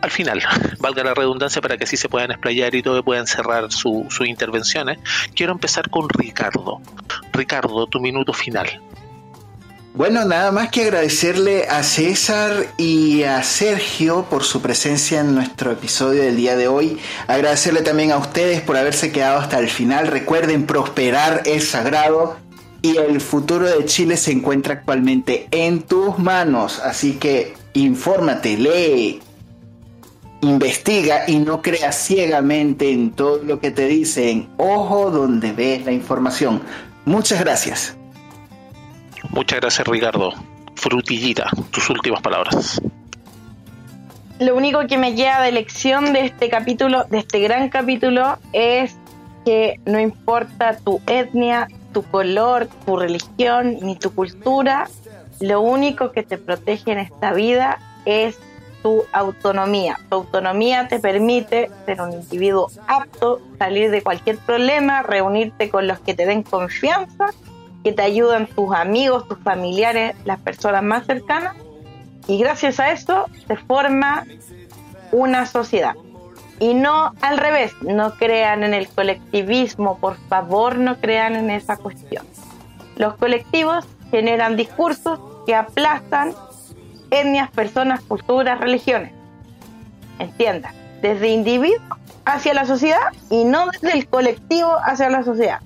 [0.00, 0.42] al final,
[0.80, 4.98] valga la redundancia para que así se puedan explayar y todo puedan cerrar sus intervenciones,
[5.36, 6.80] quiero empezar con Ricardo.
[7.32, 8.82] Ricardo, tu minuto final.
[9.96, 15.70] Bueno, nada más que agradecerle a César y a Sergio por su presencia en nuestro
[15.70, 16.98] episodio del día de hoy.
[17.28, 20.08] Agradecerle también a ustedes por haberse quedado hasta el final.
[20.08, 22.36] Recuerden, prosperar es sagrado
[22.82, 26.80] y el futuro de Chile se encuentra actualmente en tus manos.
[26.80, 29.22] Así que infórmate, lee,
[30.40, 34.48] investiga y no creas ciegamente en todo lo que te dicen.
[34.56, 36.62] Ojo donde ves la información.
[37.04, 37.94] Muchas gracias.
[39.30, 40.32] Muchas gracias, Ricardo.
[40.76, 42.80] Frutillita, tus últimas palabras.
[44.40, 48.96] Lo único que me queda de lección de este capítulo, de este gran capítulo, es
[49.44, 54.88] que no importa tu etnia, tu color, tu religión, ni tu cultura,
[55.40, 58.38] lo único que te protege en esta vida es
[58.82, 59.98] tu autonomía.
[60.08, 66.00] Tu autonomía te permite ser un individuo apto, salir de cualquier problema, reunirte con los
[66.00, 67.30] que te den confianza
[67.84, 71.54] que te ayudan tus amigos, tus familiares, las personas más cercanas,
[72.26, 74.24] y gracias a eso se forma
[75.12, 75.94] una sociedad.
[76.58, 81.76] Y no al revés, no crean en el colectivismo, por favor no crean en esa
[81.76, 82.24] cuestión.
[82.96, 86.32] Los colectivos generan discursos que aplastan
[87.10, 89.12] etnias, personas, culturas, religiones.
[90.18, 95.60] Entiendan, desde individuo hacia la sociedad y no desde el colectivo hacia la sociedad.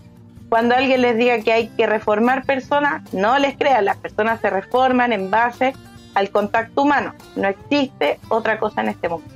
[0.48, 4.48] Cuando alguien les diga que hay que reformar personas, no les crean, las personas se
[4.48, 5.74] reforman en base
[6.14, 7.14] al contacto humano.
[7.36, 9.26] No existe otra cosa en este mundo.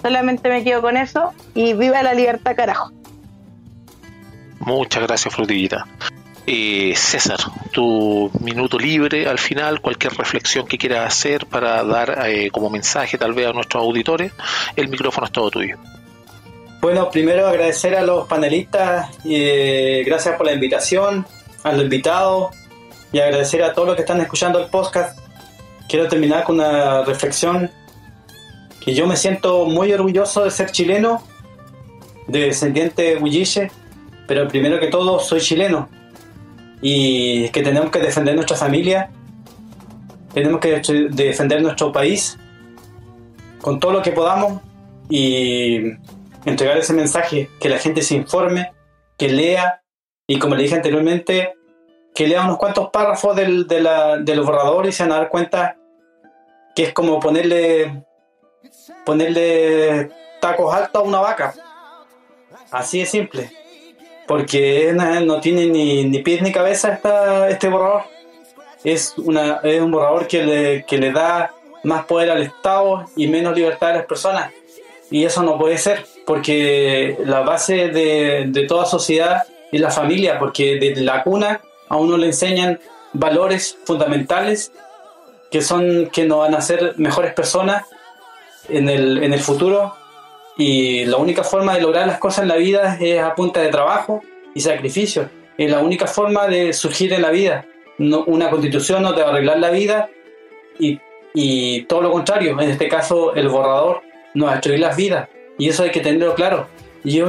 [0.00, 2.92] Solamente me quedo con eso y viva la libertad, carajo.
[4.60, 5.86] Muchas gracias, Frutillita.
[6.46, 7.38] Eh, César,
[7.72, 13.16] tu minuto libre al final, cualquier reflexión que quieras hacer para dar eh, como mensaje
[13.16, 14.30] tal vez a nuestros auditores,
[14.76, 15.78] el micrófono es todo tuyo.
[16.84, 21.24] Bueno, primero agradecer a los panelistas eh, gracias por la invitación,
[21.62, 22.54] a los invitados
[23.10, 25.18] y agradecer a todos los que están escuchando el podcast.
[25.88, 27.70] Quiero terminar con una reflexión
[28.84, 31.22] que yo me siento muy orgulloso de ser chileno,
[32.26, 33.70] de descendiente huilliche,
[34.26, 35.88] pero primero que todo soy chileno
[36.82, 39.08] y que tenemos que defender nuestra familia,
[40.34, 40.82] tenemos que
[41.12, 42.38] defender nuestro país
[43.62, 44.60] con todo lo que podamos
[45.08, 45.94] y
[46.44, 48.72] entregar ese mensaje, que la gente se informe,
[49.18, 49.82] que lea
[50.26, 51.54] y como le dije anteriormente,
[52.14, 55.76] que lea unos cuantos párrafos del, de, la, borrador y se van a dar cuenta
[56.74, 58.04] que es como ponerle
[59.04, 60.10] ponerle
[60.40, 61.54] tacos altos a una vaca.
[62.70, 63.50] Así de simple.
[64.26, 68.04] Porque no tiene ni, ni pies ni cabeza esta, este borrador.
[68.82, 71.54] Es, una, es un borrador que le, que le da
[71.84, 74.52] más poder al Estado y menos libertad a las personas.
[75.10, 80.38] Y eso no puede ser, porque la base de, de toda sociedad es la familia,
[80.38, 82.80] porque desde la cuna a uno le enseñan
[83.12, 84.72] valores fundamentales
[85.50, 87.84] que son que nos van a hacer mejores personas
[88.68, 89.94] en el, en el futuro
[90.56, 93.68] y la única forma de lograr las cosas en la vida es a punta de
[93.68, 94.22] trabajo
[94.54, 95.28] y sacrificio.
[95.56, 97.66] Es la única forma de surgir en la vida.
[97.98, 100.08] No, una constitución no te va a arreglar la vida
[100.78, 100.98] y,
[101.32, 102.60] y todo lo contrario.
[102.60, 104.02] En este caso, el borrador
[104.34, 105.28] nos destruir las vidas.
[105.58, 106.66] Y eso hay que tenerlo claro.
[107.04, 107.20] Y,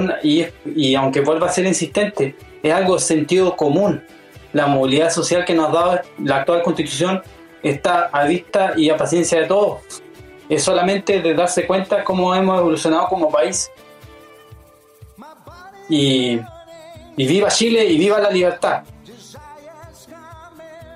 [0.66, 4.04] y, aunque vuelva a ser insistente, es algo sentido común.
[4.54, 7.22] La movilidad social que nos dado la actual constitución
[7.62, 9.82] está a vista y a paciencia de todos
[10.50, 13.72] es solamente de darse cuenta cómo hemos evolucionado como país.
[15.90, 16.40] Y,
[17.18, 18.84] y viva Chile y viva la libertad.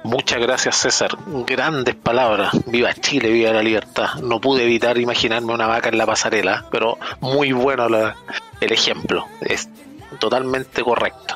[0.03, 1.11] Muchas gracias César,
[1.45, 4.15] grandes palabras, viva Chile, viva la libertad.
[4.21, 9.69] No pude evitar imaginarme una vaca en la pasarela, pero muy bueno el ejemplo, es
[10.19, 11.35] totalmente correcto.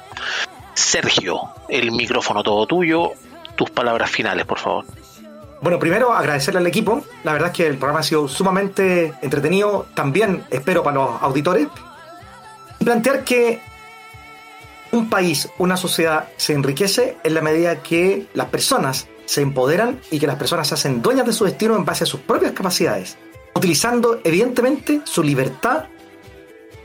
[0.73, 3.11] Sergio, el micrófono todo tuyo,
[3.55, 4.85] tus palabras finales, por favor.
[5.61, 7.03] Bueno, primero agradecerle al equipo.
[7.23, 9.85] La verdad es que el programa ha sido sumamente entretenido.
[9.93, 11.67] También espero para los auditores.
[12.79, 13.61] Y plantear que
[14.93, 20.19] un país, una sociedad se enriquece en la medida que las personas se empoderan y
[20.19, 23.17] que las personas se hacen dueñas de su destino en base a sus propias capacidades,
[23.55, 25.85] utilizando evidentemente su libertad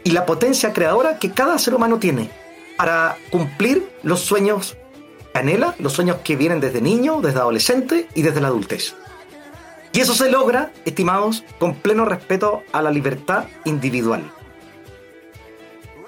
[0.04, 2.30] y la potencia creadora que cada ser humano tiene
[2.78, 4.78] para cumplir los sueños
[5.34, 8.94] anhela, los sueños que vienen desde niño, desde adolescente y desde la adultez.
[9.92, 14.32] Y eso se logra, estimados, con pleno respeto a la libertad individual.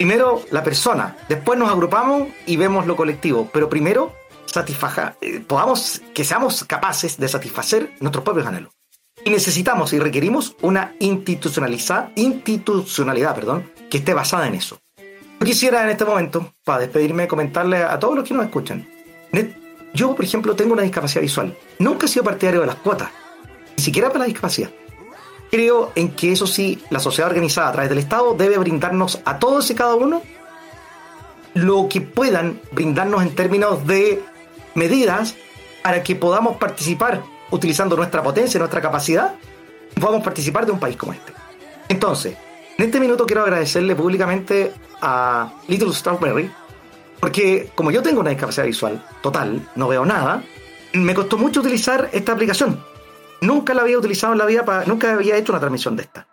[0.01, 4.15] Primero la persona, después nos agrupamos y vemos lo colectivo, pero primero
[4.47, 8.73] satisfaja, eh, podamos, que seamos capaces de satisfacer nuestros propios anhelos.
[9.27, 14.79] Y necesitamos y requerimos una institucionalidad, institucionalidad perdón, que esté basada en eso.
[15.39, 18.89] Yo quisiera en este momento, para despedirme, comentarle a todos los que nos escuchan,
[19.93, 21.55] yo, por ejemplo, tengo una discapacidad visual.
[21.79, 23.11] Nunca he sido partidario de las cuotas,
[23.77, 24.71] ni siquiera para la discapacidad.
[25.51, 29.39] Creo en que eso sí, la sociedad organizada a través del Estado debe brindarnos a
[29.39, 30.23] todos y cada uno
[31.55, 34.23] lo que puedan brindarnos en términos de
[34.75, 35.35] medidas
[35.83, 39.35] para que podamos participar utilizando nuestra potencia, nuestra capacidad,
[40.01, 41.33] podamos participar de un país como este.
[41.89, 42.37] Entonces,
[42.79, 44.73] en este minuto quiero agradecerle públicamente
[45.03, 46.51] a Little Strawberry
[47.21, 50.43] porque como yo tengo una discapacidad visual total, no veo nada,
[50.95, 52.83] me costó mucho utilizar esta aplicación.
[53.43, 56.29] Nunca la había utilizado en la vida, para, nunca había hecho una transmisión de esta.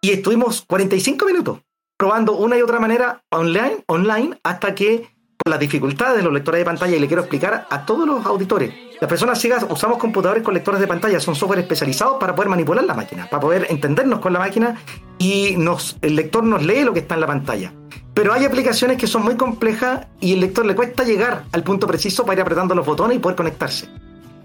[0.00, 1.60] Y estuvimos 45 minutos
[2.00, 6.60] probando una y otra manera online, online hasta que por las dificultades de los lectores
[6.60, 10.42] de pantalla, y le quiero explicar a todos los auditores, las personas ciegas usamos computadores
[10.42, 14.20] con lectores de pantalla, son software especializados para poder manipular la máquina, para poder entendernos
[14.20, 14.76] con la máquina
[15.18, 17.74] y nos, el lector nos lee lo que está en la pantalla.
[18.14, 21.86] Pero hay aplicaciones que son muy complejas y el lector le cuesta llegar al punto
[21.86, 23.88] preciso para ir apretando los botones y poder conectarse.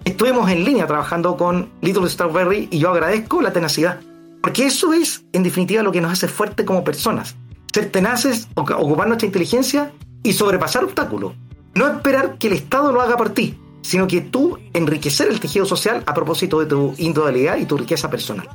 [0.05, 3.99] Estuvimos en línea trabajando con Little Strawberry y yo agradezco la tenacidad.
[4.41, 7.35] Porque eso es, en definitiva, lo que nos hace fuertes como personas.
[7.73, 9.91] Ser tenaces, ocupar nuestra inteligencia
[10.21, 11.33] y sobrepasar obstáculos.
[11.73, 15.65] No esperar que el Estado lo haga por ti, sino que tú enriquecer el tejido
[15.65, 18.47] social a propósito de tu individualidad y tu riqueza personal.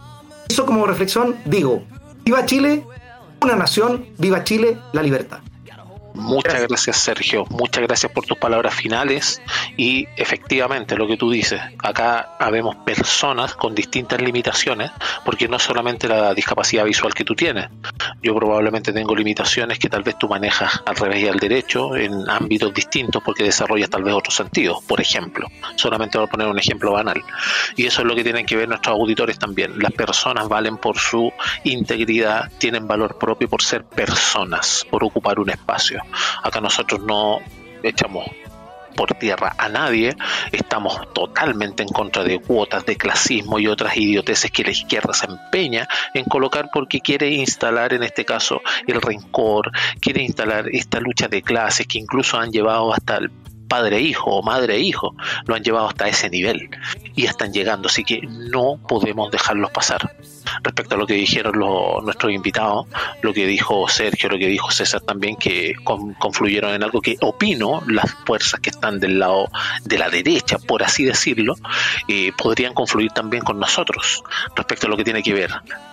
[0.48, 1.82] Eso como reflexión digo,
[2.24, 2.86] viva Chile,
[3.42, 5.40] una nación, viva Chile, la libertad.
[6.14, 6.96] Muchas gracias.
[6.96, 9.40] Sergio, muchas gracias por tus palabras finales.
[9.76, 14.90] Y efectivamente lo que tú dices, acá habemos personas con distintas limitaciones
[15.24, 17.68] porque no solamente la discapacidad visual que tú tienes,
[18.22, 22.28] yo probablemente tengo limitaciones que tal vez tú manejas al revés y al derecho en
[22.28, 25.46] ámbitos distintos porque desarrollas tal vez otros sentidos, por ejemplo,
[25.76, 27.22] solamente voy a poner un ejemplo banal.
[27.76, 30.98] Y eso es lo que tienen que ver nuestros auditores también, las personas valen por
[30.98, 31.32] su
[31.64, 35.99] integridad, tienen valor propio por ser personas, por ocupar un espacio
[36.42, 37.38] Acá nosotros no
[37.82, 38.26] echamos
[38.96, 40.14] por tierra a nadie,
[40.52, 45.26] estamos totalmente en contra de cuotas de clasismo y otras idioteces que la izquierda se
[45.26, 49.70] empeña en colocar porque quiere instalar en este caso el rencor,
[50.00, 53.30] quiere instalar esta lucha de clases que incluso han llevado hasta el
[53.70, 55.14] padre-hijo o madre-hijo,
[55.46, 56.68] lo han llevado hasta ese nivel
[57.14, 60.16] y están llegando, así que no podemos dejarlos pasar.
[60.64, 62.86] Respecto a lo que dijeron los, nuestros invitados,
[63.22, 67.80] lo que dijo Sergio, lo que dijo César también, que confluyeron en algo que opino,
[67.86, 69.48] las fuerzas que están del lado
[69.84, 71.54] de la derecha, por así decirlo,
[72.08, 74.24] eh, podrían confluir también con nosotros
[74.56, 75.52] respecto a lo que tiene que ver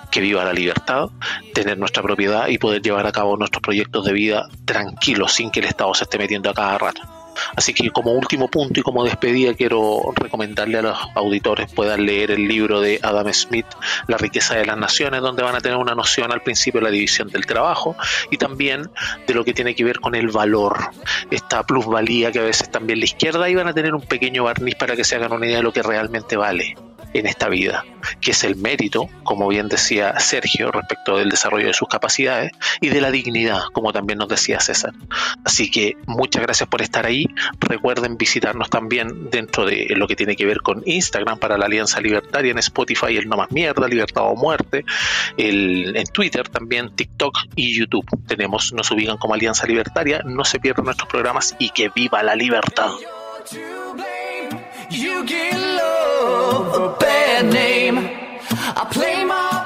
[0.09, 1.09] que viva la libertad,
[1.53, 5.59] tener nuestra propiedad y poder llevar a cabo nuestros proyectos de vida tranquilos, sin que
[5.59, 7.26] el Estado se esté metiendo a cada rato.
[7.55, 12.31] Así que como último punto y como despedida quiero recomendarle a los auditores puedan leer
[12.31, 13.67] el libro de Adam Smith,
[14.07, 16.91] La riqueza de las naciones, donde van a tener una noción al principio de la
[16.91, 17.95] división del trabajo
[18.31, 18.89] y también
[19.27, 20.91] de lo que tiene que ver con el valor,
[21.31, 24.75] esta plusvalía que a veces también la izquierda y van a tener un pequeño barniz
[24.75, 26.75] para que se hagan una idea de lo que realmente vale
[27.19, 27.85] en esta vida,
[28.21, 32.89] que es el mérito, como bien decía Sergio, respecto del desarrollo de sus capacidades, y
[32.89, 34.93] de la dignidad, como también nos decía César.
[35.43, 37.25] Así que muchas gracias por estar ahí.
[37.59, 42.01] Recuerden visitarnos también dentro de lo que tiene que ver con Instagram para la Alianza
[42.01, 44.85] Libertaria, en Spotify el No Más Mierda, Libertad o Muerte,
[45.37, 48.05] el, en Twitter también, TikTok y YouTube.
[48.27, 52.35] Tenemos, nos ubican como Alianza Libertaria, no se pierdan nuestros programas y que viva la
[52.35, 52.91] libertad.
[54.89, 57.97] You get love, a bad name.
[57.97, 59.56] I play my